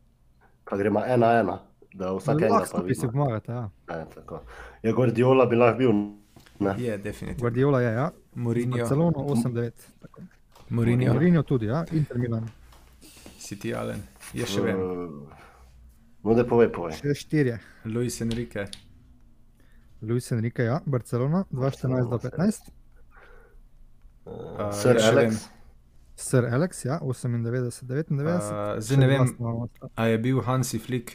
Kaj 0.64 0.78
gremo 0.78 1.02
ena, 1.06 1.32
ena, 1.40 1.58
da 1.94 2.12
vsak 2.16 2.40
enega 2.40 2.58
pa 2.58 2.66
skupaj 2.66 2.94
si 2.94 3.08
pomagate. 3.12 3.52
Ja. 3.52 3.68
Ne, 3.88 4.04
tako. 4.14 4.42
Ja, 4.82 4.92
Guardiola 4.92 5.46
bi 5.46 5.56
lahko 5.56 5.78
bil. 5.78 5.92
Ne. 6.62 6.74
Je, 6.78 6.98
definitivno. 6.98 7.40
Guardiola 7.40 7.80
je, 7.80 7.92
ja. 7.92 8.10
Mourinho, 8.34 8.76
Barcelona 8.76 9.18
8-9. 9.18 9.70
tako. 10.00 10.22
Mourinho, 10.70 11.12
Mourinho 11.12 11.42
tudi, 11.42 11.66
ja. 11.66 11.84
Inter 11.92 12.18
Milan. 12.18 12.48
City 13.38 13.74
Allen, 13.74 14.02
je 14.32 14.46
še 14.46 14.60
vem. 14.62 14.78
Eh, 14.78 15.40
No, 16.22 16.34
da 16.38 16.44
povej, 16.46 16.68
povej. 16.70 16.94
Še 17.02 17.16
štirje. 17.18 17.56
Luis 17.90 18.20
Enrique, 18.22 18.68
Luis 20.02 20.32
Enrique, 20.32 20.64
ja. 20.64 20.80
Barcelona 20.86 21.44
2-14-15. 21.52 22.70
Uh, 24.24 24.32
A, 24.58 24.72
Sir 24.72 24.96
jaz 24.98 25.04
še 25.04 25.10
Alex. 25.12 25.42
Sir 26.16 26.46
Alex, 26.46 26.84
ja. 26.84 26.98
98-99. 27.00 28.22
Uh, 28.22 28.80
zdaj 28.82 28.98
ne 28.98 29.10
vem, 29.10 29.30
a 29.94 30.06
je 30.10 30.18
bil 30.18 30.40
Hansi 30.46 30.78
Flick. 30.78 31.14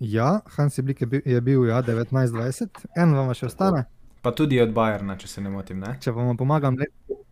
Ja, 0.00 0.40
Hansi 0.56 0.82
Blik 0.84 1.00
je 1.00 1.06
bil, 1.08 1.22
je 1.24 1.40
bil 1.40 1.62
ja, 1.70 1.78
19-20, 1.82 2.82
en 3.00 3.14
vam 3.16 3.30
še 3.32 3.46
ostane, 3.48 3.86
Pa 4.20 4.32
tudi 4.34 4.58
od 4.60 4.72
Bayerna, 4.74 5.14
če 5.16 5.28
se 5.30 5.40
ne 5.40 5.52
motim. 5.54 5.78
Ne, 5.78 5.92
če 6.02 6.10
vam 6.10 6.36
pomagam. 6.36 6.74
Le... 6.80 6.88
Uh, 7.12 7.22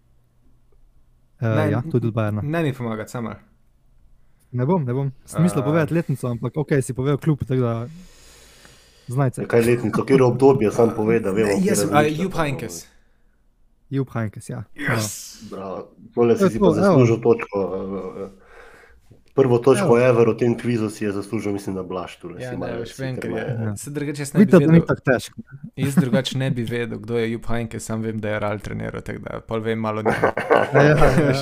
Ne, 1.45 1.65
ja, 1.73 1.81
tudi 1.91 2.07
od 2.09 2.15
Bajerna. 2.15 2.41
ne 2.43 2.63
mi 2.63 2.71
pomagati, 2.73 3.11
samo. 3.11 3.35
Ne 4.55 4.65
bom, 4.65 4.85
ne 4.87 4.95
bom. 4.95 5.11
Smisel 5.27 5.61
A. 5.61 5.65
povedati 5.67 5.93
letnico, 5.95 6.29
ampak 6.31 6.57
ok, 6.57 6.77
si 6.81 6.95
povedal 6.95 7.19
kljub, 7.19 7.43
tako 7.45 7.61
da 7.61 7.73
znajce. 9.07 9.43
Ja, 9.43 9.47
Kaj 9.47 9.63
letnico, 9.63 10.05
kjer 10.05 10.23
obdobje 10.23 10.71
sam 10.71 10.93
povedal, 10.97 11.35
vemo. 11.35 11.51
Jaz, 11.61 11.85
bomo- 11.85 12.33
Heynckes. 12.35 12.87
Jup 13.91 14.11
Heinkes, 14.11 14.49
ja. 14.49 14.65
Yes. 14.75 15.43
Bravo. 15.51 15.89
Tole 16.15 16.37
si, 16.37 16.43
Ja, 16.43 16.51
si 16.51 16.59
pa 16.59 16.67
evo. 16.67 16.75
zaslužil 16.75 17.17
točko. 17.17 17.59
eh, 18.19 18.25
eh, 18.25 18.41
Prvo 19.35 19.59
točko 19.59 19.99
Ever 19.99 20.29
v 20.29 20.37
tem 20.37 20.55
kvizu 20.55 20.91
si 20.91 21.05
je 21.05 21.13
zaslužil, 21.13 21.53
mislim, 21.53 21.75
da 21.75 21.83
Blaž. 21.83 22.17
tule 22.17 22.39
Ja, 22.39 22.51
si 22.51 22.57
ne, 22.57 22.67
veš, 22.73 22.99
vem, 22.99 23.17
ker 23.17 23.31
je. 23.31 23.59
me- 23.61 23.77
Se 23.77 23.91
drugače 23.91 24.23
ne 24.35 24.39
bi 24.39 24.47
da 24.47 24.59
ni 24.59 24.67
vedel. 24.67 24.87
tako 24.87 25.01
težko. 25.03 25.41
Jaz 25.77 25.95
drugače 25.95 26.39
ne 26.39 26.51
bi 26.51 26.63
vedel, 26.63 26.99
kdo 26.99 27.19
je 27.19 27.33
Jupp 27.33 27.47
Heynckes, 27.47 27.79
sam 27.81 28.01
vem, 28.01 28.19
da 28.19 28.29
je 28.29 28.39
Ral 28.39 28.59
treniral, 28.59 29.03
tako 29.03 29.19
da 29.21 29.41
pol 29.41 29.61
vem 29.61 29.79
malo 29.79 30.03
ne. 30.03 30.11
Ja, 30.75 30.83
ja, 30.83 30.97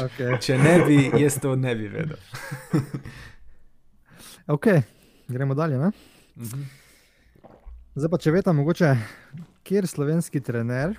okay. 0.09 0.41
Če 0.41 0.59
ne 0.59 0.81
bi, 0.81 1.11
jaz 1.17 1.37
to 1.39 1.57
ne 1.57 1.75
bi 1.75 1.89
vedel. 1.89 2.17
ok, 4.49 4.67
gremo 5.29 5.55
dalje. 5.55 5.79
Ne? 5.79 5.91
Mhm. 6.37 6.63
Zdaj 7.93 8.09
pa, 8.09 8.17
če 8.25 8.31
veste, 8.33 8.53
mogoče, 8.57 8.91
kjer 9.69 9.85
slovenski 9.85 10.41
trener 10.41 10.95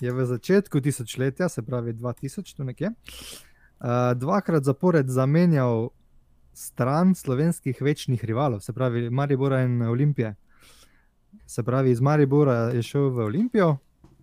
je 0.00 0.08
v 0.08 0.24
začetku 0.24 0.80
tisočletja, 0.80 1.50
se 1.52 1.60
pravi 1.60 1.92
2000, 1.92 2.54
tu 2.56 2.64
nekje, 2.64 2.88
uh, 2.88 4.12
dvakrat 4.16 4.64
zapored 4.64 5.10
zamenjal 5.12 5.90
stran 6.56 7.12
slovenskih 7.14 7.82
večnih 7.84 8.24
rivalov, 8.24 8.62
se 8.64 8.72
pravi 8.72 9.10
Maribora 9.10 9.58
in 9.66 9.82
Olimpije. 9.84 10.32
Se 11.46 11.62
pravi, 11.62 11.92
iz 11.92 12.00
Maribora 12.00 12.70
je 12.72 12.86
šel 12.88 13.10
v 13.12 13.26
Olimpijo, 13.26 13.74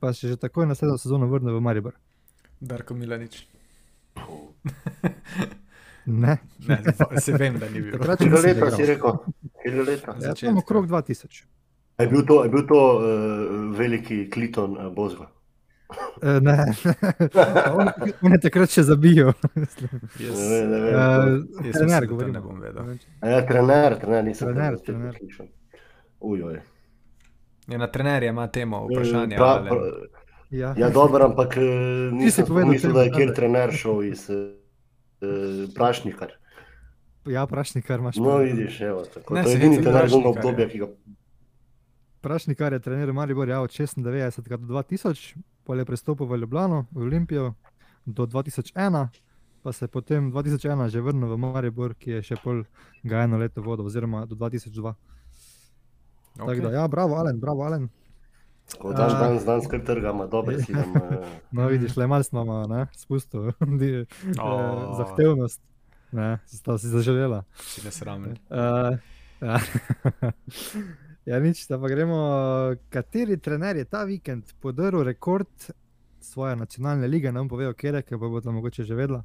pa 0.02 0.10
se 0.14 0.26
je 0.26 0.32
že 0.32 0.40
takoj 0.42 0.66
naslednjo 0.66 0.98
sezono 0.98 1.30
vrnil 1.30 1.54
v 1.54 1.62
Maribor. 1.62 1.94
Darko 2.60 2.98
Milanič. 2.98 3.44
Ne, 6.08 6.38
Ne, 6.68 6.78
se 7.20 7.34
vem, 7.36 7.58
da 7.60 7.68
ni 7.70 7.82
bil. 7.82 7.92
Takrat 7.92 8.22
Kilo 8.24 8.38
nisem 8.40 8.48
leta 8.48 8.72
si 8.78 8.86
rekel? 8.88 9.18
Kilo 9.60 9.84
leta? 9.84 10.16
ja, 10.24 10.34
tam 10.40 10.58
okrog 10.58 10.88
2000. 10.88 11.44
Je 12.00 12.08
bil 12.08 12.26
to, 12.26 12.44
je 12.44 12.50
bil 12.50 12.68
to 12.68 12.98
uh, 12.98 13.04
veliki 13.78 14.30
kliton 14.30 14.78
uh, 14.78 14.94
Bozga. 14.94 15.26
Uh, 16.22 16.42
ne, 16.42 16.58
on, 17.80 17.90
on 18.22 18.32
je 18.36 18.40
takrat 18.40 18.70
še 18.70 18.84
zabil. 18.84 19.32
Jaz, 20.20 20.38
Ne 20.38 20.50
vem, 20.52 20.70
ne 20.70 20.80
vem. 20.80 20.94
Uh, 20.94 21.26
mislim, 21.58 21.72
trener, 21.74 22.06
govorim. 22.06 22.34
ne 22.34 22.42
bom 22.42 22.60
vedel. 22.62 22.92
Ja, 23.24 23.40
trener, 23.48 23.96
trener, 23.98 24.24
nisem 24.24 24.52
Trener, 24.52 24.78
trener. 24.80 25.18
slišal. 25.18 25.48
Ujoj. 26.22 26.60
Ja, 27.68 27.78
na 27.78 27.88
trenerja 27.88 28.30
ima 28.30 28.46
temo, 28.48 28.84
vprašanje. 28.86 29.36
Pra, 29.36 29.52
pra, 29.64 29.82
Ja. 30.50 30.70
ja, 30.78 30.88
dobro, 30.90 31.26
ampak 31.26 31.58
nisem 32.14 32.46
povedal 32.46 32.70
mislil, 32.72 32.94
temo, 32.94 33.00
da 33.00 33.04
je 33.04 33.12
kjer 33.12 33.34
trener 33.36 33.74
šel 33.74 34.04
iz 34.06 34.22
uh, 34.30 34.46
Prašnikar. 35.76 36.30
Ja, 37.26 37.44
prašnikar 37.44 38.00
imaš. 38.00 38.16
No, 38.16 38.24
prav. 38.30 38.46
vidiš, 38.46 38.78
evo, 38.82 39.02
tako. 39.04 39.34
Ne, 39.34 39.44
to 39.44 39.50
je 39.50 39.58
edini 39.58 39.82
trener 39.82 40.08
obdobja, 40.16 40.70
ki 40.70 40.80
ga 40.80 40.88
Prašnikar 42.22 42.74
je 42.74 42.80
trener 42.80 43.14
Maribor 43.14 43.50
ja, 43.50 43.62
od 43.62 43.70
96 43.70 44.42
do 44.58 44.74
2000, 44.74 45.36
pol 45.64 45.80
je 45.80 45.86
prestopil 45.86 46.26
v 46.26 46.38
Ljubljano, 46.38 46.86
v 46.92 47.02
Olimpijo 47.02 47.54
do 48.06 48.26
2001, 48.26 49.08
pa 49.64 49.72
se 49.72 49.86
je 49.86 49.90
potem 49.90 50.32
2001 50.32 50.90
že 50.90 51.02
vrnil 51.02 51.30
v 51.30 51.38
Maribor, 51.38 51.94
ki 51.94 52.12
je 52.12 52.24
še 52.24 52.36
pol 52.44 52.64
ga 53.04 53.24
eno 53.24 53.38
leto 53.38 53.62
vodil, 53.62 53.86
oziroma 53.86 54.26
do 54.26 54.36
2002. 54.36 54.94
Okay. 56.38 56.56
Tako 56.56 56.62
da, 56.62 56.72
ja, 56.72 56.88
bravo, 56.88 57.16
Alen, 57.16 57.40
bravo, 57.40 57.64
Alen. 57.64 57.90
Ko 58.80 58.92
dan, 58.94 59.10
A. 59.16 59.20
dan, 59.20 59.38
dan 59.46 59.62
skrb 59.62 59.86
trgamo, 59.86 60.28
dobro 60.28 60.58
si 60.64 60.74
nam. 60.74 60.94
eh, 60.98 61.40
No, 61.52 61.68
vidiš, 61.68 61.96
le 61.98 62.08
malo 62.08 62.24
smo 62.24 62.44
ne, 62.68 62.88
spustil 62.94 63.52
di- 63.80 63.94
eh, 63.94 64.06
zahtevnost. 64.98 65.62
Ne, 66.12 66.40
sta 66.46 66.78
si 66.78 66.88
zaželela. 66.88 67.44
Si 67.58 67.82
nesramen. 67.84 68.38
Uh, 68.50 68.96
ja. 69.42 69.60
ja, 71.28 71.40
nič, 71.44 71.66
da 71.68 71.80
pa 71.80 71.90
gremo. 71.92 72.18
Kateri 72.90 73.38
trener 73.38 73.78
je 73.78 73.86
ta 73.86 74.04
vikend 74.08 74.54
podaril 74.64 75.04
rekord 75.04 75.70
svoje 76.20 76.56
nacionalne 76.56 77.08
lige, 77.08 77.32
ne 77.32 77.44
bom 77.44 77.52
povedal, 77.52 77.76
kje 77.78 77.94
je, 78.00 78.02
ker 78.08 78.20
pa 78.20 78.32
bo 78.32 78.42
to 78.42 78.52
mogoče 78.52 78.84
že 78.84 78.96
vedela, 78.96 79.24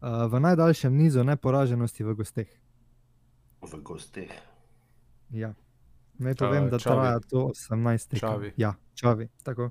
uh, 0.00 0.28
v 0.30 0.40
najdaljšem 0.40 0.94
nizu 0.96 1.24
neporaženosti 1.24 2.04
v 2.04 2.14
gosteh. 2.14 2.52
V 3.60 3.82
gosteh. 3.82 4.30
Ja. 5.30 5.52
Naj 6.20 6.36
Ta 6.36 6.46
povem, 6.46 6.68
da 6.68 6.78
Xavi. 6.78 6.96
traja 6.96 7.18
to 7.24 7.50
18 7.56 8.14
tekem. 8.14 8.28
Xavi. 8.28 8.52
Ja, 8.56 8.74
Čavi. 8.94 9.28
Tako. 9.42 9.70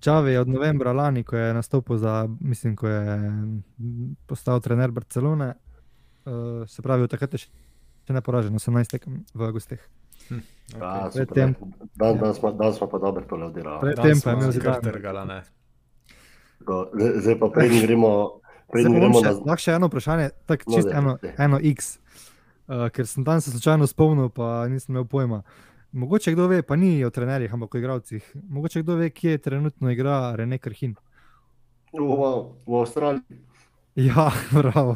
Čavi 0.00 0.32
je 0.32 0.40
od 0.40 0.48
novembra 0.48 0.92
lani, 0.92 1.22
ko 1.24 1.36
je 1.36 1.54
nastopil 1.54 1.96
za, 1.96 2.28
mislim, 2.40 2.76
ko 2.76 2.88
je 2.88 3.32
postal 4.26 4.60
trener 4.60 4.90
Barcelone, 4.90 5.54
uh, 5.54 6.68
se 6.68 6.82
pravi, 6.82 7.06
od 7.06 7.10
takrat 7.10 7.34
je 7.34 7.46
še 7.46 7.50
še 8.10 8.16
neporažen, 8.16 8.56
18 8.58 8.90
tekem 8.90 9.22
v 9.34 9.52
gosteh. 9.54 9.82
Ja, 10.30 10.38
Okay. 10.70 11.02
Pred 11.02 11.12
super, 11.20 11.34
tem- 11.34 11.54
ne. 11.60 11.88
Dan, 11.94 12.18
dan, 12.18 12.34
smo, 12.34 12.52
dan 12.52 12.74
smo 12.74 12.86
pa 12.86 12.98
dobro 12.98 13.24
tole 13.24 13.44
odigrali. 13.46 13.80
Pred 13.80 13.96
Dan 13.96 14.04
tem 14.04 14.20
pa 14.20 14.30
je 14.30 14.36
imel 14.36 14.52
Zidane. 14.52 14.80
trgala, 14.82 15.24
ne. 15.24 15.40
Zdaj 17.16 17.38
pa 17.38 17.48
preden 17.48 17.80
gremo, 17.80 18.10
gremo 18.70 19.18
še, 19.18 19.24
na. 19.24 19.32
lahko 19.42 19.56
še 19.58 19.72
eno 19.72 19.86
vprašanje, 19.86 20.28
tako 20.46 20.62
No, 20.66 20.76
čist 20.76 20.86
daj, 20.86 20.96
eno, 20.96 21.12
eno 21.38 21.58
X, 21.64 21.98
uh, 22.68 22.86
ker 22.88 23.04
sem 23.04 23.24
tam 23.24 23.40
se 23.40 23.50
slučajno 23.50 23.86
spomnil, 23.86 24.28
pa 24.28 24.68
nisem 24.68 24.94
imel 24.94 25.04
pojma. 25.04 25.42
Mogoče 25.92 26.32
kdo 26.32 26.46
ve, 26.46 26.62
pa 26.62 26.76
ni 26.76 27.02
o 27.02 27.10
trenerjih, 27.10 27.50
ampak 27.50 27.74
o 27.74 27.78
igravcih. 27.78 28.22
Mogoče 28.48 28.82
kdo 28.82 28.94
ve, 28.94 29.10
kje 29.10 29.38
trenutno 29.40 29.90
igra 29.90 30.36
Rene 30.36 30.58
Krhin. 30.58 30.94
V, 31.90 31.98
v 32.62 32.76
Avstraliji. 32.76 33.40
Ja, 33.96 34.30
bravo. 34.54 34.94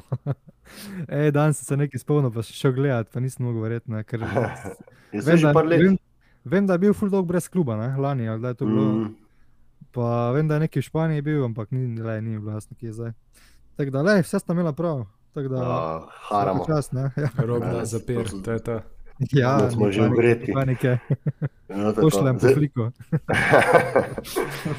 Ej, 1.10 1.30
danes 1.30 1.56
sem 1.56 1.66
se 1.66 1.76
nekaj 1.76 1.98
spomnil, 1.98 2.30
pa 2.30 2.40
še 2.40 2.54
šel 2.54 2.72
gledat, 2.72 3.08
pa 3.08 3.18
nisem 3.18 3.44
mogel 3.44 3.62
verjeti. 3.62 3.88
ne, 3.88 4.02
Ker 4.02 4.20
Je 5.12 5.20
vem, 5.20 5.38
da, 5.38 5.52
par 5.52 5.64
let. 5.64 5.78
vem, 5.78 5.98
vem, 6.44 6.64
da 6.64 6.72
je 6.72 6.80
bil 6.80 6.92
full 6.92 7.08
dog 7.08 7.24
brez 7.24 7.46
kluba, 7.46 7.76
ne, 7.76 7.92
lani, 7.96 8.26
ali 8.26 8.40
da 8.40 8.48
je 8.48 8.54
to 8.54 8.66
bilo. 8.66 8.84
Mm, 8.84 9.10
pa 9.90 10.06
vem, 10.30 10.46
da 10.46 10.54
je 10.54 10.60
neki 10.62 10.78
v 10.78 10.84
Španiji 10.84 11.22
bil, 11.22 11.44
ampak 11.44 11.70
ni, 11.70 11.96
le, 11.96 12.20
ni 12.20 12.34
bilo 12.34 12.52
jasno, 12.52 12.74
kje 12.74 12.86
je 12.86 12.92
zdaj. 12.94 13.12
Tako 13.74 13.90
da, 13.90 14.02
le, 14.02 14.16
vse 14.20 14.38
sta 14.38 14.52
imela 14.52 14.72
prav. 14.72 15.04
Tako 15.32 15.48
da, 15.48 15.58
Uh, 15.58 16.02
haramo. 16.24 16.64
čas, 16.64 16.92
ne? 16.92 17.10
Ja, 17.16 17.30
Rok 17.36 17.58
Ja, 17.60 17.70
da 17.70 17.80
to 17.80 17.86
zapir, 17.88 18.22
to 18.40 18.50
je 18.50 18.60
to. 18.60 18.76
ja 19.32 19.56
Da 19.56 19.70
smo 19.70 19.90
že 19.90 20.02
v 20.02 20.10
greti. 20.12 20.50
Panike, 20.52 20.98
Ja, 21.68 21.88
tako. 21.88 22.00
pošljem 22.02 22.34
po 22.34 22.40
Zdaj- 22.40 22.54
fliko. 22.54 22.82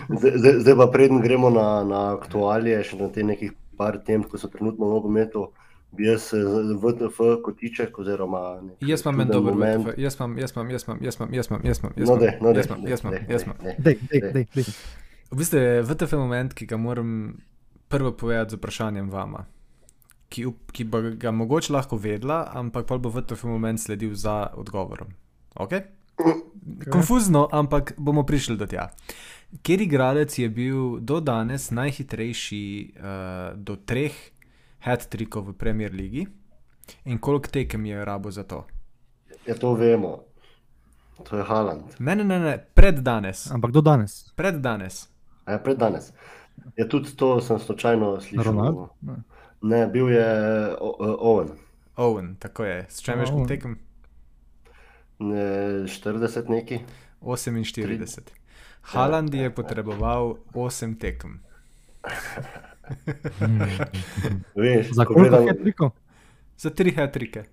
Zdaj, 0.09 0.53
zdaj- 0.59 0.77
pa 0.77 0.87
preden 0.87 1.21
gremo 1.21 1.49
na, 1.49 1.83
na 1.83 2.13
aktualije, 2.13 2.83
še 2.83 2.97
na 2.97 3.07
te 3.09 3.21
nekih 3.21 3.51
par 3.73 3.97
tem, 3.99 4.23
ko 4.23 4.37
so 4.37 4.47
trenutno 4.47 4.85
v 4.85 4.93
nogometu, 4.93 5.51
jaz 5.99 6.33
eh, 6.33 6.41
z- 6.41 6.77
VTF 6.81 7.17
kotiček 7.43 7.99
oziroma 7.99 8.61
Jaz 8.81 9.01
imam 9.05 9.19
en 9.21 9.27
dober 9.27 9.53
moment. 9.53 9.87
VTF, 9.87 9.97
jaz 9.97 10.15
imam, 10.19 10.37
jaz 10.37 10.51
imam, 10.55 10.71
jaz 10.71 10.83
imam, 10.87 10.97
jaz 11.01 11.17
imam, 11.19 11.29
jaz 11.33 11.49
imam, 11.49 11.61
jaz 11.65 11.79
imam, 11.79 11.91
No, 11.97 12.17
dej, 12.17 12.31
no, 12.41 12.53
dej, 12.53 12.59
jaz 12.59 12.67
imam, 12.69 12.85
jaz 12.87 13.01
imam, 13.03 13.15
jaz 13.29 13.43
imam. 13.43 13.55
V 15.31 15.37
bistvu 15.37 15.57
je 15.57 15.81
VTF 15.81 16.13
moment, 16.13 16.53
ki 16.53 16.65
ga 16.65 16.77
moram 16.77 17.37
prvo 17.87 18.11
povedati 18.11 18.51
z 18.51 18.55
vprašanjem 18.55 19.09
vama, 19.09 19.45
ki, 20.29 20.45
ki 20.71 20.83
bi 20.83 21.15
ga 21.15 21.31
mogoče 21.31 21.73
lahko 21.73 21.97
vedela, 21.97 22.51
ampak 22.53 22.85
pa 22.85 22.97
bo 22.97 23.09
VTF 23.09 23.43
moment 23.43 23.79
sledil 23.79 24.13
za 24.13 24.47
odgovorom. 24.53 25.07
Okay? 25.55 25.81
Konfuzno, 26.91 27.47
ampak 27.51 27.93
bomo 27.97 28.23
prišli 28.23 28.57
do 28.57 28.65
tja. 28.65 28.89
Ker 29.63 29.81
igralec 29.81 30.33
je 30.39 30.49
bil 30.49 30.99
do 30.99 31.19
danes 31.19 31.71
najhitrejši 31.71 32.63
uh, 32.91 33.03
do 33.55 33.75
treh 33.75 34.11
hat-trikov 34.85 35.47
v 35.47 35.53
Premier 35.53 35.91
League 35.91 36.25
in 37.03 37.17
koliko 37.17 37.49
tekem 37.49 37.85
je 37.85 38.05
rabo 38.05 38.31
za 38.31 38.43
to? 38.43 38.65
Ja, 39.45 39.55
to 39.55 39.73
vemo. 39.73 40.23
To 41.23 41.37
je 41.37 41.43
Haaland. 41.43 41.83
Ne, 41.99 42.15
ne, 42.15 42.23
ne, 42.23 42.39
ne 42.39 42.53
pred 42.73 42.99
danes. 42.99 43.51
Ampak 43.51 43.71
do 43.71 43.81
danes? 43.81 44.31
Pred 44.35 44.55
danes. 44.55 45.07
A 45.45 45.51
je 45.51 45.59
pred 45.59 45.77
danes. 45.77 46.11
Ja, 46.75 46.87
tudi 46.87 47.11
to 47.11 47.41
sem 47.41 47.59
slučajno 47.59 48.21
slišal. 48.21 48.43
Ronaldo? 48.43 48.89
Ne. 49.01 49.15
Ne, 49.61 49.87
bil 49.87 50.09
je 50.09 50.27
O- 50.77 50.95
O- 50.99 51.17
Owen. 51.31 51.49
Owen, 51.95 52.35
tako 52.35 52.63
je. 52.63 52.85
S 52.89 53.01
čem 53.01 53.19
veš, 53.19 53.29
koliko 53.29 53.47
tekem? 53.47 53.77
Ne, 55.19 55.45
40 55.87 56.49
neki. 56.49 56.79
48. 57.21 58.19
Haaland 58.81 59.33
je 59.33 59.49
potreboval 59.49 60.35
8 60.53 60.99
tekem. 60.99 61.39
Veš, 64.55 64.91
Za 64.91 65.05
ko 65.05 65.13
koliko 65.13 65.35
je 65.37 65.57
triko? 65.57 65.89
Za 66.57 66.69
3 66.69 66.95
hat-trike. 66.95 67.43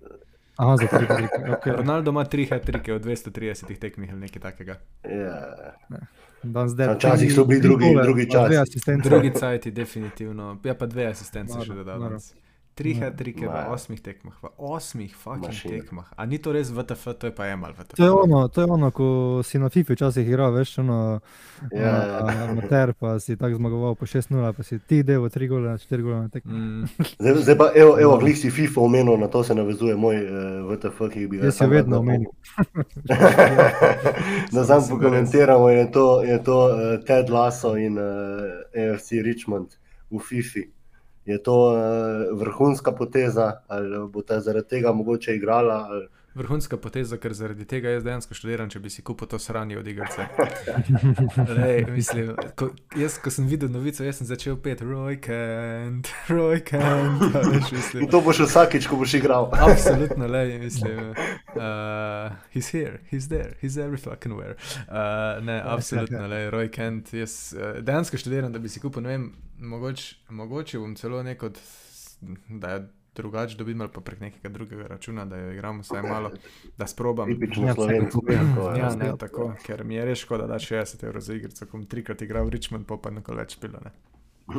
Aha, 0.55 0.77
za 0.77 0.87
tri 0.87 1.07
trike. 1.07 1.37
Okay. 1.53 1.75
Ronaldo 1.75 2.11
ima 2.11 2.25
3 2.25 2.49
hat-trike 2.49 2.93
od 2.93 3.05
230 3.05 3.77
tekmih 3.77 4.11
ali 4.11 4.19
nekaj 4.19 4.41
takega. 4.41 4.75
Ja, 5.03 5.73
Včasih 6.95 7.33
so 7.33 7.45
bili 7.45 7.61
tri 7.61 7.69
drugi- 7.69 8.03
drugi 8.03 8.29
časi. 8.31 8.57
asistence. 8.57 9.09
Drugi 9.09 9.31
je 9.65 9.71
definitivno, 9.71 10.57
ja 10.63 10.75
pa 10.75 10.85
dve 10.85 11.05
asistence 11.05 11.53
še 11.65 11.73
dodal. 11.73 12.19
Tri 12.75 12.91
Ja. 12.91 13.05
hat-trike 13.05 13.45
v 13.45 13.57
osmih 13.69 14.01
tekmah, 14.01 14.33
v 14.41 14.49
osmih 14.57 15.13
fucking 15.13 15.45
Mašina. 15.45 15.71
tekmah. 15.75 16.07
A 16.15 16.25
ni 16.25 16.37
to 16.37 16.51
res 16.51 16.69
VTF, 16.69 17.13
to 17.13 17.27
je 17.27 17.31
pa 17.31 17.45
emal 17.45 17.69
VTF. 17.71 17.93
To 17.93 18.03
je 18.03 18.11
ono, 18.11 18.47
to 18.47 18.61
je 18.61 18.67
ono, 18.67 18.89
ko 18.89 19.05
si 19.43 19.59
na 19.59 19.69
FIFA 19.69 19.93
včasih 19.93 20.27
igral, 20.27 20.51
veš, 20.51 20.77
ono, 20.79 21.19
Ja, 21.71 21.79
ja. 21.79 22.49
amater, 22.49 22.93
pa 22.93 23.19
si 23.19 23.37
tako 23.37 23.55
zmagoval 23.55 23.93
po 23.93 24.05
6-0, 24.05 24.25
pa 24.51 24.63
si 24.63 24.79
ti 24.79 25.03
del 25.03 25.21
3 25.21 25.47
gole 25.47 25.69
na 25.69 25.77
4 25.77 26.01
gole 26.01 26.15
na 26.17 26.29
tekmo. 26.29 26.51
Mm, 26.51 26.83
Zdaj, 27.19 27.33
zdaj 27.37 27.57
pa, 27.57 27.71
evo, 27.75 27.99
evo 27.99 28.17
glih 28.17 28.33
si 28.35 28.49
FIFA 28.49 28.81
omenil, 28.81 29.17
na 29.17 29.27
to 29.27 29.43
se 29.43 29.53
navezuje 29.53 29.95
moj 29.95 30.17
uh, 30.17 30.29
VTF, 30.67 30.97
ki 31.13 31.27
bi 31.27 31.37
ga 31.37 31.45
Jaz 31.45 31.55
sam 31.55 31.69
vedno 31.69 31.95
rad 31.95 32.01
omenim. 32.01 32.29
Da 34.51 34.63
sam 34.65 34.81
pokomentiramo, 34.89 35.69
je 35.69 35.91
to, 35.91 36.23
je 36.23 36.43
to 36.43 36.65
uh, 36.65 36.73
Ted 37.05 37.29
Lasso 37.29 37.75
in 37.75 37.97
uh, 37.97 38.03
AFC 38.73 39.11
Richmond 39.21 39.67
v 40.09 40.19
FIFA. 40.19 40.59
Je 41.25 41.37
to 41.43 41.55
uh, 41.55 42.39
vrhunska 42.39 42.91
poteza, 42.91 43.61
ali 43.67 44.07
bo 44.07 44.21
ta 44.21 44.39
zaradi 44.39 44.67
tega 44.67 44.91
mogoče 44.91 45.35
igrala? 45.35 45.87
Ali... 45.89 46.07
Vrhunska 46.35 46.77
poteza, 46.77 47.17
ker 47.21 47.33
zaradi 47.37 47.65
tega 47.69 47.91
jaz 47.93 48.03
dejansko 48.05 48.33
študiram, 48.33 48.69
če 48.73 48.79
bi 48.81 48.89
si 48.89 49.03
kupil 49.05 49.29
to 49.29 49.37
sranje 49.39 49.77
od 49.77 49.87
igrice. 49.87 50.25
Lej, 51.57 51.85
mislim, 51.93 52.31
ko, 52.57 52.71
jaz, 52.97 53.19
ko 53.21 53.29
sem 53.33 53.45
videl 53.51 53.69
novico, 53.69 54.01
jaz 54.01 54.17
sem 54.17 54.29
začel 54.29 54.57
pet, 54.57 54.81
Roy 54.81 55.19
Kent, 55.21 56.09
Roy 56.33 56.63
Kent. 56.65 57.21
a 57.37 57.43
Veš, 57.45 57.69
mislim, 57.75 58.07
In 58.07 58.09
to 58.09 58.23
boš 58.25 58.41
vsakič, 58.47 58.87
ko 58.89 58.97
boš 59.03 59.13
igral. 59.19 59.51
Absolutno, 59.67 60.27
le, 60.27 60.41
mislim. 60.63 61.13
Uh, 61.53 62.33
he's 62.55 62.73
here, 62.73 63.03
he's 63.11 63.29
there, 63.29 63.53
he's 63.61 63.77
every 63.77 64.01
fucking 64.01 64.33
where. 64.33 64.57
Uh, 64.89 65.37
ne, 65.45 65.61
absolutno, 65.61 66.25
le, 66.27 66.49
Roy 66.49 66.71
Kent. 66.73 67.13
Jaz 67.13 67.53
uh, 67.53 67.77
dejansko 67.85 68.17
študiram, 68.17 68.49
da 68.53 68.59
bi 68.59 68.73
si 68.73 68.81
kupil, 68.81 69.05
ne 69.05 69.13
vem, 69.13 69.29
mogoče, 69.61 70.15
mogoče 70.33 70.81
bom 70.81 70.97
celo 70.97 71.21
nek 71.23 71.43
od, 71.43 71.61
da 72.49 72.79
drugače 73.15 73.57
dobim 73.57 73.81
ali 73.81 73.89
pa 73.93 74.01
prek 74.01 74.19
nekega 74.19 74.49
drugega 74.49 74.87
računa, 74.87 75.25
da 75.25 75.37
jo 75.37 75.51
igram 75.51 75.79
vsaj 75.79 76.01
malo, 76.01 76.31
da 76.77 76.87
sprobam. 76.87 77.29
Ja. 77.29 77.37
Ja, 78.27 78.77
Ja, 78.77 78.95
ne, 78.95 79.05
ja. 79.05 79.17
tako, 79.17 79.53
ker 79.65 79.83
mi 79.83 79.95
je 79.95 80.05
res 80.05 80.19
škoda, 80.19 80.47
da 80.47 80.59
60 80.59 81.03
evrov 81.05 81.21
za 81.21 81.33
igrico, 81.33 81.65
ko 81.65 81.77
bom 81.77 81.85
trikrat 81.85 82.21
igral 82.21 82.45
v 82.45 82.49
Richmond, 82.57 82.87
pa 82.87 82.97
pa 82.97 83.11
nikoli 83.11 83.37
več 83.37 83.57
pilo. 83.61 83.79
Ne. 83.83 83.91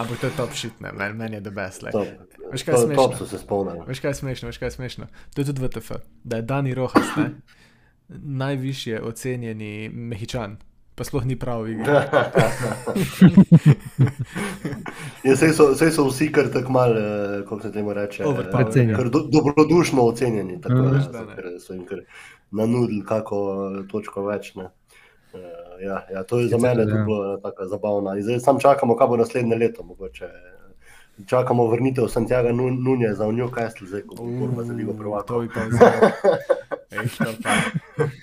Ampak 0.00 0.20
to 0.20 0.26
je 0.26 0.32
top 0.36 0.52
shit, 0.54 0.80
ne, 0.80 0.92
meni 0.92 1.14
men 1.18 1.32
je 1.32 1.40
the 1.40 1.50
best. 1.50 1.82
Like. 1.82 1.92
Top. 1.92 2.06
Veš, 2.52 2.62
kaj 2.62 2.74
je 2.74 2.80
smešno? 2.84 3.02
Top 3.02 3.14
so 3.18 3.26
se 3.26 3.38
spomnili. 3.38 3.86
Veš 3.86 4.00
kaj 4.00 4.10
je 4.10 4.14
smešno, 4.14 4.48
veš 4.48 4.58
kaj 4.58 4.66
je 4.66 4.70
smešno? 4.70 5.06
To 5.34 5.40
je 5.40 5.46
tudi 5.46 5.64
VTF, 5.66 5.92
da 6.24 6.36
je 6.36 6.42
Dani 6.42 6.74
Rojas, 6.74 7.16
ne? 7.16 7.30
najvišje 8.08 9.02
ocenjeni 9.02 9.88
mehičan, 9.88 10.56
pa 10.96 11.04
sploh 11.04 11.24
ni 11.24 11.36
prav. 11.36 11.66
Ja, 15.24 15.36
sej, 15.36 15.52
so, 15.52 15.74
sej 15.74 15.90
so 15.90 16.06
vsi 16.06 16.28
kar 16.32 16.48
tako 16.52 16.72
mal, 16.72 16.92
eh, 16.92 17.02
kako 17.42 17.60
se 17.60 17.72
temu 17.72 17.92
reče, 17.92 18.22
eh, 18.22 19.04
do, 19.10 19.20
dobrodušno 19.28 20.02
ocenjeni. 20.02 20.60
Tako, 20.60 20.74
Ja, 20.74 20.82
ne, 20.82 20.90
veš, 20.90 21.04
so, 21.04 21.26
ker 21.36 21.44
so 21.60 21.72
jim 21.72 21.84
kar 21.86 21.98
nanudili 22.50 23.04
kako 23.04 23.36
eh, 23.72 23.88
točko 23.90 24.24
več. 24.24 24.54
Ne. 24.54 24.68
Ja, 25.82 26.06
ja, 26.08 26.22
to 26.22 26.38
je 26.38 26.48
za 26.48 26.56
Sicer, 26.56 26.76
mene 26.76 26.82
ja. 26.88 27.04
bilo 27.04 27.24
ena 27.24 27.40
taka 27.42 27.66
zabavna. 27.66 28.16
In 28.16 28.22
zdaj 28.22 28.40
sam 28.40 28.58
čakamo, 28.58 28.96
kaj 28.96 29.06
bo 29.06 29.16
naslednje 29.16 29.56
leto. 29.56 29.82
Mogoče. 29.82 30.28
Čakamo 31.26 31.66
vrnitev 31.66 32.08
Santiago 32.08 32.48
Nun- 32.48 32.80
Nunja 32.80 33.14
za 33.14 33.24
Newcastle, 33.26 33.86
zdaj 33.86 34.02
ko 34.02 34.14
bo 34.14 34.24
borba 34.38 34.64
za 34.64 34.72
Ligo 34.72 34.92
To 34.92 34.98
prvakov. 34.98 35.42
bi 35.42 35.48
pa 35.48 35.60
vzel. 35.64 35.90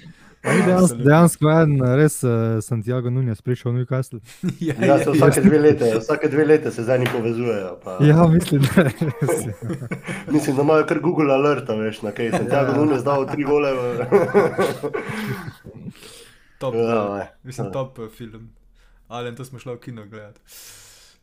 Ni 0.43 0.61
dejansko, 0.61 0.97
dejansko 0.97 1.51
en 1.51 1.95
res 1.95 2.21
uh, 2.21 2.59
Santiago 2.59 3.09
Nunes 3.09 3.41
prišel 3.41 3.71
v 3.71 3.75
Newcastle. 3.77 4.19
Ja, 4.59 4.75
Ja, 4.77 4.99
se 4.99 5.11
vsake 5.11 5.41
dve 5.41 5.59
lete, 5.59 5.97
vsake 5.97 6.27
dve 6.27 6.45
lete 6.45 6.71
se 6.71 6.83
zdaj 6.83 7.07
povezujejo. 7.07 7.79
Pa, 7.79 7.97
Ja, 8.01 8.27
mislim, 8.27 8.61
da 8.61 8.81
je 8.81 8.91
res. 8.91 9.47
Mislim, 10.27 10.55
da 10.55 10.61
imajo 10.61 10.85
kar 10.85 10.99
Google 10.99 11.33
alerta, 11.33 11.75
veš, 11.75 12.01
na 12.01 12.11
kaj 12.11 12.31
Santiago 12.31 12.71
Ja. 12.71 12.77
Nunes 12.77 13.03
dal 13.03 13.25
tri 13.25 13.43
gole. 13.43 13.73
v- 13.73 14.03
top, 16.59 16.75
Ja, 16.75 17.27
mislim, 17.43 17.67
ja. 17.67 17.71
top 17.71 17.99
eh, 17.99 18.09
film. 18.09 18.49
Ali 19.07 19.35
to 19.35 19.45
smo 19.45 19.59
šli 19.59 19.73
v 19.73 19.79
kino 19.79 20.05
gledati. 20.05 20.39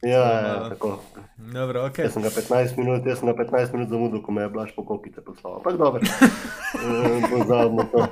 Ja, 0.02 0.40
ja, 0.40 0.68
tako. 0.68 1.00
Dobro, 1.36 1.86
ok. 1.86 1.98
Jaz 1.98 2.12
sem 2.12 2.22
ga 2.22 2.30
15 2.30 2.78
minut, 2.78 3.06
jaz 3.06 3.18
sem 3.20 3.28
ga 3.28 3.34
15 3.44 3.72
minut 3.74 3.88
zamudil, 3.88 4.22
ko 4.24 4.32
me 4.32 4.42
je 4.42 4.48
blaš 4.48 4.70
po 4.76 4.84
kokice 4.84 5.20
poslal. 5.20 5.56
Ampak 5.60 5.76
dobro. 5.76 6.00
Eh, 6.80 7.22
Pozabimo 7.30 7.84
to. 7.92 8.06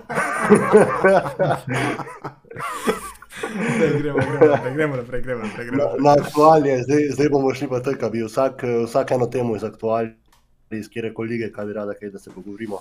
Daj, 3.80 3.99
gremo, 3.99 4.18
gremo 4.18 4.74
gremo 4.74 4.97
naprej, 4.97 5.22
gremo 5.22 5.43
naprej. 5.45 5.66
Gremo 5.66 5.82
Na, 5.82 6.11
na 6.11 6.22
aktualije, 6.22 6.82
zdaj, 6.82 7.09
zdaj 7.11 7.28
bomo 7.28 7.55
šli 7.55 7.68
pa 7.68 7.80
tako, 7.80 8.11
bi 8.11 8.22
vsak, 8.22 8.62
vsak 8.84 9.11
eno 9.11 9.26
temo 9.26 9.57
iz 9.57 9.64
aktualij, 9.64 10.11
iz 10.70 10.89
kjer 10.89 11.12
koli 11.14 11.28
lige, 11.28 11.53
kaj 11.53 11.66
bi 11.66 11.72
rada, 11.72 11.95
kaj 11.95 12.11
da 12.11 12.18
se 12.18 12.30
pogovorimo. 12.34 12.80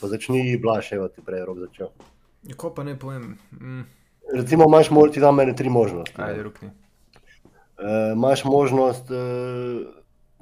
Pa 0.00 0.08
začni 0.08 0.58
blaš, 0.62 0.92
evo 0.92 1.08
ti 1.08 1.22
prej 1.26 1.44
rok 1.44 1.58
začel. 1.58 1.88
Ko 2.56 2.70
pa 2.74 2.84
ne 2.84 2.98
povem, 2.98 3.38
mm, 3.52 3.82
Recimo, 4.34 4.64
imaš 4.68 4.88
ti 5.12 5.20
da 5.20 5.32
meni 5.32 5.56
tri 5.56 5.68
možnosti. 5.68 6.14
ajde, 6.16 6.42
rukni. 6.42 6.70
Uh, 7.78 8.12
imaš 8.12 8.44
možnost 8.44 9.10
uh, 9.10 9.16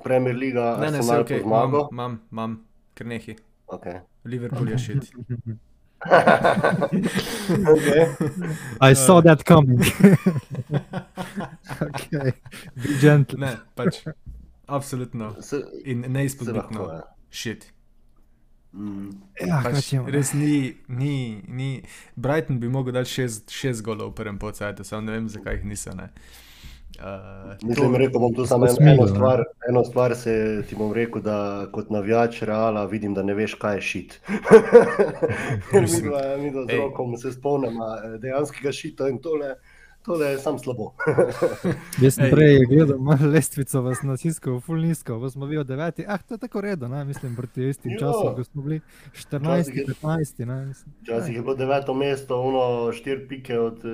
Premier 0.05 0.37
Liga, 0.37 0.77
Ne, 0.81 0.91
ne, 0.91 0.99
vse 0.99 0.99
Arsenal 0.99 1.21
ok, 1.21 1.29
po 1.29 1.35
imam, 1.35 1.71
zmago. 1.71 1.89
imam, 1.93 2.21
imam, 2.33 2.65
ker 2.95 3.07
nehi. 3.07 3.37
Okay. 3.67 4.01
Liverpool 4.25 4.69
je 4.69 4.79
šit. 4.79 5.13
okay. 7.69 8.07
I 8.91 8.95
saw 8.95 9.21
that 9.23 9.45
coming. 9.45 9.81
okay. 11.81 12.33
Be 12.77 12.89
gentle. 13.01 13.39
Ne, 13.39 13.57
pač, 13.75 14.05
absolutno. 14.67 15.35
Se, 15.41 15.63
In 15.85 16.03
se 16.03 16.09
neizpodbitno. 16.09 16.89
ja. 16.93 17.03
Šit. 17.31 17.67
Mm. 18.73 19.11
Ja, 19.47 19.61
Pač, 19.63 19.93
res 20.07 20.33
ni, 20.35 20.77
ni, 20.89 21.43
ni. 21.49 21.83
Brighton 22.17 22.61
bi 22.61 22.69
mogel 22.69 22.93
dati 22.95 23.11
šest, 23.11 23.51
šest 23.51 23.83
golov 23.83 24.11
v 24.13 24.15
prvem 24.23 24.39
polcajtu, 24.39 24.85
samo 24.85 25.07
ne 25.07 25.13
vem, 25.13 25.29
zakaj 25.29 25.55
jih 25.61 25.65
niso. 25.65 25.95
Ne. 25.95 26.05
Uh, 26.05 26.45
Mislim, 27.63 27.97
rekel 27.97 28.21
bom 28.21 28.35
tu 28.35 28.47
samo 28.47 28.67
Smilo, 28.67 28.93
eno 28.93 29.03
ne. 29.03 29.09
stvar. 29.09 29.45
Eno 29.69 29.85
stvar 29.85 30.15
se 30.17 30.63
ti 30.69 30.77
bom 30.77 30.93
rekel, 30.93 31.23
da 31.23 31.67
kot 31.73 31.91
navijač 31.91 32.43
Reala 32.43 32.85
vidim, 32.85 33.15
da 33.15 33.23
ne 33.23 33.35
veš, 33.35 33.55
kaj 33.55 33.75
je 33.77 33.81
šit. 33.81 34.21
Mislim, 35.81 36.03
mi 36.05 36.11
dva, 36.11 36.37
mi 36.37 36.51
dva 36.51 36.65
z 36.65 36.77
rokom 36.77 37.17
se 37.17 37.33
spomnimo 37.33 37.87
dejanskega 38.19 38.73
šita 38.73 39.09
in 39.09 39.19
tole. 39.19 39.55
To 40.05 40.15
je 40.17 40.39
sam 40.39 40.59
slabo. 40.59 40.93
Jaz 42.03 42.15
sem 42.15 42.25
Ej. 42.25 42.31
prej 42.31 42.67
gledal 42.67 42.99
malo 42.99 43.25
lestvico, 43.27 43.81
vas 43.81 44.03
nasiskal, 44.03 44.61
full 44.61 44.77
nizko, 44.79 45.17
vas 45.17 45.33
smo 45.33 45.47
bili 45.47 45.57
od 45.57 45.67
9. 45.67 46.05
Ah, 46.07 46.19
to 46.19 46.35
je 46.35 46.39
tako 46.39 46.61
redo, 46.61 46.89
ne? 46.89 47.05
mislim, 47.05 47.33
proti 47.33 47.65
istim 47.65 47.93
Ja. 47.93 47.99
časom, 47.99 48.35
ko 48.35 48.45
smo 48.45 48.63
bili 48.63 48.81
14, 49.15 49.41
Včasih 49.63 49.77
je- 49.77 49.85
15. 49.87 50.45
Ne? 50.45 50.67
Mislim, 50.67 50.93
Včasih 51.03 51.35
je 51.35 51.43
bilo 51.43 51.55
deveto 51.55 51.95
mesto, 51.95 52.37
ono 52.39 52.63
štiri 52.93 53.29
pike 53.29 53.59
od 53.59 53.79
eh, 53.79 53.89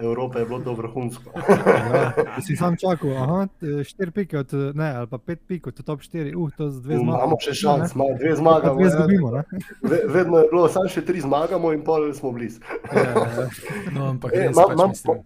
Evrope 0.00 0.38
je 0.38 0.46
bilo 0.46 0.58
to 0.60 0.74
vrhunsko. 0.74 1.30
Ja, 1.88 2.12
si 2.40 2.56
sam 2.56 2.76
čakal, 2.76 3.10
aha, 3.12 3.48
4 3.60 3.84
pike 4.12 4.38
od, 4.38 4.50
ne, 4.74 4.92
ali 4.92 5.06
pa 5.06 5.18
5 5.18 5.36
pik 5.38 5.66
od 5.66 5.84
top 5.84 6.00
4, 6.00 6.34
uh, 6.34 6.50
to 6.52 6.68
z 6.68 6.80
dve 6.80 6.96
zmage. 6.96 7.04
Imamo 7.14 7.36
še 7.38 7.54
šans, 7.54 7.94
ima 7.94 8.04
dve 8.12 8.28
Pa 8.28 8.36
zmagamo. 8.36 8.74
dve 8.74 8.84
ja. 8.84 8.90
zgubimo, 8.90 9.30
ne? 9.30 9.42
Ve- 9.82 10.02
Vedno 10.08 10.38
je 10.38 10.48
bilo, 10.50 10.68
samo 10.68 10.88
še 10.88 11.02
tri 11.02 11.20
zmagamo 11.20 11.72
in 11.72 11.82
pol 11.82 12.12
smo 12.12 12.32
blizu. 12.32 12.60
Ja, 12.88 13.00
ja. 13.02 13.48
No, 13.94 14.06
ampak 14.08 14.32
E, 14.34 14.38
res 14.40 14.56
ma- 14.56 14.66
pač 14.68 14.88
mislim. 14.88 15.22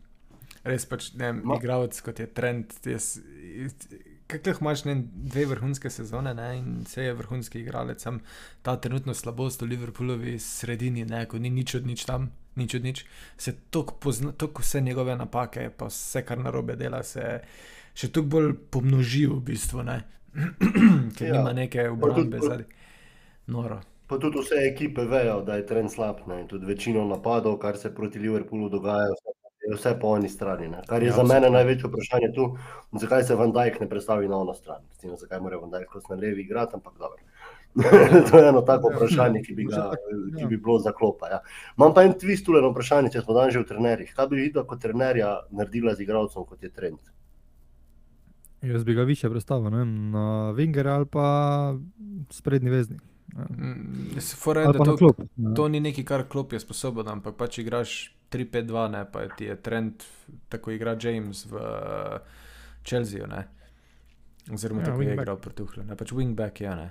Res 0.64 0.86
pač 0.86 1.12
ne, 1.14 1.26
vem, 1.26 1.40
Ma- 1.44 1.56
igralec 1.56 2.00
kot 2.00 2.18
je 2.18 2.26
trend. 2.28 2.74
Jaz, 2.86 3.16
lahko 4.32 4.52
imaš 4.60 4.84
ne, 4.84 4.94
dve 5.12 5.44
vrhunske 5.46 5.90
sezone 5.90 6.34
ne, 6.34 6.58
in 6.58 6.84
vse 6.84 7.02
je 7.02 7.14
vrhunski 7.14 7.60
igralec, 7.60 8.00
sam 8.00 8.20
ta 8.62 8.76
trenutno 8.76 9.14
slabost 9.14 9.62
v 9.62 9.66
Liverpoolovi 9.66 10.38
sredini, 10.38 11.04
ne, 11.04 11.26
ko 11.26 11.38
ni 11.38 11.50
nič 11.50 11.74
od 11.74 11.86
nič 11.86 12.04
tam, 12.04 12.30
nič 12.56 12.74
od 12.74 12.82
nič, 12.82 13.04
se 13.36 13.52
toliko 13.70 13.94
pozna, 13.94 14.32
toliko 14.32 14.62
vse 14.62 14.80
njegove 14.80 15.16
napake, 15.16 15.70
pa 15.70 15.86
vse, 15.86 16.22
kar 16.22 16.38
narobe 16.38 16.76
dela, 16.76 17.02
se 17.02 17.42
še 17.92 18.08
toliko 18.08 18.30
bolj 18.30 18.54
pomnoži 18.70 19.26
v 19.26 19.40
bistvu, 19.42 19.82
ne, 19.82 19.98
ker 21.16 21.28
Ja. 21.28 21.34
nima 21.34 21.52
neke 21.52 21.90
obrambe 21.90 22.40
zadnji. 22.40 22.70
Noro. 23.46 23.82
Pa 24.06 24.16
tudi 24.18 24.38
vse 24.38 24.62
ekipe 24.64 25.04
vejo, 25.04 25.42
da 25.42 25.56
je 25.56 25.66
trend 25.66 25.90
slab. 25.90 26.22
Ne? 26.26 26.46
Tudi 26.46 26.66
večino 26.66 27.04
napadov, 27.04 27.58
kar 27.58 27.76
se 27.76 27.90
proti 27.90 28.18
Liverpoolu 28.18 28.68
dogaja, 28.68 29.08
vse- 29.10 29.36
je 29.68 29.76
vse 29.76 29.94
po 30.00 30.06
oni 30.08 30.28
strani. 30.28 30.68
Ne? 30.68 30.82
Kar 30.86 31.02
je 31.02 31.08
Ja, 31.08 31.14
za 31.14 31.22
mene 31.22 31.50
največje 31.50 31.88
vprašanje 31.88 32.32
tu, 32.34 32.56
zakaj 32.92 33.24
se 33.24 33.34
Van 33.34 33.52
Dijk 33.52 33.80
ne 33.80 33.88
predstavi 33.88 34.28
na 34.28 34.36
ono 34.36 34.54
stran. 34.54 34.82
Tem, 35.00 35.16
zakaj 35.16 35.40
mora 35.40 35.56
Van 35.56 35.70
Dijk 35.70 35.86
kot 35.86 36.08
na 36.08 36.16
levi 36.16 36.42
igrati, 36.42 36.74
ampak 36.74 36.92
dobro. 36.98 37.22
to 38.30 38.38
je 38.38 38.48
eno 38.48 38.60
tako 38.60 38.90
Ja. 38.90 38.96
vprašanje, 38.96 39.42
ki 39.42 39.54
bi, 39.54 39.64
ga, 39.64 39.90
ki 40.36 40.42
ja. 40.42 40.48
bi 40.48 40.56
bilo 40.56 40.78
za 40.78 40.92
klopa. 40.92 41.28
Ja. 41.28 41.40
Imam 41.78 41.94
pa 41.94 42.02
en 42.04 42.12
twist 42.12 42.48
na 42.62 42.68
vprašanje, 42.68 43.10
če 43.10 43.20
smo 43.20 43.34
danes 43.34 43.54
že 43.54 43.60
v 43.62 43.68
trenerjih. 43.70 44.12
Kaj 44.16 44.28
bi 44.28 44.36
videl 44.36 44.64
kot 44.64 44.80
trenerja 44.80 45.40
naredila 45.50 45.94
z 45.94 46.02
igralcem, 46.04 46.44
kot 46.44 46.62
je 46.62 46.70
trend? 46.70 46.98
Jaz 48.62 48.84
bi 48.84 48.94
ga 48.94 49.02
više 49.02 49.30
predstavil, 49.30 49.70
ne 49.70 49.76
vem, 49.78 50.10
na 50.10 50.52
Winger 50.54 50.86
ali 50.86 51.06
pa 51.06 51.74
sprednji 52.30 52.70
veznik. 52.70 53.00
Ja. 53.36 53.46
Mm, 53.50 54.10
jaz 54.14 54.34
Fora 54.34 54.60
je, 54.60 54.66
Ali 54.66 54.78
da 54.78 54.84
pa 54.84 54.90
na 54.90 54.96
to. 54.96 55.14
To 55.56 55.68
ni 55.68 55.80
nekaj, 55.80 56.04
kar 56.04 56.28
klop 56.28 56.52
je 56.52 56.60
sposoben, 56.60 57.08
ampak 57.08 57.34
pač 57.36 57.58
igraš 57.58 58.16
3-5-2, 58.32 58.88
ne 58.90 59.04
pa 59.12 59.26
ti 59.36 59.44
je 59.50 59.56
trend, 59.62 60.04
tako 60.48 60.74
igra 60.74 60.96
James 61.00 61.44
v 61.46 61.60
uh, 61.60 62.40
Chelsea, 62.84 63.26
ne. 63.26 63.46
Oziroma, 64.52 64.80
Ja, 64.80 64.86
ja, 64.86 64.90
tako 64.90 65.02
je 65.02 65.14
igral 65.14 65.38
pri 65.38 65.54
Tuhlu, 65.54 65.84
ne 65.86 65.96
pač 65.96 66.12
wingback 66.12 66.60
je, 66.60 66.76
ne. 66.76 66.90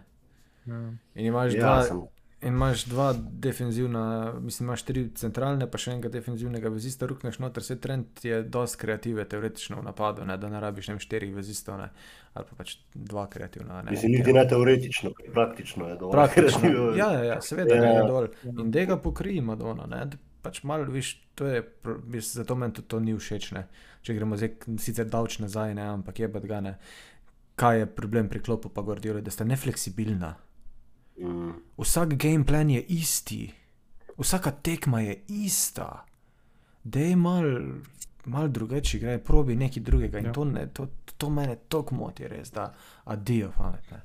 Ja. 0.66 0.82
In 1.16 1.26
imaš, 1.26 1.54
Ja, 1.54 1.62
dva, 1.62 1.84
sem, 1.84 2.02
in 2.42 2.54
imaš 2.54 2.86
dva 2.86 3.14
defenzivna, 3.18 4.34
mislim, 4.40 4.70
imaš 4.70 4.84
tri 4.88 5.04
centralne, 5.18 5.68
pa 5.72 5.82
še 5.82 5.96
enega 5.96 6.10
defenzivnega 6.14 6.72
vezista, 6.74 7.10
rukneš 7.10 7.42
noter, 7.44 7.66
se 7.66 7.78
trend 7.82 8.24
je 8.24 8.42
dosti 8.44 8.80
kreative, 8.82 9.26
teoretično 9.30 9.82
v 9.82 9.86
napadu, 9.90 10.26
ne, 10.26 10.38
da 10.38 10.50
ne 10.50 10.62
rabiš 10.64 10.94
ne 10.94 10.98
štirih 11.02 11.36
vezistov, 11.36 11.82
ne, 11.82 11.90
ali 12.34 12.50
pa 12.50 12.62
pač 12.64 12.78
dva 12.96 13.28
kreativna. 13.30 13.82
Ne, 13.84 13.98
mislim, 13.98 14.16
niti 14.16 14.34
ne 14.38 14.48
teoretično, 14.48 15.14
praktično 15.34 15.92
je 15.92 16.00
dovolj. 16.00 16.18
Praktično. 16.18 16.60
kreativen. 16.62 16.98
Ja, 16.98 17.12
ja, 17.18 17.24
ja, 17.34 17.42
seveda 17.42 17.76
Ja. 17.76 17.84
ja. 17.84 17.96
je 18.00 18.10
dol. 18.10 18.32
In 18.54 18.72
da 18.72 18.86
ga 18.86 18.98
pokrije 19.02 19.42
Madonna. 19.42 19.90
Ne? 19.92 20.06
Pač 20.42 20.64
malo, 20.64 20.86
viš, 20.86 21.14
to 21.36 21.46
je, 21.46 21.62
mislim, 21.86 22.44
zato 22.44 22.56
meni 22.56 22.74
tudi 22.74 22.88
to 22.88 23.00
ni 23.00 23.14
všeč. 23.14 23.52
Ne? 23.52 23.68
Če 24.02 24.14
gremo 24.14 24.38
zdaj 24.38 24.56
sicer 24.82 25.06
davč 25.06 25.40
nazaj, 25.40 25.76
ne? 25.78 25.86
ampak 25.94 26.20
je 26.20 26.28
bed 26.28 26.46
ga 26.46 26.62
ne. 26.62 26.76
Kaj 27.56 27.80
je 27.80 27.86
problem 27.86 28.30
pri 28.30 28.42
klopu 28.42 28.70
pa 28.70 28.82
Gordioli, 28.82 29.22
da 29.22 29.32
sta 29.32 29.46
nefleksibilna. 29.46 30.32
Mm. 31.20 31.52
Vsak 31.78 32.16
game 32.18 32.46
plan 32.46 32.70
je 32.70 32.82
isti, 32.82 33.44
vsaka 34.18 34.52
tekma 34.52 35.02
je 35.02 35.20
ista. 35.28 36.06
Da 36.84 37.00
je 37.00 37.16
mal, 37.16 37.46
mal 38.26 38.50
drugače, 38.50 39.00
gre, 39.00 39.20
probi 39.20 39.56
nekaj 39.56 39.84
drugega. 39.84 40.20
In 40.20 40.26
Ja. 40.26 40.34
to, 40.34 40.46
ne, 40.46 40.66
to, 40.74 40.88
to 41.18 41.30
mene 41.30 41.56
toliko 41.68 41.96
moti, 41.96 42.28
res, 42.28 42.50
da 42.52 42.72
adijo 43.06 43.52
pametne. 43.58 44.02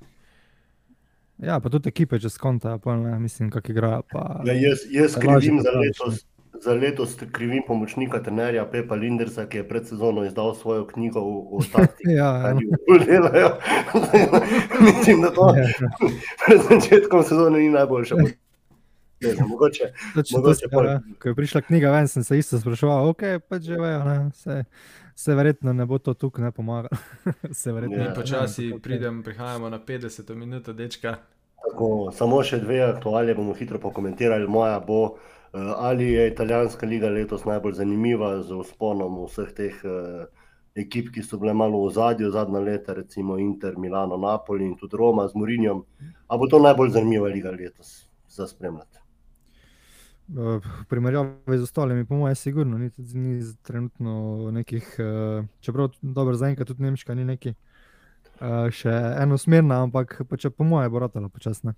Ja, 1.38 1.60
pa 1.60 1.68
tudi 1.68 1.88
ekipe 1.88 2.18
čez 2.18 2.38
konta, 2.38 2.78
pa 2.78 2.96
ne, 2.96 3.18
mislim, 3.18 3.50
kako 3.50 3.72
igrajo. 3.72 4.02
Pa... 4.12 4.40
Ja, 4.46 4.52
jaz, 4.52 4.78
jaz 4.90 5.16
krivim 5.20 5.60
za 5.62 5.70
letos, 5.70 6.24
za 6.64 6.74
letos 6.74 7.16
krivim 7.32 7.62
pomočnika 7.66 8.22
trenerja 8.22 8.66
Pepa 8.70 8.94
Lindersa, 8.94 9.46
ki 9.46 9.56
je 9.56 9.68
pred 9.68 9.88
sezono 9.88 10.24
izdal 10.24 10.54
svojo 10.54 10.86
knjigo 10.86 11.20
o, 11.20 11.60
taktiki. 11.72 12.12
Ja, 12.18 12.54
ja. 13.34 13.58
Mislim, 14.86 15.22
da 15.22 15.30
to 15.30 15.54
Ja, 15.56 15.68
pred 16.46 16.60
začetkom 16.70 17.22
sezone 17.22 17.58
ni 17.58 17.68
najboljše. 17.70 18.14
Ne 18.14 18.32
Mogoče, 19.48 19.84
Točno 20.14 20.36
to 20.36 20.40
Mogoče 20.40 20.66
pol- 20.72 20.86
ja, 20.86 21.00
Ko 21.22 21.28
je 21.28 21.34
prišla 21.34 21.60
knjiga 21.60 21.90
ven, 21.90 22.08
sem 22.08 22.24
se 22.24 22.38
isto 22.38 22.58
spraševal, 22.60 23.08
ok, 23.08 23.22
pač 23.48 23.62
že 23.62 23.78
vejo, 23.80 24.04
ne, 24.04 24.30
se, 24.34 24.64
se 25.16 25.34
verjetno 25.34 25.72
ne 25.72 25.86
bo 25.86 25.98
to 25.98 26.14
tukaj 26.14 26.44
ne 26.44 26.52
pomagalo. 26.52 26.96
se 27.60 27.72
verjetno 27.72 28.04
ne. 28.04 28.14
počasi 28.14 28.66
ampak, 28.66 28.82
pridem, 28.82 29.22
prihajamo 29.22 29.70
na 29.70 29.78
50 29.80 30.34
minuto, 30.34 30.72
dečka. 30.72 31.16
tako, 31.64 32.10
samo 32.12 32.42
še 32.44 32.60
dve 32.60 32.82
aktualije 32.84 33.34
bomo 33.34 33.54
hitro 33.56 33.80
pokomentirali. 33.80 34.46
Moja 34.46 34.80
bo, 34.80 35.16
eh, 35.54 35.72
ali 35.76 36.10
je 36.12 36.26
italijanska 36.28 36.86
liga 36.86 37.08
letos 37.08 37.44
najbolj 37.48 37.78
zanimiva 37.80 38.42
z 38.42 38.60
usponom 38.60 39.16
vseh 39.24 39.54
teh 39.56 39.80
eh, 39.84 40.26
ekip, 40.84 41.08
ki 41.14 41.24
so 41.24 41.40
bile 41.40 41.56
malo 41.56 41.80
v 41.86 41.94
zadju 41.96 42.30
zadnja 42.30 42.60
leta, 42.60 42.92
recimo 42.92 43.38
Inter, 43.40 43.78
Milano, 43.80 44.20
Napoli 44.20 44.68
in 44.68 44.76
tudi 44.76 45.00
Roma 45.00 45.28
z 45.28 45.34
Murinjom. 45.34 45.82
Ali 46.28 46.38
bo 46.38 46.52
to 46.52 46.60
najbolj 46.60 46.92
zanimiva 46.92 47.32
liga 47.32 47.50
letos 47.50 48.04
za 48.28 48.46
spremljati? 48.46 49.05
V 50.28 50.60
primerjavi 50.88 51.58
z 51.58 51.62
ostalimi, 51.62 52.04
po 52.04 52.16
mojem, 52.18 52.34
sigurno 52.34 52.78
ni, 52.78 52.90
ni 52.98 53.40
trenutno 53.62 54.50
nekih, 54.50 54.96
eh, 54.98 55.46
čeprav 55.60 55.92
dobro 56.02 56.34
zaenkrat 56.34 56.68
tudi 56.68 56.82
Nemška 56.82 57.14
ni 57.14 57.24
neki. 57.24 57.54
Uh, 58.36 58.66
še 58.68 58.92
enosmerna, 59.22 59.78
ampak 59.86 60.18
pa 60.28 60.36
če 60.36 60.50
po 60.52 60.64
mojem 60.68 60.90
bo 60.92 61.00
ratalo 61.00 61.30
počasno. 61.32 61.72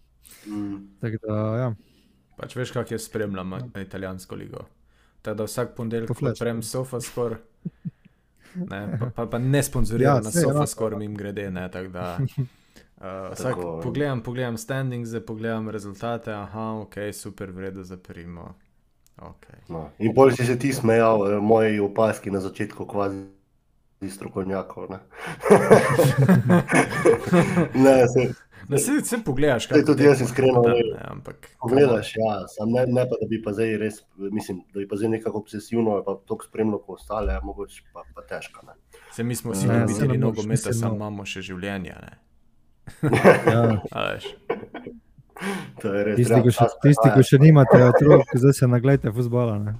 Mm. 0.46 0.78
Tako 0.98 1.20
da, 1.22 1.36
ja. 1.54 1.68
Pač 2.34 2.56
veš, 2.58 2.72
kako 2.74 2.96
jaz 2.96 3.06
spremljam 3.06 3.52
Ja. 3.52 3.60
na 3.74 3.80
italijansko 3.80 4.34
ligo. 4.34 4.64
Tako 5.22 5.36
da 5.36 5.44
vsak 5.46 5.76
ponedeljek 5.76 6.10
odprem 6.10 6.62
SofaScore. 6.62 7.38
Ne, 8.54 8.98
pa, 8.98 9.10
pa, 9.14 9.26
pa 9.26 9.38
ne 9.38 9.62
sponzoriram 9.62 10.18
Ja, 10.18 10.18
ja, 10.18 10.24
na 10.24 10.30
SofaScore, 10.30 10.98
mim 10.98 11.14
grede. 11.14 11.50
Ne, 11.50 11.68
da, 11.68 12.18
uh, 13.00 13.32
vsak 13.32 13.56
pogledam, 13.82 14.22
pogledam 14.22 14.56
standings, 14.56 15.10
pogledam 15.26 15.70
rezultate, 15.70 16.32
aha, 16.32 16.72
ok, 16.82 16.94
super, 17.12 17.50
vredo 17.50 17.84
za 17.84 17.96
primo. 17.96 18.54
Okay. 19.18 19.58
No. 19.68 19.90
In 19.98 20.14
bolj 20.14 20.32
si 20.36 20.46
se 20.46 20.58
ti 20.58 20.72
smejal, 20.72 21.26
eh, 21.26 21.40
moji 21.40 21.80
opaski 21.80 22.30
na 22.30 22.40
začetku 22.40 22.86
kvazi 22.86 23.24
strokovnjakov. 24.10 24.86
Ne, 24.90 24.98
ne 27.84 28.08
se, 28.08 28.34
Da 28.68 28.78
se, 28.78 28.92
se 29.04 29.16
pogledaš, 29.24 29.68
Saj 29.68 29.84
tudi 29.84 30.04
jaz 30.04 30.20
iskreno 30.20 30.62
da, 30.62 30.68
ne. 30.68 30.98
ampak, 31.00 31.56
Pogledaš, 31.60 32.12
ja, 32.16 32.48
sam 32.48 32.70
ne, 32.70 32.84
ne 32.86 33.04
pa 33.08 33.16
da 33.20 33.26
bi 33.28 33.42
pa 33.42 33.52
zdaj 33.52 33.76
res, 33.80 34.02
mislim, 34.16 34.60
da 34.74 34.80
bi 34.80 34.88
pa 34.88 34.96
zdaj 34.96 35.08
nekako 35.08 35.38
obsesivno 35.38 36.02
pa 36.04 36.18
tako 36.28 36.44
spremljal 36.44 36.78
kot 36.78 37.00
ostale, 37.00 37.40
mogoče 37.42 37.82
pa, 37.92 38.04
pa 38.14 38.22
težko. 38.22 38.66
Ne. 38.66 38.76
Se 39.12 39.24
mi 39.24 39.36
smo 39.36 39.52
vsi 39.52 39.66
ljubitelji 39.66 40.18
nogometa, 40.18 40.72
samo 40.72 40.90
no. 40.90 40.96
imamo 40.96 41.24
še 41.24 41.42
življenje. 41.42 41.94
Ne? 42.02 42.18
Ja. 43.46 43.62
Res. 45.78 46.16
Tisti, 46.18 46.40
ko 46.42 46.50
še, 46.50 46.66
tisti, 46.82 47.08
ko 47.14 47.22
še 47.22 47.38
nimate 47.38 47.78
otrok, 47.84 48.26
zdaj 48.34 48.54
se 48.54 48.66
naglejte 48.66 49.12
futbola. 49.14 49.58
Ne? 49.58 49.76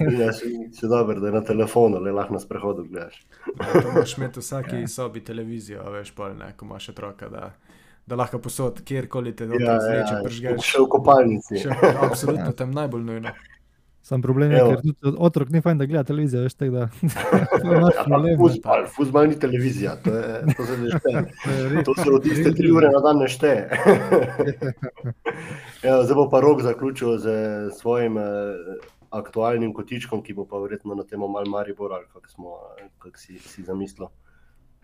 Ja, 0.00 0.30
še, 0.32 0.48
še 0.72 0.88
dobro, 0.88 1.18
da 1.20 1.28
je 1.28 1.34
na 1.34 1.42
telefonu, 1.44 2.00
le 2.00 2.10
lahko 2.10 2.34
na 2.34 2.40
sprehodu 2.40 2.82
gledaš. 2.84 3.20
Ja, 3.46 3.82
moraš 3.86 4.16
imeti 4.16 4.40
v 4.40 4.42
vsaki 4.42 4.80
sobi 4.88 5.20
televizijo, 5.22 5.84
veš, 5.92 6.10
pol, 6.16 6.32
ne, 6.34 6.52
ko 6.56 6.66
imaš 6.66 6.88
otroka, 6.90 7.28
da, 7.28 7.50
da 8.02 8.18
lahko 8.18 8.40
posod, 8.40 8.80
kjerkoli 8.82 9.34
te 9.36 9.44
Ja, 9.44 9.52
otrok 9.52 9.84
zreče, 9.84 10.14
ja, 10.14 10.20
pržgeš. 10.24 10.64
še 10.66 10.80
v 10.80 10.88
kopalnici. 10.88 11.62
Še, 11.62 11.76
absolutno, 12.00 12.50
tam 12.54 12.72
najbolj 12.72 13.04
nujno. 13.04 13.34
Sam 14.02 14.22
problem 14.22 14.50
je, 14.50 14.58
Evo. 14.58 14.76
ker 14.80 15.14
otrok 15.18 15.50
ni 15.52 15.60
fajn, 15.60 15.78
da 15.78 15.86
gleda 15.86 16.04
televizijo, 16.08 16.42
veš, 16.42 16.54
tako 16.54 16.70
da. 16.72 16.86
Fuzbal, 18.40 18.86
fuzbal 18.96 19.28
ni 19.28 19.36
televizija, 19.38 19.96
to, 20.04 20.14
je, 20.14 20.54
to 20.56 20.66
se 20.66 20.78
ne 20.78 20.88
šteje. 20.94 21.24
To 21.86 21.94
se 21.94 22.06
od 22.10 22.22
tiste 22.22 22.54
tri 22.56 22.70
ure 22.72 22.88
na 22.92 23.02
dan 23.04 23.20
ne 23.20 23.28
šteje. 23.28 23.68
ja, 25.86 25.98
zdaj 26.04 26.16
bo 26.16 26.24
pa 26.32 26.40
rok 26.40 26.62
zaključil 26.64 27.18
z 27.18 27.34
svojim 27.76 28.16
eh, 28.18 28.24
aktualnim 29.10 29.74
kotičkom, 29.76 30.24
ki 30.24 30.34
bo 30.38 30.46
pa 30.48 30.58
verjetno 30.64 30.96
na 30.96 31.04
temo 31.04 31.28
mal 31.28 31.44
Maribor 31.48 31.92
ali 31.92 32.08
kako 32.12 32.28
smo, 32.28 32.56
eh, 32.80 32.88
kak 32.98 33.20
si, 33.20 33.38
si 33.38 33.62
zamislil. 33.62 34.08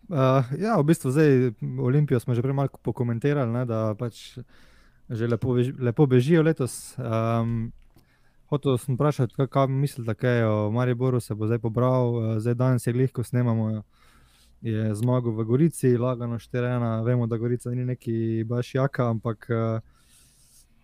Uh, 0.07 0.45
ja, 0.61 0.77
v 0.79 0.85
bistvu 0.87 1.11
zdaj 1.11 1.51
Olimpijo 1.83 2.21
smo 2.21 2.35
že 2.35 2.45
prej 2.45 2.55
malo 2.55 2.69
pokomentirali, 2.83 3.51
ne, 3.51 3.65
da 3.67 3.97
pač 3.99 4.37
že 5.11 5.27
lepo, 5.27 5.57
lepo 5.57 6.07
bežijo 6.07 6.45
letos. 6.47 6.95
Um, 6.99 7.73
Hotel 8.49 8.79
sem 8.79 8.95
vprašati, 8.95 9.35
kaj, 9.35 9.47
kaj 9.47 9.67
mislite, 9.67 10.15
kaj 10.15 10.39
je 10.39 10.47
o 10.47 10.71
Mariboru, 10.71 11.21
se 11.21 11.35
bo 11.35 11.47
zdaj 11.47 11.59
pobral, 11.59 12.35
eh, 12.37 12.41
zdaj 12.41 12.55
danes 12.55 12.87
je 12.87 12.93
glih, 12.93 13.13
ko 13.13 13.25
snemamo, 13.25 13.83
je 14.63 14.95
zmagal 14.95 15.33
v 15.33 15.45
Gorici, 15.45 15.97
lagano 15.97 16.39
4-1, 16.39 17.05
vemo, 17.05 17.27
da 17.27 17.37
Gorica 17.37 17.71
ni 17.71 17.85
neki 17.85 18.45
baš 18.47 18.75
jaka, 18.75 19.11
ampak 19.11 19.47
eh, 19.51 19.81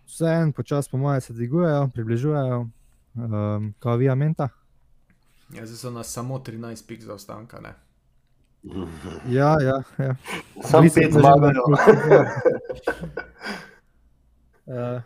vseeno 0.05 0.51
počasi 0.51 0.89
po 0.91 0.97
moje 0.97 1.21
se 1.21 1.33
dvigujejo, 1.33 1.89
približujejo, 1.93 2.67
um, 3.15 3.73
kao 3.79 3.95
via 3.95 4.15
menta. 4.15 4.49
Ja, 5.49 5.65
zdaj 5.65 5.77
so 5.77 5.91
nas 5.91 6.11
samo 6.11 6.39
13 6.39 6.87
pik 6.87 7.01
za 7.01 7.13
ostanka, 7.13 7.59
ne? 7.59 7.73
Ja, 9.37 9.55
ja, 9.61 9.83
ja. 9.97 10.15
Sam 10.63 10.83
na 10.83 10.89
zmagajo. 11.11 11.63
Eh, 14.67 15.01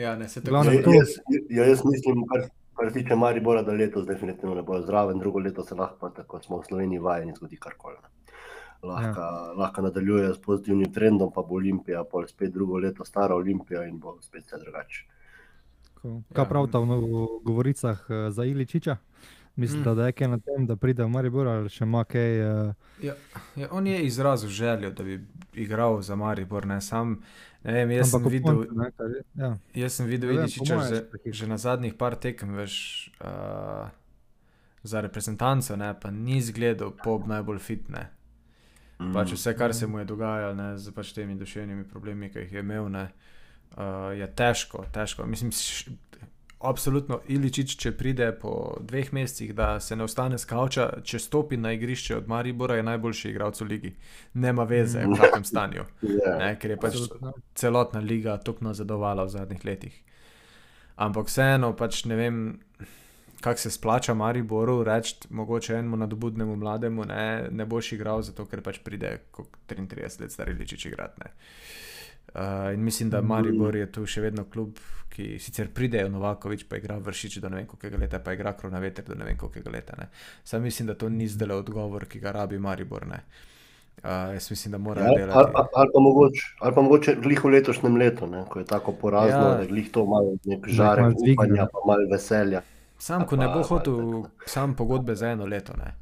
Ja, 0.00 0.16
ne, 0.16 0.28
se 0.28 0.40
tako 0.40 0.64
to- 0.64 0.92
jaz, 0.92 1.08
ja, 1.50 1.64
jaz 1.64 1.82
mislim, 1.84 2.24
kar, 2.26 2.46
kar 2.74 2.88
se 2.88 2.94
tiče 2.94 3.16
Maribora, 3.16 3.62
da 3.62 3.72
letos 3.72 4.06
definitivno 4.06 4.54
ne 4.54 4.62
bo 4.62 4.80
zraven, 4.80 5.18
drugo 5.18 5.38
leto 5.38 5.62
se 5.62 5.74
lahko, 5.74 5.96
pa 6.00 6.10
tako 6.12 6.40
smo 6.42 6.58
v 6.58 6.64
Sloveniji 6.64 6.98
vajeni, 6.98 7.32
zgodi 7.36 7.56
karkoli. 7.56 7.96
Lahko, 8.82 9.20
ja. 9.20 9.30
lahko 9.54 9.82
nadaljujejo 9.82 10.34
s 10.34 10.40
pozitivnim 10.40 10.92
trendom, 10.92 11.32
pa 11.34 11.42
bo 11.42 11.54
Olimpija, 11.54 12.04
pol 12.04 12.24
spet 12.26 12.52
drugo 12.52 12.78
leto 12.78 13.04
stara 13.04 13.34
Olimpija 13.34 13.84
in 13.84 13.98
bo 13.98 14.16
spet 14.20 14.44
vse 14.46 14.56
drugače. 14.58 15.04
Kaj 16.02 16.10
Ja. 16.36 16.48
pravite 16.48 16.78
v 16.78 16.86
no- 16.86 17.00
govoricah 17.44 18.06
eh, 18.08 18.30
za 18.30 18.44
Iličiča? 18.44 18.96
Mislite, 19.56 19.90
Mm. 19.90 19.94
da 19.94 20.06
je 20.06 20.12
kaj 20.12 20.28
na 20.28 20.38
tem, 20.38 20.66
da 20.66 20.76
pride 20.76 21.04
v 21.04 21.08
Maribor 21.08 21.46
ali 21.46 21.68
še 21.68 21.84
ima 21.84 22.04
kaj? 22.04 22.40
eh, 22.40 22.74
Ja, 23.00 23.14
ja, 23.56 23.68
on 23.70 23.86
je 23.86 24.02
izrazil 24.02 24.48
željo, 24.48 24.90
da 24.90 25.02
bi 25.02 25.20
igral 25.54 26.00
za 26.00 26.16
Maribor. 26.16 26.66
Ne, 26.66 26.80
sam, 26.80 27.18
ne 27.62 27.72
vem, 27.74 27.90
jaz 27.90 28.10
sem 28.10 28.16
ampak 28.16 28.32
videl, 28.32 28.56
koncu, 28.56 28.74
ne, 28.74 28.86
je- 29.08 29.22
ja. 29.36 29.50
jaz 29.76 29.92
sem 29.92 30.06
videl 30.06 30.30
Iličiča 30.32 30.76
moje 30.76 30.88
že, 30.90 31.32
že 31.32 31.46
na 31.46 31.58
zadnjih 31.58 31.94
par 31.94 32.14
tekem 32.16 32.54
veš, 32.54 32.76
uh, 33.20 33.88
za 34.82 35.00
reprezentanco, 35.00 35.76
ne, 35.76 35.94
pa 35.94 36.10
ni 36.10 36.36
izgledal 36.36 36.92
pop 36.94 37.26
najbolj 37.26 37.58
fitne. 37.60 38.08
Mm. 38.98 39.12
Pač 39.12 39.32
vse, 39.32 39.52
kar 39.54 39.74
se 39.74 39.86
mu 39.86 39.98
je 39.98 40.04
dogajalo, 40.06 40.54
ne, 40.54 40.78
z 40.78 40.90
pač 40.90 41.12
temi 41.12 41.34
duševnimi 41.34 41.84
problemi, 41.84 42.28
ki 42.28 42.38
jih 42.38 42.52
je 42.52 42.60
imel, 42.60 42.88
ne, 42.88 43.08
uh, 43.72 43.82
je 44.12 44.26
težko, 44.28 44.84
težko. 44.90 45.26
Mislim, 45.26 45.50
absolutno 46.60 47.20
Iličič, 47.26 47.76
če 47.76 47.92
pride 47.92 48.32
po 48.32 48.52
dveh 48.80 49.12
mesecih, 49.12 49.54
da 49.54 49.80
se 49.80 49.96
ne 49.96 50.04
ostane 50.04 50.38
z 50.38 50.44
kavča, 50.44 50.86
če 51.02 51.18
stopi 51.18 51.56
na 51.56 51.72
igrišče 51.72 52.16
od 52.16 52.28
Maribora, 52.28 52.76
je 52.76 52.82
najboljši 52.82 53.30
igralec 53.30 53.60
v 53.60 53.64
ligi. 53.64 53.92
Nema 54.34 54.64
veze, 54.64 55.00
v 55.00 55.16
kakšnem 55.16 55.44
stanju, 55.44 55.84
Ja. 56.02 56.36
ne, 56.38 56.50
ker 56.58 56.70
je 56.70 56.76
pač 56.76 56.94
Absolutno. 56.94 57.32
celotna 57.54 58.00
liga 58.00 58.36
tako 58.38 58.64
nazadovala 58.64 59.24
v 59.24 59.28
zadnjih 59.30 59.64
letih. 59.64 59.96
Ampak 60.96 61.26
vseeno, 61.26 61.72
pač 61.72 62.04
ne 62.04 62.16
vem, 62.16 62.60
kako 63.40 63.58
se 63.58 63.70
splača 63.70 64.14
Mariboru 64.14 64.82
reči, 64.84 65.16
mogoče 65.30 65.74
enemu 65.74 65.96
nadobudnemu 65.96 66.56
mlademu, 66.56 67.04
ne, 67.04 67.24
ne 67.50 67.64
boš 67.64 67.92
igral, 67.92 68.20
zato 68.22 68.44
ker 68.44 68.60
pač 68.60 68.78
pride 68.78 69.18
kot 69.30 69.48
33 69.66 70.20
let 70.20 70.32
stari 70.32 70.52
ličič 70.52 70.86
igrati. 70.86 71.30
Ne. 72.30 72.40
Uh, 72.66 72.74
in 72.74 72.80
mislim, 72.80 73.10
da 73.10 73.20
Maribor 73.22 73.76
je 73.76 73.86
tu 73.88 74.06
še 74.06 74.20
vedno 74.20 74.44
klub, 74.44 74.78
ki 75.08 75.38
sicer 75.38 75.68
pride 75.68 76.08
Novakovič, 76.08 76.64
pa 76.64 76.76
igra 76.76 76.98
vršič 76.98 77.38
do 77.38 77.48
ne 77.48 77.56
vem 77.56 77.66
koliko 77.66 77.98
leta, 77.98 78.18
pa 78.18 78.32
igra 78.32 78.52
Kronaveter 78.52 79.04
do 79.04 79.14
ne 79.14 79.24
vem 79.24 79.36
koliko 79.36 79.70
leta. 79.70 79.94
Ne. 79.98 80.06
Sam 80.44 80.62
mislim, 80.62 80.86
da 80.86 80.94
to 80.94 81.08
ni 81.08 81.26
zdaj 81.26 81.50
odgovor, 81.52 82.06
ki 82.06 82.20
ga 82.20 82.32
rabi 82.32 82.58
Maribor. 82.58 83.06
Ne. 83.06 83.18
Uh, 83.98 84.04
jaz 84.32 84.50
mislim, 84.50 84.72
da 84.72 84.78
morajo 84.78 85.06
Ali, 85.06 85.16
delati. 85.18 85.38
ali, 85.54 85.66
ali 85.74 85.90
pa 85.92 86.00
mogoče, 86.00 86.42
ali 86.58 86.74
pa 86.74 86.82
mogoče 86.82 87.14
glih 87.16 87.44
v 87.44 87.48
letošnjem 87.48 87.96
letu, 87.96 88.26
ne, 88.26 88.44
ko 88.48 88.58
je 88.58 88.64
tako 88.66 88.92
porazno, 88.94 89.38
Ja. 89.38 89.48
ja. 89.48 89.56
da 89.56 89.66
glih 89.66 89.90
to 89.90 90.06
malo 90.06 90.36
nek 90.44 90.68
žarek 90.68 91.02
malo 91.02 91.14
upanja, 91.26 91.62
ne. 91.62 91.68
pa 91.72 91.78
malo 91.86 92.06
veselja. 92.10 92.62
Sam, 92.98 93.26
ko 93.26 93.36
ne 93.36 93.46
Pa- 93.46 93.52
bo 93.52 93.60
pa 93.60 93.66
hotel 93.68 94.22
sam 94.46 94.74
pogodbe 94.74 95.14
za 95.14 95.28
eno 95.28 95.44
leto. 95.46 95.72
Ne. 95.76 95.94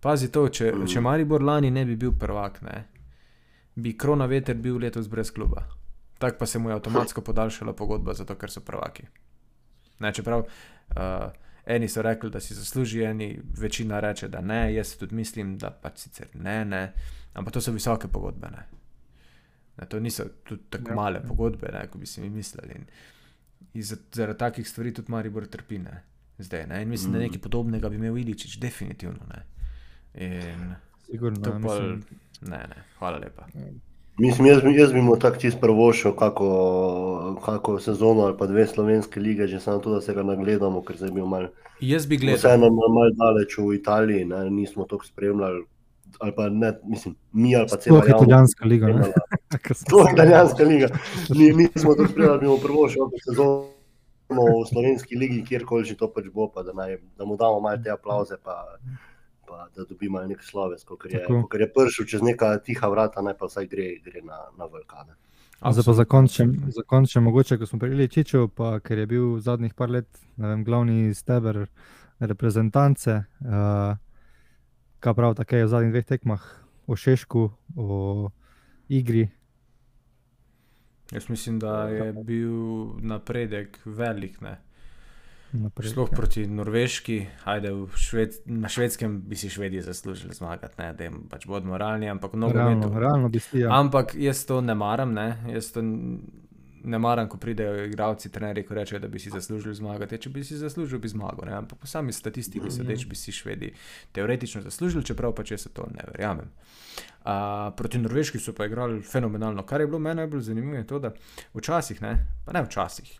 Pazi 0.00 0.28
to, 0.28 0.48
če, 0.48 0.72
Mm. 0.72 0.86
če 0.86 1.00
Maribor 1.00 1.42
lani 1.42 1.70
ne 1.70 1.84
bi 1.84 1.96
bil 1.96 2.12
prvak, 2.12 2.62
ne, 2.62 2.84
bi 3.78 3.94
Krona 3.98 4.26
Veter 4.26 4.56
bil 4.56 4.78
letos 4.82 5.08
brez 5.08 5.30
kluba. 5.30 5.64
Tako 6.18 6.38
pa 6.38 6.46
se 6.46 6.58
mu 6.58 6.70
je 6.70 6.74
avtomatsko 6.74 7.20
podaljšala 7.20 7.72
pogodba, 7.72 8.14
zato 8.14 8.34
ker 8.34 8.50
so 8.50 8.60
prvaki. 8.60 9.04
Ne, 9.98 10.12
čeprav 10.14 10.40
uh, 10.40 10.96
eni 11.66 11.88
so 11.88 12.02
rekli, 12.02 12.30
da 12.30 12.40
si 12.40 12.54
zasluži, 12.54 13.02
eni 13.02 13.28
večina 13.60 14.00
reče, 14.00 14.28
da 14.28 14.40
ne, 14.40 14.74
jaz 14.74 14.96
tudi 14.96 15.14
mislim, 15.14 15.58
da 15.58 15.70
pač 15.70 15.98
sicer 15.98 16.28
ne, 16.34 16.64
ne, 16.64 16.82
ampak 17.34 17.54
to 17.54 17.60
so 17.60 17.72
visoke 17.72 18.08
pogodbe. 18.08 18.50
Ne. 18.50 18.64
Ne, 19.78 19.86
to 19.86 20.00
niso 20.00 20.24
tudi 20.44 20.62
tako 20.70 20.90
Ja. 20.90 20.92
ja. 20.92 20.96
male 20.96 21.22
pogodbe, 21.28 21.70
ne, 21.72 21.86
kot 21.86 22.00
bi 22.00 22.06
si 22.06 22.20
mi 22.20 22.30
mislili. 22.30 22.74
In, 22.74 22.86
in 23.74 23.82
za- 23.82 24.02
zaradi 24.12 24.38
takih 24.38 24.68
stvari 24.68 24.94
tudi 24.94 25.12
Maribor 25.12 25.46
trpi. 25.46 25.78
Ne. 25.78 26.02
Zdaj, 26.38 26.66
ne. 26.66 26.82
In 26.82 26.88
mislim, 26.88 27.10
mm. 27.10 27.14
da 27.14 27.18
nekaj 27.18 27.40
podobnega 27.40 27.88
bi 27.88 27.96
imel 27.96 28.18
Iličič, 28.18 28.58
definitivno. 28.58 29.26
Ne. 29.30 29.42
In 30.14 30.74
Sigurno, 31.10 31.40
to 31.40 31.50
ja, 31.50 31.52
pa, 31.52 31.58
mislim, 31.58 32.02
ne, 32.40 32.58
ne, 32.58 32.84
hvala 32.98 33.18
lepa. 33.18 33.46
Mislim, 34.18 34.46
jaz, 34.46 34.62
bi- 34.62 34.74
jaz 34.74 34.92
bi 34.92 35.00
mu 35.00 35.16
tako 35.16 35.36
čist 35.36 35.60
prvošil, 35.60 36.12
kako, 36.12 37.38
kako 37.44 37.78
sezono 37.80 38.22
ali 38.22 38.36
pa 38.38 38.46
dve 38.46 38.66
slovenske 38.66 39.20
lige, 39.20 39.46
že 39.46 39.60
samo 39.60 39.78
to, 39.78 39.94
da 39.94 40.00
se 40.00 40.14
ga 40.14 40.22
nagledamo, 40.22 40.82
ker 40.82 40.96
zdaj 40.96 41.08
je 41.08 41.12
bil 41.12 41.26
mal, 41.26 41.46
Jaz 41.80 42.06
bi 42.06 42.16
gledal, 42.16 42.38
vseeno 42.38 42.70
mal, 42.70 42.88
mal 42.90 43.12
daleč 43.14 43.58
v 43.58 43.74
Italiji, 43.74 44.24
ne, 44.24 44.50
nismo 44.50 44.84
toliko 44.84 45.06
spremljali. 45.06 45.64
Ali 46.18 46.32
pa 46.34 46.48
ne, 46.48 46.72
mislim, 46.84 47.14
mi 47.32 47.56
ali 47.56 47.66
pa 47.70 47.76
cela 47.76 48.00
Sploh 48.02 48.16
italijanska 48.16 48.64
liga. 48.64 48.86
To 49.90 49.98
je 50.00 50.12
italijanska 50.14 50.64
liga. 50.64 50.88
Mi 51.36 51.52
nismo 51.52 51.94
to 51.94 52.08
spremljali, 52.08 52.40
bi 52.40 52.46
mu 52.46 52.58
prvo 52.58 52.88
šel 52.88 53.10
sezono 53.28 53.64
v 54.28 54.66
slovenski 54.68 55.16
ligi, 55.16 55.44
kjerkoli 55.44 55.84
že 55.84 55.96
to 55.96 56.10
pač 56.12 56.24
bo, 56.34 56.48
pa 56.50 56.62
da, 56.62 56.72
naj, 56.72 56.98
da 57.18 57.24
mu 57.24 57.36
damo 57.36 57.60
malo 57.60 57.78
te 57.84 57.90
aplauze, 57.90 58.34
pa, 58.44 58.76
pa 59.48 59.68
da 59.76 59.84
dobi 59.84 60.08
malo 60.08 60.26
nek 60.26 60.42
sloves, 60.42 60.84
ker 60.84 61.12
je, 61.12 61.24
kakor 61.26 61.60
je 61.60 61.72
prišel 61.72 62.06
čez 62.06 62.22
neka 62.22 62.58
tiha 62.58 62.88
vrata, 62.88 63.22
naj 63.22 63.34
pa 63.38 63.46
vsaj 63.46 63.66
gre, 63.66 63.88
gre 64.04 64.22
na, 64.22 64.38
na 64.58 64.66
vulkane. 64.66 65.16
Zdaj 65.58 65.84
pa 65.84 65.92
za 65.92 66.04
konec, 66.04 66.30
še- 66.30 66.46
za 66.70 66.82
še 67.06 67.20
mogoče, 67.20 67.58
ko 67.58 67.66
smo 67.66 67.78
prijeli 67.78 68.08
Čičev, 68.08 68.48
pa 68.54 68.78
ker 68.80 68.98
je 68.98 69.06
bil 69.06 69.38
zadnjih 69.40 69.74
par 69.74 69.90
let 69.90 70.06
ne 70.36 70.48
vem, 70.48 70.64
glavni 70.64 71.14
steber 71.14 71.66
reprezentance. 72.20 73.24
Uh, 73.40 73.96
kaj 75.00 75.14
prav, 75.14 75.34
tako 75.34 75.56
je 75.56 75.64
v 75.64 75.68
zadnjih 75.68 75.92
dveh 75.92 76.06
tekmah, 76.06 76.42
o 76.86 76.96
Šešku, 76.96 77.50
o 77.76 78.30
igri. 78.88 79.28
Jaz 81.10 81.28
mislim, 81.28 81.58
da 81.58 81.88
je 81.88 82.12
bil 82.12 82.52
napredek 83.00 83.78
velik. 83.84 84.40
Ne. 84.40 84.58
Naprej, 85.52 85.90
Sploh 85.90 86.10
ja. 86.12 86.16
proti 86.16 86.46
Norveški, 86.46 87.26
ajde, 87.48 87.70
šved, 87.96 88.34
na 88.52 88.68
švedskem 88.68 89.20
bi 89.24 89.36
si 89.36 89.48
švedi 89.50 89.80
zaslužili 89.80 90.34
zmagati, 90.34 90.74
ne, 90.78 90.92
da 90.92 91.04
jim 91.04 91.22
pač 91.30 91.46
bodo 91.48 91.70
moralni, 91.70 92.10
ampak 92.10 92.34
nogometu. 92.36 92.88
Realno, 92.88 93.00
realno 93.00 93.28
bi 93.32 93.40
si. 93.40 93.62
Ja. 93.64 93.72
Ampak 93.80 94.12
jaz 94.14 94.44
to 94.44 94.60
ne 94.60 94.74
maram, 94.74 95.14
ne. 95.16 95.38
jaz 95.54 95.72
to 95.72 95.82
ne 96.84 96.98
maram, 96.98 97.28
ko 97.28 97.36
pridejo 97.36 97.84
igralci, 97.84 98.30
trenerji, 98.32 98.66
ko 98.66 98.74
rečejo, 98.74 99.00
da 99.00 99.08
bi 99.08 99.18
si 99.18 99.30
zaslužili 99.30 99.74
zmagati. 99.74 100.14
Ja, 100.14 100.18
Če 100.18 100.30
bi 100.30 100.44
si 100.44 100.56
zaslužil, 100.56 100.98
bi 100.98 101.08
zmagal. 101.08 101.48
Ne? 101.48 101.56
Ampak 101.62 101.78
po 101.78 101.86
sami 101.86 102.12
statistiki 102.12 102.70
sodeč 102.70 103.06
bi 103.08 103.16
si 103.16 103.32
švedi 103.32 103.72
teoretično 104.12 104.62
zaslužili, 104.62 105.04
čeprav 105.04 105.34
pač 105.36 105.52
jaz 105.56 105.68
to 105.72 105.88
ne 105.94 106.04
verjamem. 106.12 106.52
Uh, 107.28 107.72
proti 107.76 107.98
Norveški 107.98 108.38
so 108.40 108.54
pa 108.56 108.66
igrali 108.66 109.02
fenomenalno. 109.02 109.62
Kar 109.66 109.80
je 109.80 109.86
bilo 109.86 109.98
meni 109.98 110.22
najbolj 110.22 110.40
zanimivo, 110.40 110.78
je 110.78 110.86
to, 110.86 110.98
da 110.98 111.12
včasih, 111.54 112.02
ne, 112.02 112.14
pa 112.46 112.56
ne 112.56 112.62
včasih, 112.64 113.10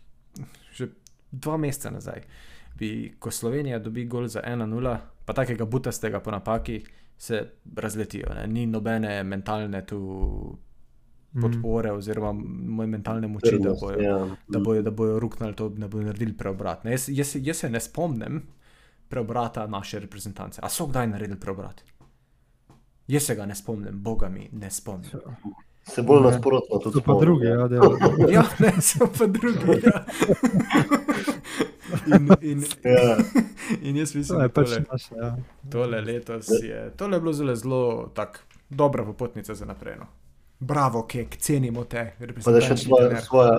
že 0.73 0.89
dva 1.31 1.57
meseca 1.57 1.89
nazaj, 1.89 2.21
bi, 2.75 2.89
ko 3.19 3.31
Slovenija 3.31 3.79
dobi 3.79 4.05
gol 4.05 4.27
za 4.27 4.41
1-0, 4.41 4.95
pa 5.25 5.33
takega 5.33 5.65
butastega 5.65 6.19
po 6.19 6.31
napaki, 6.31 6.81
se 7.17 7.41
razletijo. 7.75 8.33
Ne? 8.33 8.47
Ni 8.47 8.65
nobene 8.67 9.23
mentalne 9.23 9.85
tu 9.85 10.57
Mhm. 11.29 11.41
podpore, 11.43 11.91
oziroma 11.91 12.31
moj 12.67 12.87
mentalne 12.87 13.27
moči, 13.27 13.57
da 13.59 13.73
bojo, 13.75 13.99
Ja. 13.99 14.15
da 14.47 14.59
bojo, 14.59 14.81
da 14.81 14.91
bojo 14.91 15.19
ruknili 15.19 15.53
to, 15.53 15.69
da 15.69 15.87
bojo 15.87 16.03
naredili 16.03 16.33
preobrat. 16.33 16.83
Ne? 16.83 16.91
Jaz, 16.91 17.09
jaz, 17.09 17.35
jaz 17.37 17.57
se 17.57 17.69
ne 17.69 17.79
spomnim 17.79 18.41
preobrata 19.07 19.67
naše 19.67 19.99
reprezentance. 19.99 20.59
A 20.63 20.69
so 20.69 20.87
kdaj 20.87 21.07
naredili 21.07 21.39
preobrat? 21.39 21.83
Jaz 23.07 23.23
se 23.23 23.35
ga 23.35 23.45
ne 23.45 23.55
spomnim, 23.55 23.93
boga 23.93 24.29
mi 24.29 24.49
ne 24.51 24.71
spomnim. 24.71 25.11
Se 25.83 26.01
bolj 26.01 26.21
Ne. 26.21 26.31
nasprotno 26.31 26.77
tudi 26.79 26.93
So 26.95 27.01
pa 27.03 27.13
drugi, 27.15 27.45
ja. 27.45 27.69
Ja, 28.31 28.43
ne, 28.59 28.81
so 28.81 29.07
pa 29.09 29.25
drugi. 29.27 29.81
Ja. 29.83 30.05
In, 32.07 32.29
in, 32.43 32.63
Ja. 32.85 33.17
in 33.81 33.95
jaz 33.95 34.15
mislim, 34.15 34.37
To 34.37 34.41
je 34.41 34.47
da 34.47 34.53
pač 34.53 34.67
tole, 34.67 34.85
naš. 34.91 35.03
Ja. 35.13 35.35
tole 35.69 36.01
letos 36.01 36.47
je, 36.63 36.91
tole 36.91 37.15
je 37.15 37.21
bilo 37.21 37.33
zelo, 37.33 37.55
zelo 37.55 37.81
tak, 38.09 38.39
dobra 38.69 39.03
popotnica 39.03 39.55
za 39.55 39.65
naprej. 39.65 39.95
No. 39.95 40.05
Bravo, 40.61 41.03
kek, 41.03 41.37
cenimo 41.37 41.83
te, 41.85 42.01
da 42.45 42.61
še 42.61 42.75
svoje, 42.77 43.15
svoje, 43.17 43.51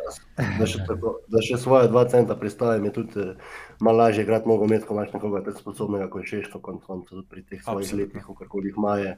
da 0.58 0.66
še, 0.66 0.82
tako, 0.86 1.14
da 1.26 1.40
še 1.40 1.56
svoje 1.56 1.88
dva 1.88 2.04
centa 2.04 2.36
pristavim, 2.36 2.84
je 2.84 2.92
tudi 2.92 3.20
eh, 3.20 3.34
malo 3.80 3.98
lažje 3.98 4.22
igrati 4.22 4.48
nogomet, 4.48 4.84
ko 4.84 4.94
imaš 4.94 5.12
nekoga 5.12 5.40
tako 5.40 5.58
sposobnega, 5.58 6.08
kot 6.08 6.22
je 6.22 6.28
Češko, 6.28 6.60
konc 6.60 6.84
koncev 6.84 7.08
tudi 7.14 7.26
pri 7.26 7.42
teh 7.42 7.62
svojih 7.62 7.78
Absolutno. 7.80 8.04
letih, 8.04 8.22
kakorkoli 8.22 8.68
jih 8.68 8.76
imaje, 8.76 9.16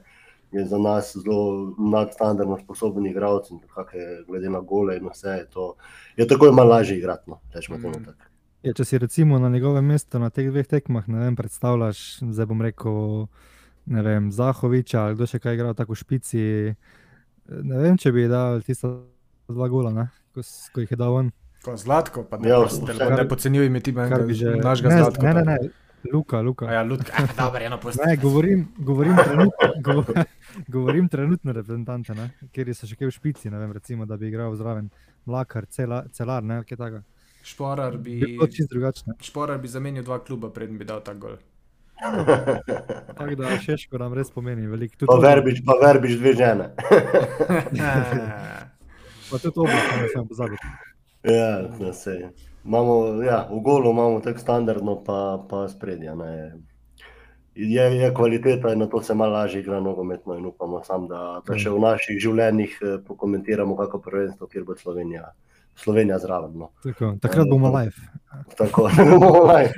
je 0.53 0.65
za 0.65 0.77
nas 0.79 1.11
zelo 1.17 1.41
nadstandardno 1.77 2.57
sposoben 2.57 3.05
igralec 3.05 3.51
glede 4.23 4.49
na 4.49 4.59
gole 4.61 4.95
in 4.95 5.09
vse, 5.09 5.29
je 5.35 5.45
to 5.47 5.73
je 6.15 6.27
takoj 6.27 6.51
malo 6.51 6.69
lažje 6.71 6.97
igrati, 6.97 7.27
no, 7.27 7.41
rečemo 7.51 7.77
Mhm. 7.79 8.03
tako. 8.05 8.32
Ja, 8.63 8.71
če 8.71 8.85
si 8.87 8.97
recimo 8.97 9.39
na 9.43 9.49
njegovem 9.51 9.85
mestu 9.85 10.19
na 10.23 10.29
teh 10.31 10.47
dveh 10.47 10.67
tekmah, 10.67 11.07
ne 11.11 11.19
vem, 11.25 11.35
predstavljaš, 11.35 12.03
zdaj 12.31 12.47
bom 12.47 12.61
rekel, 12.63 13.25
ne 13.91 14.03
vem, 14.05 14.29
Zahoviča 14.31 15.01
ali 15.03 15.17
kdo 15.17 15.27
še 15.27 15.41
kaj 15.43 15.57
igra 15.57 15.73
tako 15.75 15.97
v 15.97 15.99
špici. 15.99 16.43
Ne 17.51 17.81
vem, 17.81 17.97
če 17.99 18.13
bi 18.15 18.23
dal 18.31 18.63
tista 18.63 18.93
dva 19.51 19.67
gola, 19.67 19.91
ne, 19.91 20.05
ko, 20.31 20.45
ko 20.71 20.85
jih 20.85 20.95
je 20.95 20.99
dal 21.01 21.17
on. 21.19 21.31
Ko 21.63 21.75
Zlatko, 21.79 22.23
pa 22.27 22.39
ne, 22.39 22.47
Ja, 22.53 22.61
te, 22.63 22.95
ne 22.95 23.27
podcenjuj 23.27 23.67
mi 23.71 23.83
ti 23.83 23.91
Kar 23.95 24.23
bi 24.23 24.35
že. 24.35 24.55
našega 24.55 24.95
ne, 24.95 25.01
Zlatka. 25.03 25.27
ne, 25.27 25.33
ne, 25.33 25.43
ne, 25.43 25.71
Luka, 26.11 26.39
Luka. 26.43 26.67
A 26.67 26.79
Ja, 26.79 26.81
Ludka, 26.87 27.11
eh, 27.19 27.35
dobro, 27.35 27.59
eno 27.63 27.77
pusti. 27.79 27.99
Ne, 27.99 28.15
govorim, 28.19 28.63
govorim, 28.79 29.15
trenutno, 29.15 29.67
govorim, 29.87 30.25
govorim 30.67 31.07
trenutno 31.07 31.51
reprezentante, 31.51 32.15
ne, 32.15 32.29
kjer 32.55 32.71
so 32.75 32.87
še 32.87 32.95
kaj 32.95 33.11
v 33.11 33.15
špici, 33.19 33.51
ne 33.51 33.59
vem, 33.59 33.71
recimo, 33.75 34.07
da 34.07 34.15
bi 34.19 34.31
igral 34.31 34.55
zraven 34.55 34.87
Mlakar, 35.27 35.67
cela, 35.71 36.05
celar, 36.15 36.43
ne, 36.43 36.63
kaj 36.67 36.79
takega. 36.79 37.03
Šporar 37.43 37.97
bi, 37.97 38.21
šporar 39.21 39.57
bi 39.59 39.67
zamenil 39.67 40.03
dva 40.03 40.19
kluba, 40.23 40.49
preden 40.49 40.77
bi 40.77 40.85
dal 40.87 41.01
ta 41.03 41.13
gol. 41.13 41.35
Tako 43.17 43.35
da 43.35 43.57
Šeško 43.59 43.97
nam 43.97 44.13
res 44.13 44.31
pomeni 44.31 44.67
veliko. 44.67 44.95
Tudi 44.97 45.07
Pa 45.11 45.19
verbič, 45.27 45.61
pa 45.65 45.75
verbič 45.81 46.17
dve 46.19 46.33
žene. 46.39 46.69
Pa 49.31 49.39
tudi 49.39 49.59
oblak, 49.59 49.93
ne 50.01 50.09
smem 50.13 50.27
pozabiti. 50.27 50.67
Ja, 51.23 51.63
no, 51.79 51.93
sej. 51.93 52.27
Imamo, 52.65 53.23
ja, 53.23 53.47
v 53.49 53.59
golu 53.65 53.91
imamo 53.91 54.19
tako 54.21 54.39
standardno, 54.39 54.99
pa, 55.03 55.41
pa 55.49 55.67
spredje. 55.67 56.15
Ne. 56.15 56.53
Je, 57.55 57.81
je 57.97 58.13
kvaliteta 58.13 58.73
in 58.73 58.79
na 58.79 58.87
to 58.87 59.01
se 59.01 59.13
malo 59.13 59.33
lažje 59.33 59.61
igra 59.61 59.79
nogometno 59.79 60.37
in 60.37 60.45
upamo 60.45 60.83
sam, 60.83 61.07
da, 61.07 61.41
da 61.47 61.57
še 61.57 61.69
v 61.69 61.79
naših 61.81 62.19
življenjih 62.21 62.77
eh, 62.81 62.97
pokomentiramo 63.07 63.77
kako 63.77 63.99
prvenstvo, 64.05 64.47
kjer 64.47 64.63
bo 64.67 64.75
Slovenija, 64.77 65.31
Slovenija 65.75 66.19
zraven. 66.19 66.57
No. 66.57 66.69
Tako, 66.83 67.15
takrat 67.21 67.47
bomo 67.49 67.71
live. 67.77 67.95
Tako, 68.57 68.89
da 68.97 69.03
bomo 69.19 69.53
live. 69.53 69.73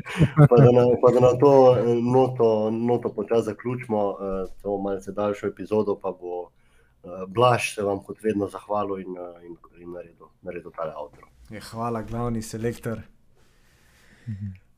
Pa 0.50 0.56
da 0.56 0.72
na, 0.72 0.86
pa 1.02 1.12
da 1.14 1.20
na 1.20 1.40
to 1.40 1.78
eh, 1.78 1.84
noto, 2.14 2.72
noto 2.72 3.14
počasi 3.14 3.46
zaključimo, 3.46 4.12
eh, 4.12 4.52
to 4.62 4.78
malce 4.78 5.12
daljšo 5.12 5.48
epizodo, 5.48 6.00
pa 6.02 6.12
bo 6.12 6.50
eh, 7.04 7.26
Blaž 7.28 7.76
se 7.76 7.84
vam 7.84 8.04
kot 8.04 8.24
vedno 8.24 8.48
zahvalil 8.48 9.00
in, 9.00 9.18
eh, 9.18 9.46
in, 9.46 9.58
in 9.82 9.92
naredil, 9.92 10.28
naredil 10.42 10.72
tale 10.72 10.94
avto. 10.96 11.28
Je, 11.50 11.62
hvala, 11.72 12.02
glavni 12.02 12.42
selektor. 12.42 13.02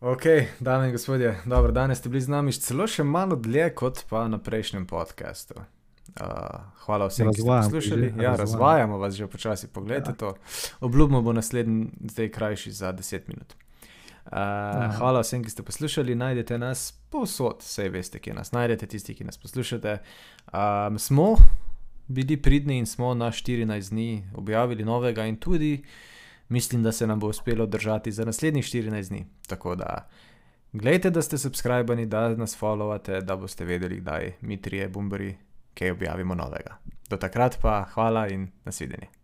Ok, 0.01 0.23
dame 0.59 0.85
in 0.85 0.91
gospodje, 0.91 1.37
dobro, 1.45 1.71
danes 1.71 1.97
ste 1.97 2.09
bili 2.09 2.21
z 2.21 2.29
nami 2.29 2.51
celo 2.53 2.87
še 2.87 3.03
malo 3.03 3.35
dlje 3.35 3.71
kot 3.73 4.03
pa 4.09 4.27
na 4.27 4.37
prejšnjem 4.37 4.85
podkastu. 4.87 5.55
Uh, 6.09 6.25
hvala 6.77 7.07
vsem, 7.07 7.27
ki 7.27 7.33
ste 7.33 7.41
Razvajamo 7.41 7.69
poslušali. 7.69 8.01
že, 8.01 8.07
Ja, 8.07 8.29
razvajamo. 8.29 8.37
razvajamo 8.37 8.97
vas 8.97 9.13
že 9.13 9.27
počasi, 9.27 9.67
pogledajte 9.67 10.09
ja. 10.09 10.15
to. 10.15 10.33
Obljubimo 10.79 11.21
bo 11.21 11.33
naslednji, 11.33 11.87
zdaj 12.01 12.29
krajši 12.31 12.71
za 12.71 12.93
10 12.93 13.19
minut. 13.27 13.53
Uh, 14.25 14.31
hvala 14.97 15.19
vsem, 15.19 15.43
ki 15.43 15.49
ste 15.49 15.63
poslušali. 15.63 16.15
Najdete 16.15 16.57
nas 16.57 16.91
povsod, 17.09 17.59
vse 17.59 17.89
veste, 17.89 18.19
kje 18.19 18.33
nas 18.33 18.51
najdete, 18.51 18.85
tisti, 18.85 19.15
ki 19.15 19.23
nas 19.23 19.37
poslušate. 19.37 19.97
Um, 20.53 20.99
smo 20.99 21.35
bili 22.07 22.37
pridni 22.37 22.77
in 22.77 22.85
smo 22.85 23.13
na 23.13 23.27
14 23.27 23.89
dni 23.89 24.29
objavili 24.35 24.85
novega, 24.85 25.25
in 25.25 25.35
tudi 25.35 25.83
mislim, 26.49 26.83
da 26.83 26.91
se 26.91 27.07
nam 27.07 27.19
bo 27.19 27.27
uspelo 27.27 27.65
držati 27.65 28.11
za 28.11 28.25
naslednjih 28.25 28.65
14 28.65 29.09
dni. 29.09 29.25
Tako 29.47 29.75
da, 29.75 30.07
gledajte, 30.73 31.09
da 31.09 31.21
ste 31.21 31.37
subskrbani, 31.37 32.05
da 32.05 32.29
nas 32.29 32.61
followate, 32.61 33.21
da 33.21 33.35
boste 33.35 33.65
vedeli, 33.65 33.99
kdaj 33.99 34.33
mi 34.41 34.61
trije 34.61 34.89
bumbari, 34.89 35.35
kaj 35.77 35.93
objavimo 35.93 36.35
novega. 36.35 36.77
Do 37.09 37.17
takrat 37.17 37.59
pa 37.61 37.85
hvala 37.93 38.27
in 38.27 38.49
nasvidenje. 38.65 39.16